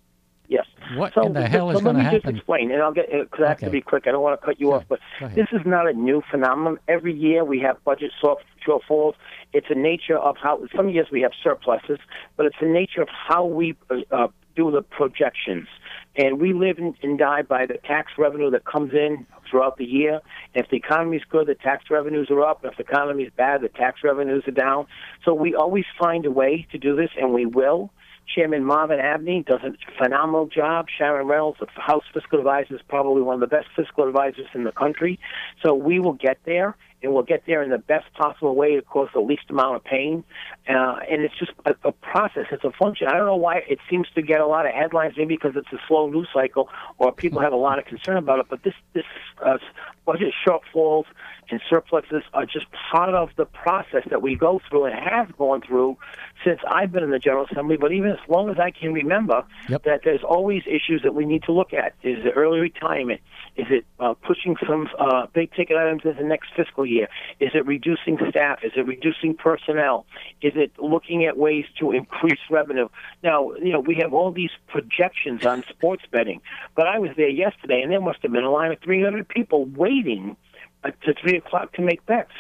What 0.94 1.14
so, 1.14 1.22
in 1.27 1.33
the 1.33 1.46
hell 1.46 1.70
is 1.70 1.79
so 1.79 1.85
going 1.85 1.96
to 1.96 2.03
let 2.03 2.12
me 2.12 2.18
just 2.20 2.29
explain, 2.37 2.70
and 2.70 2.83
I'll 2.83 2.92
get 2.92 3.11
because 3.11 3.44
I 3.44 3.48
have 3.48 3.57
Okay. 3.59 3.66
to 3.66 3.70
be 3.72 3.81
quick. 3.81 4.05
I 4.07 4.12
don't 4.12 4.22
want 4.22 4.40
to 4.40 4.44
cut 4.46 4.61
you 4.61 4.68
Sure. 4.68 4.77
off, 4.77 4.85
but 4.88 5.01
this 5.35 5.46
is 5.53 5.61
not 5.66 5.88
a 5.88 5.92
new 5.92 6.22
phenomenon. 6.31 6.79
Every 6.88 7.12
year 7.12 7.44
we 7.44 7.61
have 7.61 7.83
budget 7.85 8.12
short- 8.20 8.42
shortfalls. 8.66 9.14
It's 9.53 9.66
a 9.70 9.74
nature 9.74 10.16
of 10.18 10.37
how 10.37 10.66
some 10.74 10.88
years 10.88 11.09
we 11.11 11.20
have 11.22 11.33
surpluses, 11.42 11.98
but 12.37 12.46
it's 12.46 12.57
the 12.61 12.66
nature 12.68 13.03
of 13.03 13.09
how 13.09 13.44
we 13.44 13.77
uh, 13.90 13.96
uh, 14.11 14.29
do 14.57 14.70
the 14.70 14.83
projections. 14.83 15.68
And 16.16 16.40
we 16.40 16.53
live 16.53 16.79
and, 16.79 16.94
and 17.03 17.16
die 17.18 17.42
by 17.42 17.66
the 17.66 17.74
tax 17.79 18.12
revenue 18.18 18.51
that 18.51 18.64
comes 18.64 18.92
in 18.92 19.24
throughout 19.48 19.77
the 19.77 19.85
year. 19.85 20.20
If 20.55 20.68
the 20.68 20.77
economy 20.77 21.16
is 21.18 21.22
good, 21.31 21.46
the 21.46 21.55
tax 21.55 21.85
revenues 21.90 22.29
are 22.31 22.42
up. 22.44 22.64
If 22.64 22.77
the 22.77 22.83
economy 22.83 23.22
is 23.24 23.33
bad, 23.37 23.61
the 23.61 23.68
tax 23.68 24.01
revenues 24.03 24.42
are 24.48 24.53
down. 24.53 24.87
So 25.24 25.33
we 25.33 25.55
always 25.55 25.85
find 25.98 26.27
a 26.27 26.31
way 26.31 26.66
to 26.72 26.79
do 26.79 26.96
this, 26.96 27.11
and 27.20 27.33
we 27.33 27.46
will. 27.46 27.90
Chairman 28.34 28.64
Marvin 28.64 29.00
Abney 29.00 29.42
does 29.42 29.60
a 29.62 29.72
phenomenal 29.96 30.46
job. 30.46 30.86
Sharon 30.96 31.26
Reynolds, 31.26 31.58
the 31.60 31.66
House 31.80 32.04
Fiscal 32.12 32.38
Advisor, 32.38 32.74
is 32.74 32.82
probably 32.88 33.22
one 33.22 33.34
of 33.34 33.40
the 33.40 33.46
best 33.46 33.68
fiscal 33.74 34.06
advisors 34.06 34.46
in 34.54 34.64
the 34.64 34.72
country. 34.72 35.18
So 35.62 35.74
we 35.74 35.98
will 35.98 36.12
get 36.12 36.38
there, 36.44 36.76
and 37.02 37.14
we'll 37.14 37.22
get 37.22 37.44
there 37.46 37.62
in 37.62 37.70
the 37.70 37.78
best 37.78 38.12
possible 38.14 38.54
way 38.54 38.76
to 38.76 38.82
cause 38.82 39.08
the 39.14 39.20
least 39.20 39.44
amount 39.48 39.76
of 39.76 39.84
pain. 39.84 40.24
Uh, 40.68 40.96
and 41.10 41.22
it's 41.22 41.38
just 41.38 41.52
a, 41.64 41.74
a 41.84 41.92
process. 41.92 42.46
It's 42.50 42.64
a 42.64 42.72
function. 42.72 43.08
I 43.08 43.16
don't 43.16 43.26
know 43.26 43.36
why 43.36 43.62
it 43.68 43.78
seems 43.88 44.08
to 44.14 44.22
get 44.22 44.40
a 44.40 44.46
lot 44.46 44.66
of 44.66 44.72
headlines, 44.72 45.14
maybe 45.16 45.34
because 45.34 45.56
it's 45.56 45.72
a 45.72 45.80
slow 45.86 46.10
news 46.10 46.28
cycle 46.32 46.68
or 46.98 47.12
people 47.12 47.40
have 47.40 47.52
a 47.52 47.56
lot 47.56 47.78
of 47.78 47.86
concern 47.86 48.16
about 48.16 48.40
it. 48.40 48.46
But 48.50 48.62
this 48.62 48.74
this 48.92 49.04
uh, 49.44 49.58
budget 50.04 50.34
shortfalls 50.46 51.04
and 51.50 51.61
surpluses 51.68 52.22
are 52.34 52.44
just 52.44 52.66
part 52.92 53.14
of 53.14 53.30
the 53.37 53.44
process 53.44 54.02
that 54.11 54.22
we 54.22 54.34
go 54.34 54.61
through 54.68 54.87
and 54.87 54.94
have 54.94 55.37
gone 55.37 55.61
through 55.61 55.96
since 56.44 56.61
I've 56.68 56.92
been 56.92 57.02
in 57.02 57.11
the 57.11 57.18
General 57.18 57.46
Assembly, 57.50 57.76
but 57.76 57.92
even 57.92 58.11
as 58.11 58.18
long 58.28 58.50
as 58.50 58.58
I 58.58 58.70
can 58.70 58.92
remember, 58.92 59.44
Yep. 59.68 59.82
that 59.84 60.00
there's 60.04 60.22
always 60.22 60.62
issues 60.66 61.02
that 61.02 61.14
we 61.14 61.24
need 61.24 61.42
to 61.44 61.52
look 61.52 61.72
at. 61.72 61.94
Is 62.02 62.24
it 62.24 62.32
early 62.37 62.61
retirement? 62.61 63.20
Is 63.56 63.66
it 63.70 63.84
uh, 63.98 64.14
pushing 64.14 64.56
some 64.66 64.88
uh, 64.98 65.26
big 65.32 65.52
ticket 65.52 65.76
items 65.76 66.02
into 66.04 66.22
next 66.24 66.50
fiscal 66.54 66.87
year? 66.87 67.08
Is 67.40 67.50
it 67.54 67.66
reducing 67.66 68.18
staff? 68.30 68.61
Is 68.62 68.72
it 68.76 68.87
reducing 68.87 69.34
personnel? 69.34 70.06
Is 70.42 70.52
it 70.54 70.72
looking 70.78 71.24
at 71.24 71.37
ways 71.37 71.64
to 71.80 71.90
increase 71.92 72.38
revenue? 72.50 72.88
Now, 73.22 73.52
you 73.54 73.72
know, 73.72 73.80
we 73.80 73.96
have 73.96 74.14
all 74.14 74.30
these 74.30 74.50
projections 74.68 75.44
on 75.44 75.64
sports 75.68 76.04
betting, 76.11 76.40
but 76.76 76.87
I 76.87 76.98
was 76.98 77.11
there 77.16 77.28
yesterday, 77.28 77.80
and 77.82 77.90
there 77.90 78.00
must 78.00 78.20
have 78.22 78.32
been 78.32 78.44
a 78.44 78.50
line 78.50 78.72
of 78.72 78.78
300 78.80 79.28
people 79.28 79.64
waiting 79.64 80.37
to 80.84 81.14
3 81.20 81.36
o'clock 81.38 81.72
to 81.74 81.82
make 81.82 82.04
bets. 82.06 82.32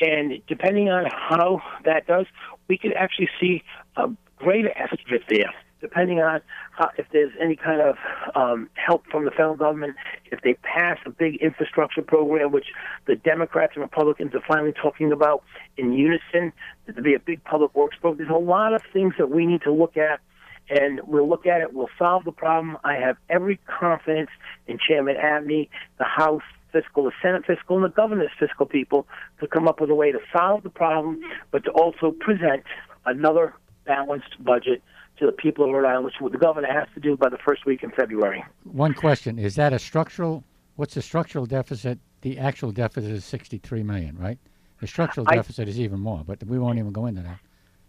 And 0.00 0.40
depending 0.46 0.88
on 0.88 1.06
how 1.10 1.60
that 1.84 2.06
does, 2.06 2.26
we 2.68 2.78
could 2.78 2.92
actually 2.94 3.28
see 3.40 3.62
a 3.96 4.08
greater 4.36 4.76
estimate 4.76 5.22
there, 5.28 5.52
depending 5.80 6.20
on 6.20 6.40
how, 6.72 6.90
if 6.96 7.06
there's 7.12 7.32
any 7.40 7.56
kind 7.56 7.80
of 7.80 7.96
um, 8.34 8.70
help 8.74 9.04
from 9.10 9.24
the 9.24 9.30
federal 9.30 9.54
government, 9.54 9.94
if 10.30 10.40
they 10.42 10.54
pass 10.54 10.98
a 11.06 11.10
big 11.10 11.36
infrastructure 11.36 12.02
program, 12.02 12.52
which 12.52 12.66
the 13.06 13.16
Democrats 13.16 13.72
and 13.74 13.82
Republicans 13.82 14.34
are 14.34 14.42
finally 14.46 14.72
talking 14.72 15.12
about 15.12 15.44
in 15.76 15.92
unison, 15.92 16.52
to 16.92 17.02
be 17.02 17.14
a 17.14 17.20
big 17.20 17.44
public 17.44 17.74
works 17.74 17.96
program. 18.00 18.26
There's 18.26 18.42
a 18.42 18.44
lot 18.44 18.74
of 18.74 18.82
things 18.92 19.14
that 19.18 19.30
we 19.30 19.46
need 19.46 19.62
to 19.62 19.72
look 19.72 19.96
at 19.96 20.20
and 20.68 21.00
we'll 21.06 21.28
look 21.28 21.46
at 21.46 21.60
it. 21.60 21.74
We'll 21.74 21.90
solve 21.98 22.24
the 22.24 22.32
problem. 22.32 22.78
I 22.84 22.94
have 22.94 23.16
every 23.28 23.58
confidence 23.66 24.30
in 24.66 24.78
Chairman 24.78 25.16
Abney, 25.16 25.68
the 25.98 26.04
House 26.04 26.42
fiscal, 26.72 27.04
the 27.04 27.12
Senate 27.20 27.44
fiscal, 27.46 27.76
and 27.76 27.84
the 27.84 27.94
governor's 27.94 28.30
fiscal 28.38 28.66
people 28.66 29.06
to 29.40 29.46
come 29.46 29.68
up 29.68 29.80
with 29.80 29.90
a 29.90 29.94
way 29.94 30.12
to 30.12 30.18
solve 30.36 30.62
the 30.62 30.70
problem, 30.70 31.20
but 31.50 31.64
to 31.64 31.70
also 31.70 32.10
present 32.10 32.64
another 33.06 33.54
balanced 33.84 34.42
budget 34.42 34.82
to 35.18 35.26
the 35.26 35.32
people 35.32 35.64
of 35.64 35.70
Rhode 35.72 35.86
Island, 35.86 36.04
which 36.20 36.32
the 36.32 36.38
governor 36.38 36.72
has 36.72 36.88
to 36.94 37.00
do 37.00 37.16
by 37.16 37.28
the 37.28 37.38
first 37.38 37.66
week 37.66 37.82
in 37.82 37.90
February. 37.90 38.44
One 38.64 38.94
question: 38.94 39.38
Is 39.38 39.54
that 39.56 39.72
a 39.72 39.78
structural? 39.78 40.44
What's 40.76 40.94
the 40.94 41.02
structural 41.02 41.46
deficit? 41.46 41.98
The 42.22 42.38
actual 42.38 42.72
deficit 42.72 43.10
is 43.10 43.24
63 43.24 43.82
million, 43.82 44.16
right? 44.16 44.38
The 44.80 44.86
structural 44.86 45.26
I- 45.28 45.36
deficit 45.36 45.68
is 45.68 45.78
even 45.78 46.00
more, 46.00 46.22
but 46.26 46.42
we 46.44 46.58
won't 46.58 46.78
even 46.78 46.92
go 46.92 47.06
into 47.06 47.22
that. 47.22 47.38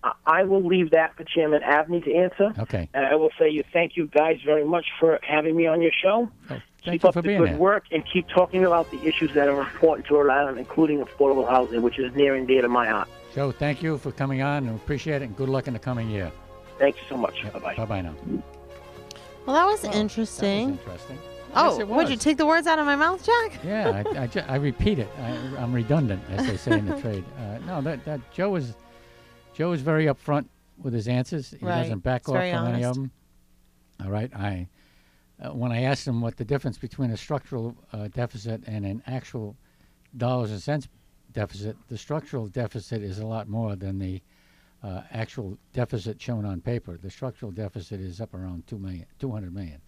I- 0.03 0.11
I 0.25 0.43
will 0.43 0.61
leave 0.61 0.91
that 0.91 1.15
for 1.15 1.23
Chairman 1.23 1.63
Abney 1.63 2.01
to 2.01 2.13
answer. 2.13 2.53
Okay. 2.59 2.89
And 2.93 3.05
I 3.05 3.15
will 3.15 3.31
say 3.39 3.49
you 3.49 3.63
thank 3.71 3.95
you 3.95 4.07
guys 4.07 4.39
very 4.45 4.65
much 4.65 4.85
for 4.99 5.19
having 5.23 5.55
me 5.55 5.65
on 5.67 5.81
your 5.81 5.91
show. 5.93 6.29
Oh, 6.49 6.53
keep 6.55 6.61
thank 6.85 7.03
you 7.03 7.09
up 7.09 7.13
for 7.13 7.21
the 7.21 7.27
being 7.29 7.39
good 7.39 7.49
there. 7.51 7.57
work 7.57 7.85
and 7.91 8.03
keep 8.11 8.27
talking 8.27 8.65
about 8.65 8.91
the 8.91 9.01
issues 9.05 9.33
that 9.33 9.47
are 9.47 9.61
important 9.61 10.07
to 10.07 10.15
Rhode 10.15 10.29
Island, 10.29 10.57
including 10.59 10.99
affordable 11.03 11.47
housing, 11.49 11.81
which 11.81 11.99
is 11.99 12.13
near 12.15 12.35
and 12.35 12.47
dear 12.47 12.61
to 12.61 12.67
my 12.69 12.87
heart. 12.87 13.07
Joe, 13.33 13.51
thank 13.51 13.81
you 13.81 13.97
for 13.97 14.11
coming 14.11 14.41
on 14.41 14.67
and 14.67 14.75
appreciate 14.75 15.21
it. 15.21 15.25
And 15.25 15.35
good 15.37 15.49
luck 15.49 15.67
in 15.67 15.73
the 15.73 15.79
coming 15.79 16.09
year. 16.09 16.31
Thank 16.79 16.97
you 16.97 17.03
so 17.07 17.15
much. 17.17 17.41
Bye 17.53 17.59
bye. 17.59 17.75
Bye 17.75 17.85
bye 17.85 18.01
now. 18.01 18.13
Well, 19.45 19.55
that 19.55 19.65
was 19.65 19.83
Well, 19.83 19.93
interesting. 19.95 20.71
That 20.71 20.85
was 20.87 21.01
interesting. 21.09 21.17
oh, 21.55 21.77
Yes, 21.79 21.87
would 21.87 22.09
you 22.09 22.17
take 22.17 22.37
the 22.37 22.45
words 22.45 22.67
out 22.67 22.79
of 22.79 22.85
my 22.85 22.95
mouth, 22.95 23.25
Jack? 23.25 23.59
yeah, 23.63 24.03
I, 24.15 24.19
I, 24.23 24.45
I 24.53 24.55
repeat 24.57 24.99
it. 24.99 25.07
I, 25.19 25.29
I'm 25.61 25.73
redundant, 25.73 26.21
as 26.31 26.45
they 26.47 26.57
say 26.57 26.77
in 26.79 26.85
the 26.87 26.99
trade. 27.01 27.23
Uh, 27.37 27.59
no, 27.65 27.81
that, 27.81 28.03
that 28.05 28.19
Joe 28.31 28.49
was 28.49 28.73
Joe 29.53 29.71
is 29.71 29.81
very 29.81 30.05
upfront 30.05 30.47
with 30.77 30.93
his 30.93 31.07
answers. 31.07 31.51
He 31.51 31.65
Right. 31.65 31.83
doesn't 31.83 31.99
back 31.99 32.21
He's 32.25 32.29
off 32.35 32.49
from 32.49 32.73
any 32.73 32.83
of 32.83 32.95
them. 32.95 33.11
All 34.03 34.09
right. 34.09 34.33
I 34.35 34.67
uh, 35.39 35.53
when 35.53 35.71
I 35.71 35.81
asked 35.81 36.07
him 36.07 36.21
what 36.21 36.37
the 36.37 36.45
difference 36.45 36.77
between 36.77 37.11
a 37.11 37.17
structural 37.17 37.75
uh, 37.91 38.07
deficit 38.07 38.63
and 38.67 38.85
an 38.85 39.01
actual 39.07 39.55
dollars 40.15 40.51
and 40.51 40.61
cents 40.61 40.87
deficit, 41.31 41.75
the 41.87 41.97
structural 41.97 42.47
deficit 42.47 43.01
is 43.01 43.19
a 43.19 43.25
lot 43.25 43.49
more 43.49 43.75
than 43.75 43.97
the 43.99 44.21
uh, 44.83 45.01
actual 45.11 45.57
deficit 45.73 46.21
shown 46.21 46.45
on 46.45 46.61
paper. 46.61 46.97
The 46.97 47.09
structural 47.09 47.51
deficit 47.51 47.99
is 47.99 48.21
up 48.21 48.33
around 48.33 48.67
two 48.67 48.77
million, 48.77 49.05
two 49.19 49.31
hundred 49.31 49.53
million. 49.53 49.81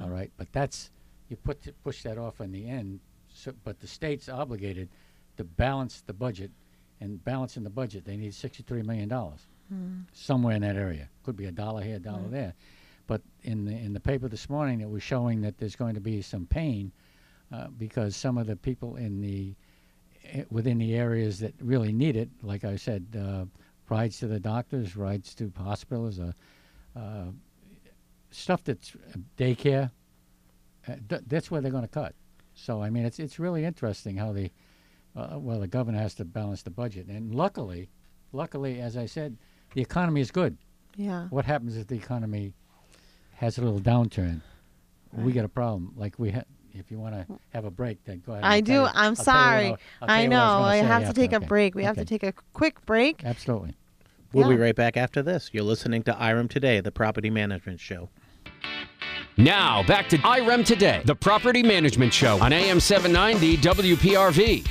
All 0.00 0.10
right, 0.10 0.30
but 0.36 0.52
that's 0.52 0.90
you 1.28 1.36
put 1.36 1.58
push 1.84 2.02
that 2.02 2.18
off 2.18 2.40
in 2.40 2.52
the 2.52 2.68
end. 2.68 3.00
So, 3.28 3.52
but 3.64 3.80
the 3.80 3.86
state's 3.86 4.28
obligated 4.28 4.88
to 5.36 5.44
balance 5.44 6.02
the 6.06 6.12
budget, 6.12 6.50
and 7.02 7.22
balancing 7.24 7.64
the 7.64 7.70
budget, 7.70 8.04
they 8.04 8.16
need 8.16 8.34
sixty-three 8.34 8.82
million 8.82 9.08
dollars 9.08 9.40
somewhere 10.12 10.54
in 10.54 10.62
that 10.62 10.76
area. 10.76 11.08
Could 11.24 11.36
be 11.36 11.46
a 11.46 11.52
dollar 11.52 11.82
here, 11.82 11.96
a 11.96 11.98
dollar 11.98 12.28
there. 12.30 12.54
But 13.06 13.22
in 13.42 13.64
the 13.64 13.72
in 13.72 13.92
the 13.92 14.00
paper 14.00 14.28
this 14.28 14.48
morning, 14.48 14.80
it 14.80 14.90
was 14.90 15.02
showing 15.02 15.40
that 15.42 15.58
there's 15.58 15.76
going 15.76 15.94
to 15.94 16.00
be 16.00 16.22
some 16.22 16.46
pain 16.46 16.92
uh, 17.52 17.68
because 17.78 18.14
some 18.16 18.38
of 18.38 18.46
the 18.46 18.56
people 18.56 18.96
in 18.96 19.20
the 19.20 19.54
eh, 20.32 20.44
within 20.50 20.78
the 20.78 20.94
areas 20.94 21.38
that 21.40 21.54
really 21.60 21.92
need 21.92 22.16
it, 22.16 22.28
like 22.42 22.64
I 22.64 22.76
said, 22.76 23.06
uh, 23.18 23.44
rides 23.88 24.18
to 24.20 24.26
the 24.26 24.40
doctors, 24.40 24.96
rides 24.96 25.34
to 25.36 25.52
hospitals, 25.56 26.18
uh, 26.18 26.32
uh, 26.96 27.26
stuff 28.30 28.62
that's 28.64 28.94
uh, 28.94 29.18
daycare. 29.36 29.90
Uh, 30.88 30.94
th- 31.08 31.22
that's 31.26 31.50
where 31.50 31.60
they're 31.60 31.70
going 31.70 31.82
to 31.84 31.88
cut. 31.88 32.14
So 32.54 32.82
I 32.82 32.90
mean, 32.90 33.04
it's 33.04 33.18
it's 33.18 33.38
really 33.38 33.64
interesting 33.64 34.16
how 34.16 34.32
the 34.32 34.50
uh, 35.16 35.38
well 35.38 35.60
the 35.60 35.66
governor 35.68 35.98
has 35.98 36.14
to 36.14 36.24
balance 36.24 36.62
the 36.62 36.70
budget, 36.70 37.06
and 37.08 37.34
luckily, 37.34 37.88
luckily, 38.32 38.80
as 38.80 38.96
I 38.96 39.06
said, 39.06 39.36
the 39.74 39.80
economy 39.82 40.20
is 40.20 40.30
good. 40.30 40.56
Yeah. 40.96 41.26
What 41.30 41.44
happens 41.44 41.76
if 41.76 41.86
the 41.86 41.96
economy 41.96 42.52
has 43.34 43.58
a 43.58 43.62
little 43.62 43.80
downturn? 43.80 44.40
We 45.14 45.32
got 45.32 45.44
a 45.44 45.48
problem. 45.48 45.92
Like 45.96 46.18
we 46.18 46.30
had. 46.30 46.46
If 46.74 46.90
you 46.90 46.98
want 46.98 47.14
to 47.14 47.26
have 47.52 47.66
a 47.66 47.70
break, 47.70 48.02
then 48.04 48.22
go 48.24 48.32
ahead. 48.32 48.44
I 48.44 48.62
do. 48.62 48.72
you- 48.72 48.78
I'm 48.80 48.86
I'll 48.86 48.92
tell 48.94 49.04
you 49.04 49.08
what 49.10 49.16
sorry. 49.24 49.66
I'll- 49.66 49.78
I'll 50.00 50.08
tell 50.08 50.16
I 50.16 50.22
you 50.22 50.28
know. 50.28 50.42
I 50.62 50.80
say 50.80 50.86
have 50.86 51.02
to 51.02 51.08
after. 51.08 51.20
take 51.20 51.32
a 51.34 51.40
break. 51.40 51.74
We 51.74 51.84
have 51.84 51.96
to 51.96 52.04
take 52.06 52.22
a 52.22 52.32
quick 52.54 52.84
break. 52.86 53.22
Absolutely. 53.26 53.74
We'll 54.32 54.48
be 54.48 54.56
right 54.56 54.74
back 54.74 54.96
after 54.96 55.20
this. 55.22 55.50
You're 55.52 55.64
listening 55.64 56.02
to 56.04 56.12
IREM 56.18 56.48
Today, 56.48 56.80
the 56.80 56.90
property 56.90 57.28
management 57.28 57.78
show. 57.78 58.08
Now, 59.36 59.82
back 59.82 60.08
to 60.10 60.18
IREM 60.18 60.64
Today, 60.64 61.02
the 61.04 61.14
property 61.14 61.62
management 61.62 62.14
show 62.14 62.40
on 62.42 62.52
AM 62.54 62.80
790 62.80 63.58
WPRV. 63.58 64.66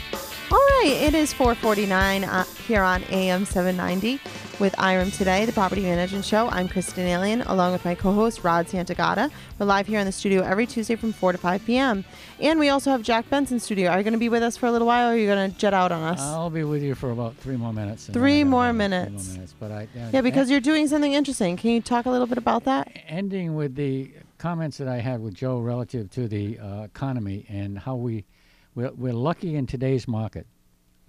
Right, 0.82 0.94
it 0.94 1.14
is 1.14 1.32
4:49 1.32 2.28
uh, 2.28 2.44
here 2.66 2.82
on 2.82 3.04
AM 3.12 3.46
790 3.46 4.20
with 4.60 4.74
IREM 4.80 5.12
today, 5.16 5.46
the 5.46 5.52
property 5.52 5.84
management 5.84 6.26
show. 6.26 6.48
I'm 6.48 6.68
Chrissy 6.68 6.94
Denalian, 7.04 7.48
along 7.48 7.74
with 7.74 7.86
my 7.86 7.94
co-host 7.94 8.44
Rod 8.44 8.66
Santagata. 8.66 9.30
We're 9.60 9.68
live 9.68 9.86
here 9.86 10.00
in 10.00 10.08
the 10.08 10.12
studio 10.12 10.42
every 10.42 10.66
Tuesday 10.66 10.96
from 10.96 11.14
4 11.14 11.34
to 11.34 11.38
5 11.38 11.66
p.m. 11.68 12.04
And 12.40 12.58
we 12.58 12.70
also 12.70 12.90
have 12.90 13.04
Jack 13.04 13.30
Beane 13.30 13.46
in 13.52 13.60
studio. 13.60 13.92
Are 13.92 14.00
you 14.00 14.04
going 14.04 14.14
to 14.14 14.20
be 14.20 14.28
with 14.28 14.42
us 14.42 14.58
for 14.58 14.66
a 14.66 14.72
little 14.72 14.88
while, 14.88 15.10
or 15.10 15.14
are 15.14 15.18
you 15.18 15.28
going 15.28 15.52
to 15.52 15.56
jet 15.56 15.76
out 15.76 15.92
on 15.92 16.02
us? 16.02 16.20
I'll 16.20 16.50
be 16.50 16.64
with 16.64 16.82
you 16.82 16.96
for 16.96 17.12
about 17.12 17.36
three 17.36 17.58
more 17.58 17.74
minutes. 17.74 18.08
Three 18.08 18.44
more 18.44 18.64
go. 18.64 18.70
Three 18.72 18.78
minutes. 18.80 19.28
more 19.28 19.34
minutes. 19.36 19.56
But 19.60 19.72
I, 19.72 19.84
uh, 19.84 20.10
yeah, 20.14 20.22
because 20.22 20.50
you're 20.50 20.62
doing 20.62 20.88
something 20.88 21.14
interesting. 21.14 21.58
Can 21.58 21.70
you 21.70 21.82
talk 21.82 22.08
a 22.08 22.10
little 22.10 22.26
bit 22.26 22.40
about 22.40 22.64
that? 22.64 22.92
ending 23.06 23.54
with 23.54 23.76
the 23.76 24.12
comments 24.40 24.80
that 24.80 24.88
I 24.88 24.98
had 24.98 25.22
with 25.22 25.36
Joe 25.36 25.60
relative 25.60 26.10
to 26.14 26.28
the 26.28 26.58
uh, 26.58 26.82
economy 26.82 27.46
and 27.50 27.78
how 27.78 27.98
we 27.98 28.26
we're, 28.74 28.92
we're 28.94 29.14
lucky 29.14 29.56
in 29.56 29.68
today's 29.68 30.08
market 30.08 30.48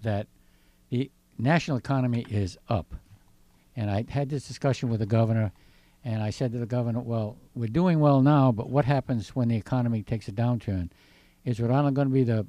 that 0.02 0.26
the 0.90 1.10
national 1.38 1.76
economy 1.76 2.26
is 2.28 2.58
up. 2.68 2.94
And 3.74 3.90
I 3.90 4.04
had 4.08 4.28
this 4.28 4.46
discussion 4.46 4.90
with 4.90 5.00
the 5.00 5.06
governor, 5.06 5.52
and 6.04 6.22
I 6.22 6.30
said 6.30 6.52
to 6.52 6.58
the 6.58 6.66
governor, 6.66 7.00
"Well, 7.00 7.36
we're 7.54 7.68
doing 7.68 8.00
well 8.00 8.20
now, 8.20 8.52
but 8.52 8.68
what 8.68 8.84
happens 8.84 9.34
when 9.34 9.48
the 9.48 9.56
economy 9.56 10.02
takes 10.02 10.28
a 10.28 10.32
downturn? 10.32 10.90
Is 11.44 11.58
Rhode 11.60 11.70
Island 11.70 11.96
going 11.96 12.08
to 12.08 12.14
be 12.14 12.24
the 12.24 12.46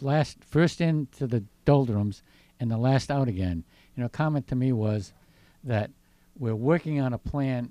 last 0.00 0.44
first 0.44 0.80
into 0.80 1.26
the 1.26 1.44
doldrums 1.64 2.22
and 2.60 2.70
the 2.70 2.78
last 2.78 3.10
out 3.10 3.28
again?" 3.28 3.64
You 3.96 4.02
know, 4.04 4.08
comment 4.08 4.46
to 4.48 4.54
me 4.54 4.72
was 4.72 5.12
that 5.64 5.90
we're 6.38 6.54
working 6.54 7.00
on 7.00 7.12
a 7.12 7.18
plan 7.18 7.70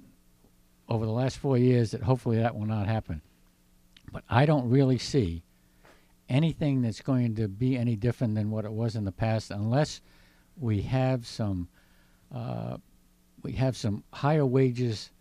over 0.90 1.06
the 1.06 1.12
last 1.12 1.38
four 1.38 1.58
years 1.58 1.92
that 1.92 2.02
hopefully 2.02 2.38
that 2.38 2.56
will 2.56 2.66
not 2.66 2.88
happen. 2.88 3.22
But 4.12 4.24
I 4.30 4.46
don't 4.46 4.70
really 4.70 4.98
see 4.98 5.44
anything 6.30 6.82
that's 6.82 7.02
going 7.02 7.36
to 7.36 7.48
be 7.48 7.78
any 7.78 7.96
different 7.96 8.36
than 8.36 8.50
what 8.52 8.66
it 8.66 8.72
was 8.72 8.96
in 8.96 9.06
the 9.06 9.12
past 9.12 9.52
unless 9.52 10.02
we 10.60 10.82
have 10.82 11.26
some 11.26 11.68
uh, 12.34 12.78
we 13.44 13.54
have 13.54 13.78
some 13.78 14.04
higher 14.12 14.46
wages, 14.46 15.12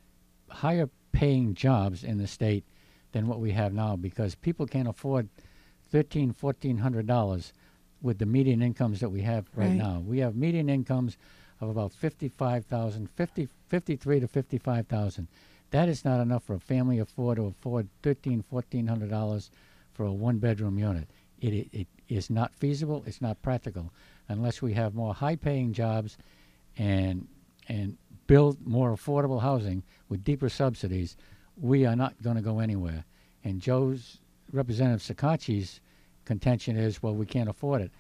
higher 0.49 0.89
paying 1.13 1.55
jobs 1.55 2.03
in 2.03 2.19
the 2.19 2.27
state 2.27 2.65
than 3.13 3.29
what 3.29 3.39
we 3.41 3.53
have 3.53 3.73
now 3.73 3.95
because 3.95 4.35
people 4.35 4.67
can't 4.67 4.89
afford 4.89 5.29
thirteen, 5.91 6.33
fourteen 6.33 6.79
hundred 6.79 7.07
dollars 7.07 7.53
with 8.03 8.19
the 8.19 8.27
median 8.27 8.63
incomes 8.63 9.01
that 9.01 9.09
we 9.11 9.23
have 9.23 9.47
right, 9.55 9.69
Right. 9.69 9.77
now. 9.77 10.03
We 10.05 10.19
have 10.19 10.35
median 10.37 10.69
incomes 10.69 11.17
of 11.61 11.71
about 11.71 11.93
55,000, 11.95 13.09
50, 13.09 13.49
53 13.69 14.21
to 14.21 14.29
55,000. 14.29 15.29
That 15.71 15.89
is 15.89 16.05
not 16.05 16.21
enough 16.21 16.45
for 16.45 16.55
a 16.57 16.61
family 16.61 16.99
of 16.99 17.09
four 17.09 17.35
to 17.35 17.47
afford 17.47 17.89
thirteen, 18.03 18.43
fourteen 18.43 18.87
hundred 18.87 19.11
dollars 19.11 19.51
for 19.97 20.05
a 20.05 20.13
one 20.13 20.39
bedroom 20.39 20.79
unit. 20.79 21.09
It, 21.41 21.55
it, 21.55 21.69
it 21.73 21.87
is 22.09 22.29
not 22.29 22.55
feasible. 22.55 23.03
It's 23.07 23.23
not 23.23 23.41
practical 23.41 23.91
unless 24.29 24.61
we 24.61 24.75
have 24.75 24.95
more 24.95 25.15
high 25.15 25.37
paying 25.37 25.73
jobs 25.73 26.19
and 26.77 27.27
and 27.69 27.97
build 28.27 28.65
more 28.67 28.93
affordable 28.93 29.41
housing 29.41 29.83
with 30.09 30.23
deeper 30.23 30.49
subsidies. 30.49 31.17
We 31.57 31.87
are 31.87 31.97
not 31.97 32.23
going 32.23 32.37
to 32.37 32.43
go 32.43 32.59
anywhere. 32.59 33.05
And 33.45 33.61
Joe's 33.61 34.19
Representative 34.53 35.17
Shekarchi's 35.17 35.81
contention 36.25 36.77
is, 36.77 37.03
well, 37.03 37.15
we 37.15 37.27
can't 37.27 37.49
afford 37.49 37.83
it. 37.83 37.91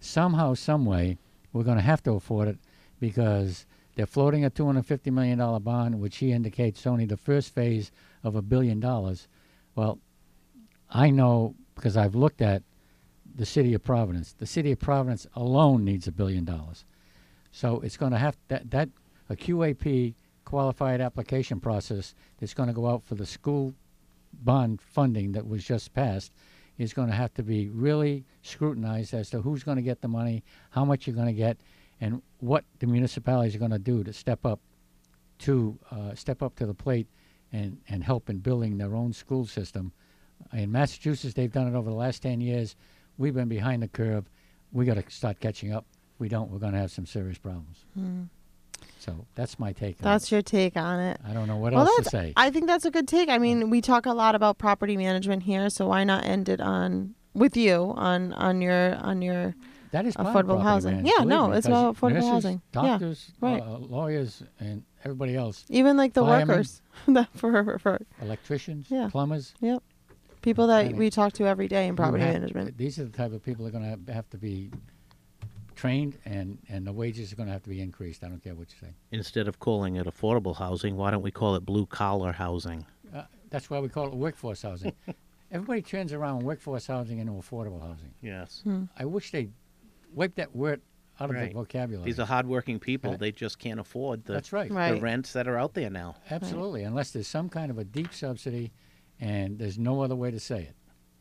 Somehow, 0.00 0.54
some 0.54 0.84
way, 0.84 1.16
we're 1.52 1.62
going 1.62 1.78
to 1.78 1.82
have 1.82 2.02
to 2.02 2.12
afford 2.12 2.48
it 2.48 2.58
because 3.00 3.66
they're 3.94 4.06
floating 4.06 4.44
a 4.44 4.50
$250 4.50 5.12
million 5.12 5.38
bond, 5.62 6.00
which 6.00 6.16
he 6.16 6.32
indicates 6.32 6.86
only 6.86 7.04
the 7.06 7.16
first 7.16 7.54
phase 7.54 7.92
of 8.22 8.34
a 8.34 8.42
billion 8.42 8.80
dollars. 8.80 9.28
Well, 9.74 9.98
I 10.94 11.10
know 11.10 11.56
because 11.74 11.96
I've 11.96 12.14
looked 12.14 12.40
at 12.40 12.62
the 13.34 13.44
city 13.44 13.74
of 13.74 13.82
Providence. 13.82 14.32
The 14.32 14.46
city 14.46 14.72
of 14.72 14.78
Providence 14.78 15.26
alone 15.34 15.84
needs 15.84 16.06
a 16.06 16.12
billion 16.12 16.44
dollars. 16.44 16.84
So 17.50 17.80
it's 17.80 17.96
going 17.96 18.12
to 18.12 18.18
have 18.18 18.36
that 18.48 18.70
that 18.70 18.88
a 19.28 19.34
QAP 19.34 20.14
qualified 20.44 21.00
application 21.00 21.58
process 21.58 22.14
that's 22.38 22.54
going 22.54 22.68
to 22.68 22.74
go 22.74 22.86
out 22.86 23.02
for 23.02 23.16
the 23.16 23.26
school 23.26 23.74
bond 24.32 24.80
funding 24.80 25.32
that 25.32 25.46
was 25.46 25.64
just 25.64 25.92
passed 25.94 26.32
is 26.78 26.92
going 26.92 27.08
to 27.08 27.14
have 27.14 27.32
to 27.34 27.42
be 27.42 27.68
really 27.68 28.24
scrutinized 28.42 29.14
as 29.14 29.30
to 29.30 29.40
who's 29.40 29.62
going 29.62 29.76
to 29.76 29.82
get 29.82 30.00
the 30.00 30.08
money, 30.08 30.42
how 30.70 30.84
much 30.84 31.06
you're 31.06 31.16
going 31.16 31.28
to 31.28 31.32
get, 31.32 31.56
and 32.00 32.20
what 32.40 32.64
the 32.80 32.86
municipalities 32.86 33.54
are 33.54 33.60
going 33.60 33.70
to 33.70 33.78
do 33.78 34.04
to 34.04 34.12
step 34.12 34.44
up 34.44 34.60
to 35.38 35.78
uh, 35.90 36.14
step 36.14 36.42
up 36.42 36.54
to 36.56 36.66
the 36.66 36.74
plate 36.74 37.06
and, 37.52 37.78
and 37.88 38.04
help 38.04 38.28
in 38.28 38.38
building 38.38 38.78
their 38.78 38.94
own 38.94 39.12
school 39.12 39.46
system. 39.46 39.92
In 40.52 40.70
Massachusetts, 40.70 41.34
they've 41.34 41.52
done 41.52 41.66
it 41.66 41.76
over 41.76 41.90
the 41.90 41.96
last 41.96 42.22
10 42.22 42.40
years. 42.40 42.76
We've 43.18 43.34
been 43.34 43.48
behind 43.48 43.82
the 43.82 43.88
curve. 43.88 44.28
We 44.72 44.84
got 44.84 44.94
to 44.94 45.04
start 45.10 45.40
catching 45.40 45.72
up. 45.72 45.84
If 46.14 46.20
we 46.20 46.28
don't, 46.28 46.50
we're 46.50 46.58
going 46.58 46.72
to 46.72 46.78
have 46.78 46.90
some 46.90 47.06
serious 47.06 47.38
problems. 47.38 47.84
So 48.98 49.26
that's 49.34 49.58
my 49.58 49.72
take 49.72 49.96
on 49.96 50.00
it. 50.00 50.02
That's 50.02 50.32
your 50.32 50.42
take 50.42 50.76
on 50.76 51.00
it. 51.00 51.20
I 51.26 51.32
don't 51.32 51.46
know 51.46 51.56
what 51.56 51.72
well, 51.72 51.86
else 51.86 52.04
to 52.04 52.04
say. 52.04 52.32
I 52.36 52.50
think 52.50 52.66
that's 52.66 52.84
a 52.84 52.90
good 52.90 53.08
take. 53.08 53.28
I 53.28 53.38
mean, 53.38 53.70
we 53.70 53.80
talk 53.80 54.06
a 54.06 54.12
lot 54.12 54.34
about 54.34 54.58
property 54.58 54.96
management 54.96 55.42
here, 55.42 55.68
so 55.70 55.88
why 55.88 56.04
not 56.04 56.24
end 56.24 56.48
it 56.48 56.60
on 56.60 57.14
with 57.34 57.56
you 57.56 57.92
on 57.96 58.32
on 58.34 58.62
your 58.62 58.94
on 58.96 59.20
your 59.20 59.54
That 59.90 60.06
is 60.06 60.16
affordable 60.16 60.62
housing. 60.62 61.04
Yeah, 61.04 61.24
no, 61.24 61.48
me, 61.48 61.56
it's 61.58 61.66
about 61.66 61.96
affordable 61.96 62.14
nurses, 62.14 62.30
housing. 62.30 62.62
Yeah, 62.72 63.14
right. 63.40 63.60
uh, 63.60 63.78
lawyers, 63.78 64.42
and 64.60 64.84
everybody 65.04 65.36
else, 65.36 65.64
even 65.68 65.96
like 65.96 66.14
the 66.14 66.22
Firemen. 66.22 66.48
workers 66.48 66.80
that 67.08 67.28
for, 67.34 67.78
for 67.78 68.00
electricians, 68.22 68.86
Yeah. 68.88 69.08
plumbers. 69.10 69.54
yep 69.60 69.82
people 70.44 70.66
that 70.68 70.86
I 70.86 70.88
we 70.92 71.10
talk 71.10 71.32
to 71.34 71.46
every 71.46 71.66
day 71.68 71.88
in 71.88 71.96
property 71.96 72.22
have- 72.22 72.34
management. 72.34 72.76
These 72.78 72.98
are 72.98 73.04
the 73.04 73.16
type 73.16 73.32
of 73.32 73.42
people 73.42 73.64
that 73.64 73.70
are 73.74 73.80
going 73.80 74.04
to 74.06 74.12
have 74.12 74.28
to 74.30 74.36
be 74.38 74.70
trained, 75.74 76.16
and, 76.24 76.58
and 76.68 76.86
the 76.86 76.92
wages 76.92 77.32
are 77.32 77.36
going 77.36 77.46
to 77.48 77.52
have 77.52 77.62
to 77.64 77.68
be 77.70 77.80
increased. 77.80 78.22
I 78.22 78.28
don't 78.28 78.42
care 78.42 78.54
what 78.54 78.68
you 78.70 78.76
say. 78.88 78.94
Instead 79.10 79.48
of 79.48 79.58
calling 79.58 79.96
it 79.96 80.06
affordable 80.06 80.56
housing, 80.56 80.96
why 80.96 81.10
don't 81.10 81.22
we 81.22 81.30
call 81.30 81.56
it 81.56 81.64
blue 81.64 81.86
collar 81.86 82.32
housing? 82.32 82.86
Uh, 83.14 83.22
that's 83.50 83.68
why 83.70 83.80
we 83.80 83.88
call 83.88 84.06
it 84.06 84.14
workforce 84.14 84.62
housing. 84.62 84.92
Everybody 85.50 85.82
turns 85.82 86.12
around 86.12 86.42
workforce 86.42 86.86
housing 86.86 87.18
into 87.18 87.32
affordable 87.32 87.80
housing. 87.80 88.12
Yes. 88.22 88.60
Hmm. 88.64 88.84
I 88.98 89.04
wish 89.04 89.30
they 89.30 89.48
wipe 90.12 90.34
that 90.36 90.54
word 90.54 90.80
out 91.20 91.30
of 91.30 91.36
Right. 91.36 91.48
the 91.50 91.54
vocabulary. 91.54 92.04
These 92.04 92.18
are 92.18 92.26
hardworking 92.26 92.80
people. 92.80 93.12
Right. 93.12 93.20
They 93.20 93.32
just 93.32 93.58
can't 93.60 93.78
afford 93.78 94.24
the, 94.24 94.32
That's 94.32 94.52
right. 94.52 94.68
the 94.68 94.74
Right. 94.74 95.00
rents 95.00 95.32
that 95.34 95.46
are 95.46 95.56
out 95.56 95.74
there 95.74 95.90
now. 95.90 96.16
Absolutely, 96.30 96.82
unless 96.82 97.12
there's 97.12 97.28
some 97.28 97.48
kind 97.48 97.70
of 97.70 97.78
a 97.78 97.84
deep 97.84 98.12
subsidy, 98.12 98.72
and 99.24 99.58
there's 99.58 99.78
no 99.78 100.02
other 100.02 100.14
way 100.14 100.30
to 100.30 100.38
say 100.38 100.60
it. 100.62 100.76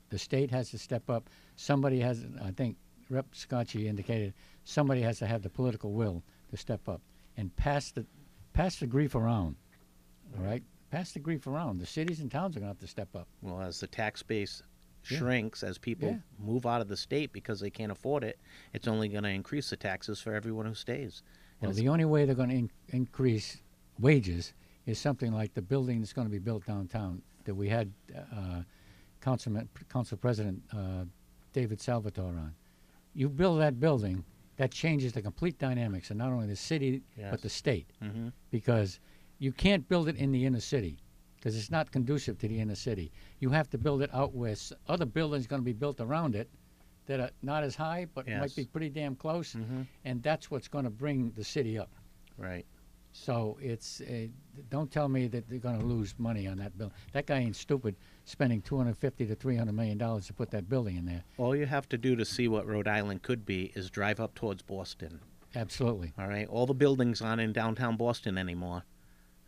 The 0.10 0.20
state 0.20 0.52
has 0.52 0.70
to 0.72 0.78
step 0.78 1.10
up. 1.10 1.30
Somebody 1.56 2.00
has, 2.02 2.26
I 2.44 2.52
think, 2.52 2.76
Rep. 3.10 3.32
Shekarchi 3.34 3.86
indicated, 3.86 4.34
somebody 4.64 5.02
has 5.02 5.20
to 5.20 5.26
have 5.28 5.42
the 5.42 5.50
political 5.50 5.94
will 5.94 6.22
to 6.52 6.58
step 6.58 6.88
up. 6.90 7.02
and 7.38 7.56
pass 7.56 7.90
the 7.92 8.06
pass 8.54 8.76
the 8.80 8.86
grief 8.86 9.16
around. 9.16 9.56
All 10.38 10.44
right, 10.46 10.62
pass 10.92 11.14
the 11.14 11.20
grief 11.20 11.48
around. 11.48 11.80
The 11.80 11.86
cities 11.88 12.20
and 12.20 12.30
towns 12.32 12.56
are 12.56 12.60
going 12.60 12.70
to 12.70 12.76
have 12.76 12.80
to 12.82 12.88
step 12.88 13.16
up. 13.16 13.28
Well, 13.42 13.60
as 13.62 13.80
the 13.80 13.88
tax 13.88 14.22
base 14.22 14.62
Yeah. 15.10 15.18
shrinks, 15.18 15.64
as 15.64 15.80
people 15.80 16.10
Yeah. 16.10 16.20
move 16.38 16.68
out 16.68 16.82
of 16.82 16.88
the 16.90 16.96
state 16.98 17.34
because 17.34 17.60
they 17.60 17.72
can't 17.72 17.92
afford 17.92 18.24
it, 18.24 18.38
it's 18.74 18.88
only 18.88 19.08
going 19.10 19.24
to 19.24 19.30
increase 19.32 19.70
the 19.72 19.78
taxes 19.78 20.20
for 20.22 20.36
everyone 20.36 20.68
who 20.68 20.76
stays. 20.76 21.24
And 21.60 21.70
Well, 21.70 21.76
the 21.76 21.90
only 21.90 22.06
way 22.06 22.26
they're 22.26 22.36
going 22.36 22.50
to 22.50 22.56
in- 22.56 22.72
increase 22.90 23.62
wages 24.00 24.54
is 24.86 25.00
something 25.00 25.32
like 25.34 25.54
the 25.56 25.62
building 25.64 26.00
that's 26.02 26.14
going 26.14 26.28
to 26.28 26.32
be 26.32 26.38
built 26.40 26.66
downtown 26.68 27.24
that 27.46 27.56
we 27.56 27.70
had 27.70 27.92
uh, 28.16 28.62
Councilman, 29.22 29.70
Council 29.90 30.18
President 30.18 30.62
uh, 30.74 31.06
David 31.54 31.80
Salvatore 31.80 32.28
on. 32.38 32.54
You 33.14 33.30
build 33.30 33.60
that 33.62 33.80
building, 33.80 34.24
that 34.58 34.72
changes 34.72 35.14
the 35.14 35.22
complete 35.22 35.58
dynamics 35.60 36.10
of 36.12 36.18
not 36.18 36.32
only 36.32 36.48
the 36.48 36.56
city 36.56 37.02
Yes. 37.18 37.32
but 37.32 37.42
the 37.42 37.50
state, 37.50 37.88
Mhm. 38.02 38.32
because 38.52 39.00
you 39.40 39.52
can't 39.52 39.88
build 39.88 40.08
it 40.08 40.16
in 40.16 40.32
the 40.32 40.46
inner 40.46 40.60
city 40.60 40.98
because 41.36 41.58
it's 41.58 41.72
not 41.72 41.92
conducive 41.92 42.38
to 42.40 42.48
the 42.48 42.60
inner 42.60 42.76
city. 42.76 43.12
You 43.40 43.50
have 43.50 43.70
to 43.72 43.78
build 43.78 44.02
it 44.02 44.10
out 44.14 44.34
where 44.34 44.56
other 44.88 45.06
buildings 45.06 45.48
going 45.48 45.62
to 45.62 45.66
be 45.66 45.74
built 45.74 46.00
around 46.00 46.36
it 46.36 46.50
that 47.06 47.20
are 47.20 47.32
not 47.42 47.64
as 47.64 47.76
high 47.76 48.06
but 48.14 48.28
might 48.28 48.56
be 48.56 48.66
pretty 48.66 48.90
damn 48.90 49.16
close, 49.16 49.54
Mhm. 49.56 49.86
and 50.06 50.24
that's 50.24 50.50
what's 50.50 50.68
going 50.70 50.86
to 50.86 50.90
bring 50.92 51.32
the 51.32 51.44
city 51.44 51.78
up. 51.78 51.92
Right. 52.38 52.66
So 53.16 53.58
it's 53.62 54.02
uh, 54.02 54.28
don't 54.72 54.92
tell 54.92 55.08
me 55.08 55.28
that 55.28 55.48
they're 55.48 55.60
going 55.60 55.80
to 55.80 55.86
lose 55.86 56.16
money 56.18 56.48
on 56.48 56.58
that 56.58 56.76
bill. 56.78 56.92
That 57.14 57.28
guy 57.28 57.38
ain't 57.40 57.56
stupid 57.56 57.96
spending 58.26 58.62
250 58.62 59.28
to 59.28 59.36
300 59.36 59.72
million 59.72 59.98
dollars 60.00 60.26
to 60.28 60.34
put 60.34 60.50
that 60.52 60.68
building 60.68 60.98
in 60.98 61.06
there. 61.06 61.24
All 61.38 61.56
you 61.56 61.68
have 61.68 61.88
to 61.90 61.98
do 61.98 62.16
to 62.16 62.26
see 62.26 62.48
what 62.48 62.66
Rhode 62.66 62.88
Island 62.88 63.22
could 63.22 63.46
be 63.46 63.72
is 63.76 63.90
drive 63.92 64.20
up 64.20 64.34
towards 64.34 64.64
Boston. 64.64 65.20
Absolutely. 65.56 66.12
All 66.18 66.28
right. 66.28 66.48
All 66.48 66.66
the 66.66 66.74
buildings 66.74 67.22
aren't 67.22 67.40
in 67.40 67.54
downtown 67.54 67.96
Boston 67.98 68.38
anymore. 68.40 68.84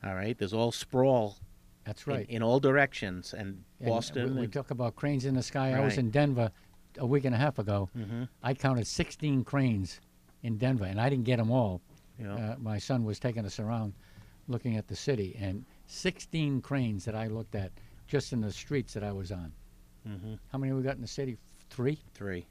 All 0.03 0.13
right. 0.13 0.38
There's 0.38 0.53
all 0.53 0.72
sprawl 0.72 1.38
That's 1.86 2.05
right. 2.05 2.30
in, 2.30 2.43
all 2.43 2.59
directions, 2.59 3.34
and 3.34 3.63
And 3.80 3.89
Boston. 3.89 4.26
When 4.26 4.36
we 4.36 4.41
would- 4.41 4.53
talk 4.53 4.70
about 4.70 4.95
cranes 4.95 5.26
in 5.26 5.34
the 5.34 5.41
sky, 5.41 5.74
I 5.74 5.80
was 5.80 5.97
in 5.97 6.11
Denver 6.11 6.51
a 6.99 7.05
week 7.07 7.26
and 7.26 7.34
a 7.34 7.39
half 7.39 7.57
ago. 7.57 7.89
Mhm. 7.97 8.30
I 8.43 8.53
counted 8.53 8.86
16 8.86 9.43
cranes 9.43 9.99
in 10.43 10.59
Denver, 10.59 10.86
and 10.86 11.01
I 11.01 11.09
didn't 11.09 11.26
get 11.26 11.38
them 11.38 11.49
all. 11.49 11.82
Yeah. 12.20 12.34
Uh, 12.36 12.55
my 12.59 12.78
son 12.78 13.03
was 13.03 13.20
taking 13.20 13.45
us 13.45 13.59
around, 13.59 13.93
looking 14.47 14.78
at 14.78 14.88
the 14.88 14.95
city, 14.95 15.36
and 15.39 15.66
16 15.88 16.61
cranes 16.61 17.05
that 17.05 17.16
I 17.16 17.28
looked 17.28 17.55
at 17.55 17.72
just 18.07 18.34
in 18.34 18.41
the 18.41 18.51
streets 18.51 18.93
that 18.93 19.03
I 19.03 19.11
was 19.11 19.32
on. 19.32 19.51
Mhm. 20.07 20.39
How 20.51 20.57
many 20.57 20.72
we 20.74 20.82
got 20.84 20.95
in 20.95 21.01
the 21.01 21.07
city? 21.07 21.38
Three, 21.70 21.99
Three. 22.13 22.45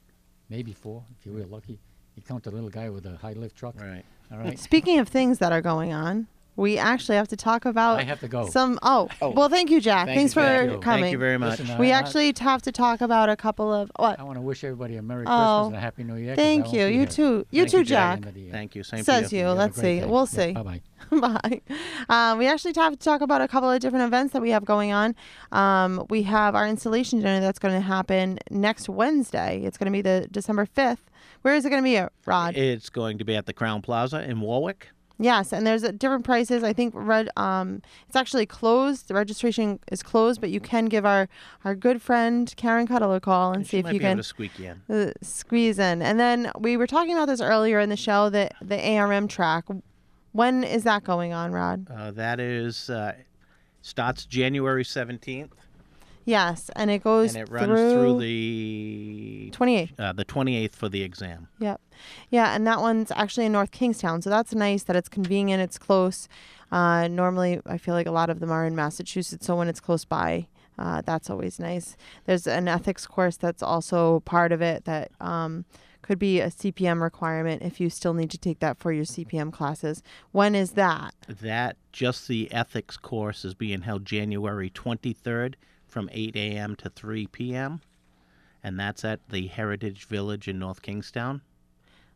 maybe 0.49 0.73
four, 0.73 1.03
if 1.17 1.25
you 1.25 1.31
were 1.33 1.45
lucky. 1.45 1.79
You 2.15 2.21
count 2.23 2.43
the 2.43 2.51
little 2.51 2.69
guy 2.69 2.89
with 2.89 3.03
the 3.03 3.15
high 3.17 3.33
lift 3.33 3.55
truck. 3.55 3.79
Right. 3.79 4.03
All 4.31 4.37
right. 4.37 4.57
Speaking 4.59 4.99
of 4.99 5.07
things 5.07 5.39
that 5.39 5.51
are 5.51 5.61
going 5.61 5.93
on, 5.93 6.27
we 6.55 6.77
actually 6.77 7.15
have 7.17 7.27
to 7.29 7.35
talk 7.35 7.65
about 7.65 7.99
I 7.99 8.03
have 8.03 8.19
to 8.21 8.27
go. 8.27 8.47
some. 8.49 8.79
Oh, 8.81 9.09
Oh. 9.21 9.29
well, 9.31 9.49
thank 9.49 9.69
you, 9.69 9.81
Jack. 9.81 10.07
Thank 10.07 10.17
Thanks 10.19 10.35
you, 10.35 10.41
for 10.41 10.47
Jack. 10.47 10.69
Thank 10.69 10.81
coming. 10.83 11.03
Thank 11.03 11.11
you 11.13 11.17
very 11.17 11.37
much. 11.37 11.59
Listen, 11.59 11.77
we 11.77 11.91
I- 11.91 11.95
I- 11.95 11.99
actually 11.99 12.33
have 12.39 12.61
to 12.63 12.71
talk 12.71 13.01
about 13.01 13.29
a 13.29 13.35
couple 13.35 13.73
of 13.73 13.91
what. 13.97 14.19
I 14.19 14.23
want 14.23 14.37
to 14.37 14.41
wish 14.41 14.63
everybody 14.63 14.95
a 14.97 15.01
Merry 15.01 15.25
Oh, 15.27 15.29
Christmas 15.29 15.67
and 15.67 15.75
a 15.75 15.79
Happy 15.79 16.03
New 16.03 16.15
Year. 16.15 16.35
Thank 16.35 16.71
you. 16.73 16.85
You 16.85 16.99
here 16.99 17.05
too. 17.05 17.45
You 17.51 17.61
Thank 17.63 17.71
too, 17.71 17.77
you, 17.79 17.83
Jack. 17.83 18.17
end 18.17 18.25
of 18.27 18.33
the 18.33 18.39
year. 18.41 18.51
Thank 18.51 18.75
you. 18.75 18.83
Same 18.83 19.03
Says 19.03 19.31
you. 19.33 19.39
you. 19.39 19.49
Let's 19.49 19.75
see. 19.75 19.99
day. 19.99 20.05
We'll 20.05 20.21
Yeah, 20.31 20.45
see. 20.45 20.51
Bye-bye. 20.53 20.81
Bye. 21.11 21.61
Um, 22.09 22.37
we 22.39 22.47
actually 22.47 22.73
have 22.77 22.93
to 22.93 22.97
talk 22.99 23.21
about 23.21 23.41
a 23.41 23.47
couple 23.47 23.69
of 23.69 23.79
different 23.79 24.05
events 24.05 24.33
that 24.33 24.41
we 24.41 24.49
have 24.51 24.65
going 24.65 24.91
on. 24.91 25.13
Um, 25.51 26.05
we 26.09 26.23
have 26.23 26.55
our 26.55 26.67
installation 26.67 27.19
dinner 27.19 27.41
that's 27.41 27.59
going 27.59 27.73
to 27.75 27.81
happen 27.81 28.39
next 28.49 28.89
Wednesday. 28.89 29.61
It's 29.63 29.77
going 29.77 29.85
to 29.85 29.91
be 29.91 30.01
the 30.01 30.27
December 30.31 30.65
5th. 30.65 30.97
Where 31.43 31.53
is 31.53 31.63
it 31.65 31.69
going 31.69 31.81
to 31.83 31.85
be 31.87 31.97
at, 31.97 32.11
Rod? 32.25 32.55
It's 32.57 32.89
going 32.89 33.19
to 33.19 33.25
be 33.25 33.35
at 33.35 33.45
the 33.45 33.53
Crowne 33.53 33.83
Plaza 33.83 34.23
in 34.27 34.39
Warwick. 34.41 34.87
Yes, 35.17 35.53
and 35.53 35.65
there's 35.65 35.83
different 35.83 36.25
prices. 36.25 36.63
I 36.63 36.73
think 36.73 36.93
red. 36.95 37.29
Um, 37.37 37.81
it's 38.07 38.15
actually 38.15 38.45
closed. 38.45 39.07
The 39.07 39.13
registration 39.13 39.79
is 39.91 40.03
closed, 40.03 40.41
but 40.41 40.49
you 40.49 40.59
can 40.59 40.85
give 40.85 41.05
our 41.05 41.29
our 41.63 41.73
good 41.73 42.01
friend 42.01 42.53
Karen 42.57 42.85
Cuddle 42.85 43.13
a 43.13 43.21
call 43.21 43.53
and 43.53 43.65
see 43.65 43.77
if 43.77 43.91
you 43.93 43.99
can 43.99 44.17
to 44.17 44.23
squeak 44.23 44.59
in. 44.59 44.81
uh, 44.89 45.11
squeeze 45.21 45.79
in. 45.79 46.01
And 46.01 46.19
then 46.19 46.51
we 46.59 46.75
were 46.75 46.87
talking 46.87 47.13
about 47.13 47.27
this 47.27 47.39
earlier 47.39 47.79
in 47.79 47.89
the 47.89 47.95
show. 47.95 48.29
That 48.29 48.55
the 48.61 48.77
ARM 48.97 49.27
track. 49.27 49.65
When 50.33 50.65
is 50.65 50.83
that 50.83 51.05
going 51.05 51.31
on, 51.31 51.53
Rod? 51.53 51.87
Uh, 51.89 52.11
that 52.11 52.41
is 52.41 52.89
uh, 52.89 53.13
starts 53.81 54.25
January 54.25 54.83
seventeenth, 54.83 55.53
Yes, 56.25 56.71
and 56.75 56.89
it 56.89 57.03
goes 57.03 57.35
and 57.35 57.47
it 57.47 57.51
runs 57.51 57.67
through, 57.67 57.91
through 57.93 58.19
the 58.19 59.51
28th. 59.53 59.99
uh, 59.99 60.13
the 60.13 60.23
twenty 60.25 60.55
eighth 60.57 60.75
for 60.75 60.89
the 60.89 61.03
exam. 61.03 61.47
Yep. 61.59 61.79
Yeah, 62.29 62.55
and 62.55 62.65
that 62.67 62.81
one's 62.81 63.11
actually 63.11 63.45
in 63.45 63.51
North 63.51 63.71
Kingstown, 63.71 64.21
so 64.21 64.29
that's 64.29 64.53
nice 64.53 64.83
that 64.83 64.95
it's 64.95 65.09
convenient, 65.09 65.61
it's 65.61 65.77
close. 65.77 66.27
Uh, 66.71 67.07
normally, 67.07 67.61
I 67.65 67.77
feel 67.77 67.93
like 67.93 68.07
a 68.07 68.11
lot 68.11 68.29
of 68.29 68.39
them 68.39 68.51
are 68.51 68.65
in 68.65 68.75
Massachusetts, 68.75 69.45
so 69.45 69.55
when 69.55 69.67
it's 69.67 69.79
close 69.79 70.03
by, 70.03 70.47
uh, 70.79 71.01
that's 71.05 71.29
always 71.29 71.59
nice. 71.59 71.95
There's 72.25 72.47
an 72.47 72.67
ethics 72.67 73.05
course 73.05 73.37
that's 73.37 73.61
also 73.63 74.21
part 74.21 74.51
of 74.51 74.61
it 74.61 74.85
that 74.85 75.11
um, 75.21 75.65
could 76.01 76.17
be 76.19 76.41
a 76.41 76.47
CPM 76.47 77.01
requirement 77.01 77.61
if 77.61 77.79
you 77.79 77.89
still 77.89 78.13
need 78.15 78.31
to 78.31 78.37
take 78.37 78.59
that 78.59 78.77
for 78.79 78.91
your 78.91 79.05
CPM 79.05 79.53
classes. 79.53 80.01
When 80.31 80.55
is 80.55 80.71
that? 80.71 81.13
That 81.27 81.77
just 81.91 82.27
the 82.27 82.51
ethics 82.51 82.97
course 82.97 83.45
is 83.45 83.53
being 83.53 83.81
held 83.81 84.05
January 84.05 84.69
twenty 84.71 85.13
third 85.13 85.55
from 85.95 86.09
eight 86.11 86.35
a.m. 86.35 86.75
to 86.75 86.89
three 86.89 87.25
p.m. 87.25 87.79
And 88.61 88.77
that's 88.77 89.05
at 89.05 89.21
the 89.29 89.47
Heritage 89.47 90.07
Village 90.07 90.49
in 90.49 90.59
North 90.59 90.81
Kingstown. 90.81 91.39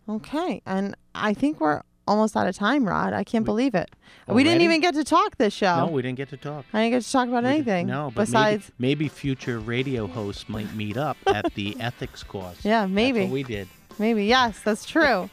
Okay, 0.10 0.62
and 0.66 0.98
I 1.16 1.34
think 1.34 1.62
we're 1.62 1.82
almost 2.06 2.36
out 2.36 2.46
of 2.46 2.58
time, 2.58 2.86
Rod. 2.86 3.14
I 3.14 3.24
can't 3.24 3.46
believe 3.46 3.76
it. 3.76 3.90
We 4.28 4.44
didn't 4.44 4.64
even 4.64 4.82
get 4.82 4.96
to 4.96 5.06
talk 5.06 5.38
this 5.38 5.54
show. 5.54 5.86
No, 5.86 5.92
we 5.94 6.02
didn't 6.02 6.18
get 6.18 6.28
to 6.32 6.38
talk. 6.38 6.66
I 6.74 6.82
didn't 6.82 6.92
get 6.96 7.04
to 7.04 7.12
talk 7.12 7.30
about 7.30 7.44
We 7.46 7.50
anything. 7.52 7.88
No, 7.88 8.12
but 8.14 8.26
besides, 8.26 8.70
maybe, 8.80 9.06
maybe 9.06 9.08
future 9.08 9.60
radio 9.60 10.08
hosts 10.08 10.50
might 10.50 10.74
meet 10.76 10.98
up 10.98 11.16
at 11.28 11.54
the 11.54 11.78
ethics 11.80 12.22
course. 12.22 12.66
Yeah, 12.66 12.86
maybe. 12.86 13.28
we 13.28 13.44
did. 13.44 13.70
Maybe, 13.98 14.26
yes, 14.26 14.60
that's 14.60 14.86
true. 14.86 15.30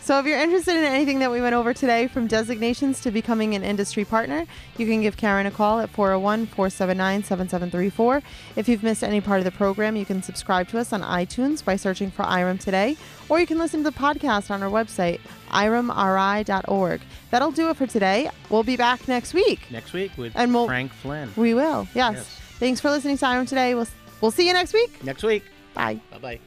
So, 0.00 0.18
if 0.18 0.24
you're 0.26 0.38
interested 0.38 0.74
in 0.76 0.84
anything 0.84 1.18
that 1.18 1.30
we 1.30 1.40
went 1.42 1.54
over 1.54 1.74
today, 1.74 2.06
from 2.08 2.26
designations 2.26 3.00
to 3.02 3.10
becoming 3.10 3.54
an 3.54 3.62
industry 3.62 4.04
partner, 4.06 4.46
you 4.78 4.86
can 4.86 5.02
give 5.02 5.16
Karen 5.18 5.44
a 5.46 5.50
call 5.50 5.80
at 5.80 5.90
401 5.90 6.46
479 6.46 7.24
7734. 7.24 8.22
If 8.56 8.68
you've 8.68 8.82
missed 8.82 9.04
any 9.04 9.20
part 9.20 9.38
of 9.40 9.44
the 9.44 9.50
program, 9.50 9.96
you 9.96 10.06
can 10.06 10.22
subscribe 10.22 10.68
to 10.68 10.78
us 10.78 10.92
on 10.94 11.02
iTunes 11.02 11.62
by 11.62 11.76
searching 11.76 12.10
for 12.10 12.22
IREM 12.24 12.58
Today, 12.58 12.96
or 13.28 13.38
you 13.38 13.46
can 13.46 13.58
listen 13.58 13.84
to 13.84 13.90
the 13.90 13.96
podcast 13.96 14.50
on 14.50 14.62
our 14.62 14.70
website, 14.70 15.20
iremri.org. 15.50 17.00
That'll 17.30 17.50
do 17.52 17.68
it 17.68 17.76
for 17.76 17.86
today. 17.86 18.30
We'll 18.48 18.62
be 18.64 18.76
back 18.76 19.06
next 19.08 19.34
week. 19.34 19.70
Next 19.70 19.92
week 19.92 20.12
with 20.16 20.32
And 20.34 20.54
we'll- 20.54 20.66
Frank 20.66 20.92
Flynn. 20.92 21.30
We 21.36 21.52
will, 21.52 21.86
yes. 21.94 22.14
Yes. 22.14 22.40
Thanks 22.58 22.80
for 22.80 22.90
listening 22.90 23.18
to 23.18 23.26
IREM 23.26 23.46
Today. 23.46 23.74
We'll, 23.74 23.86
we'll 24.22 24.30
see 24.30 24.46
you 24.46 24.54
next 24.54 24.72
week. 24.72 25.04
Next 25.04 25.22
week. 25.22 25.44
Bye. 25.74 26.00
Bye 26.10 26.18
bye. 26.18 26.38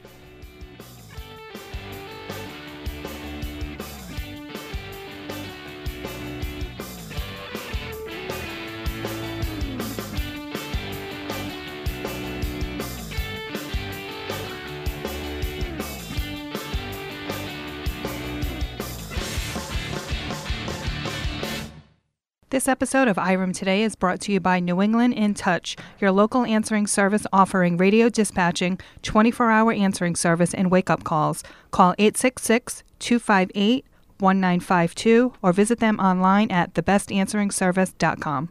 This 22.52 22.68
episode 22.68 23.08
of 23.08 23.16
IREM 23.16 23.54
Today 23.54 23.82
is 23.82 23.96
brought 23.96 24.20
to 24.20 24.32
you 24.32 24.38
by 24.38 24.60
New 24.60 24.82
England 24.82 25.14
In 25.14 25.32
Touch, 25.32 25.74
your 25.98 26.12
local 26.12 26.44
answering 26.44 26.86
service 26.86 27.26
offering 27.32 27.78
radio 27.78 28.10
dispatching, 28.10 28.78
24 29.00 29.50
hour 29.50 29.72
answering 29.72 30.14
service, 30.14 30.52
and 30.52 30.70
wake 30.70 30.90
up 30.90 31.02
calls. 31.02 31.42
Call 31.70 31.94
866 31.96 32.82
258 32.98 33.86
1952 34.18 35.32
or 35.40 35.54
visit 35.54 35.78
them 35.78 35.98
online 35.98 36.50
at 36.50 36.74
thebestanseringservice.com. 36.74 38.50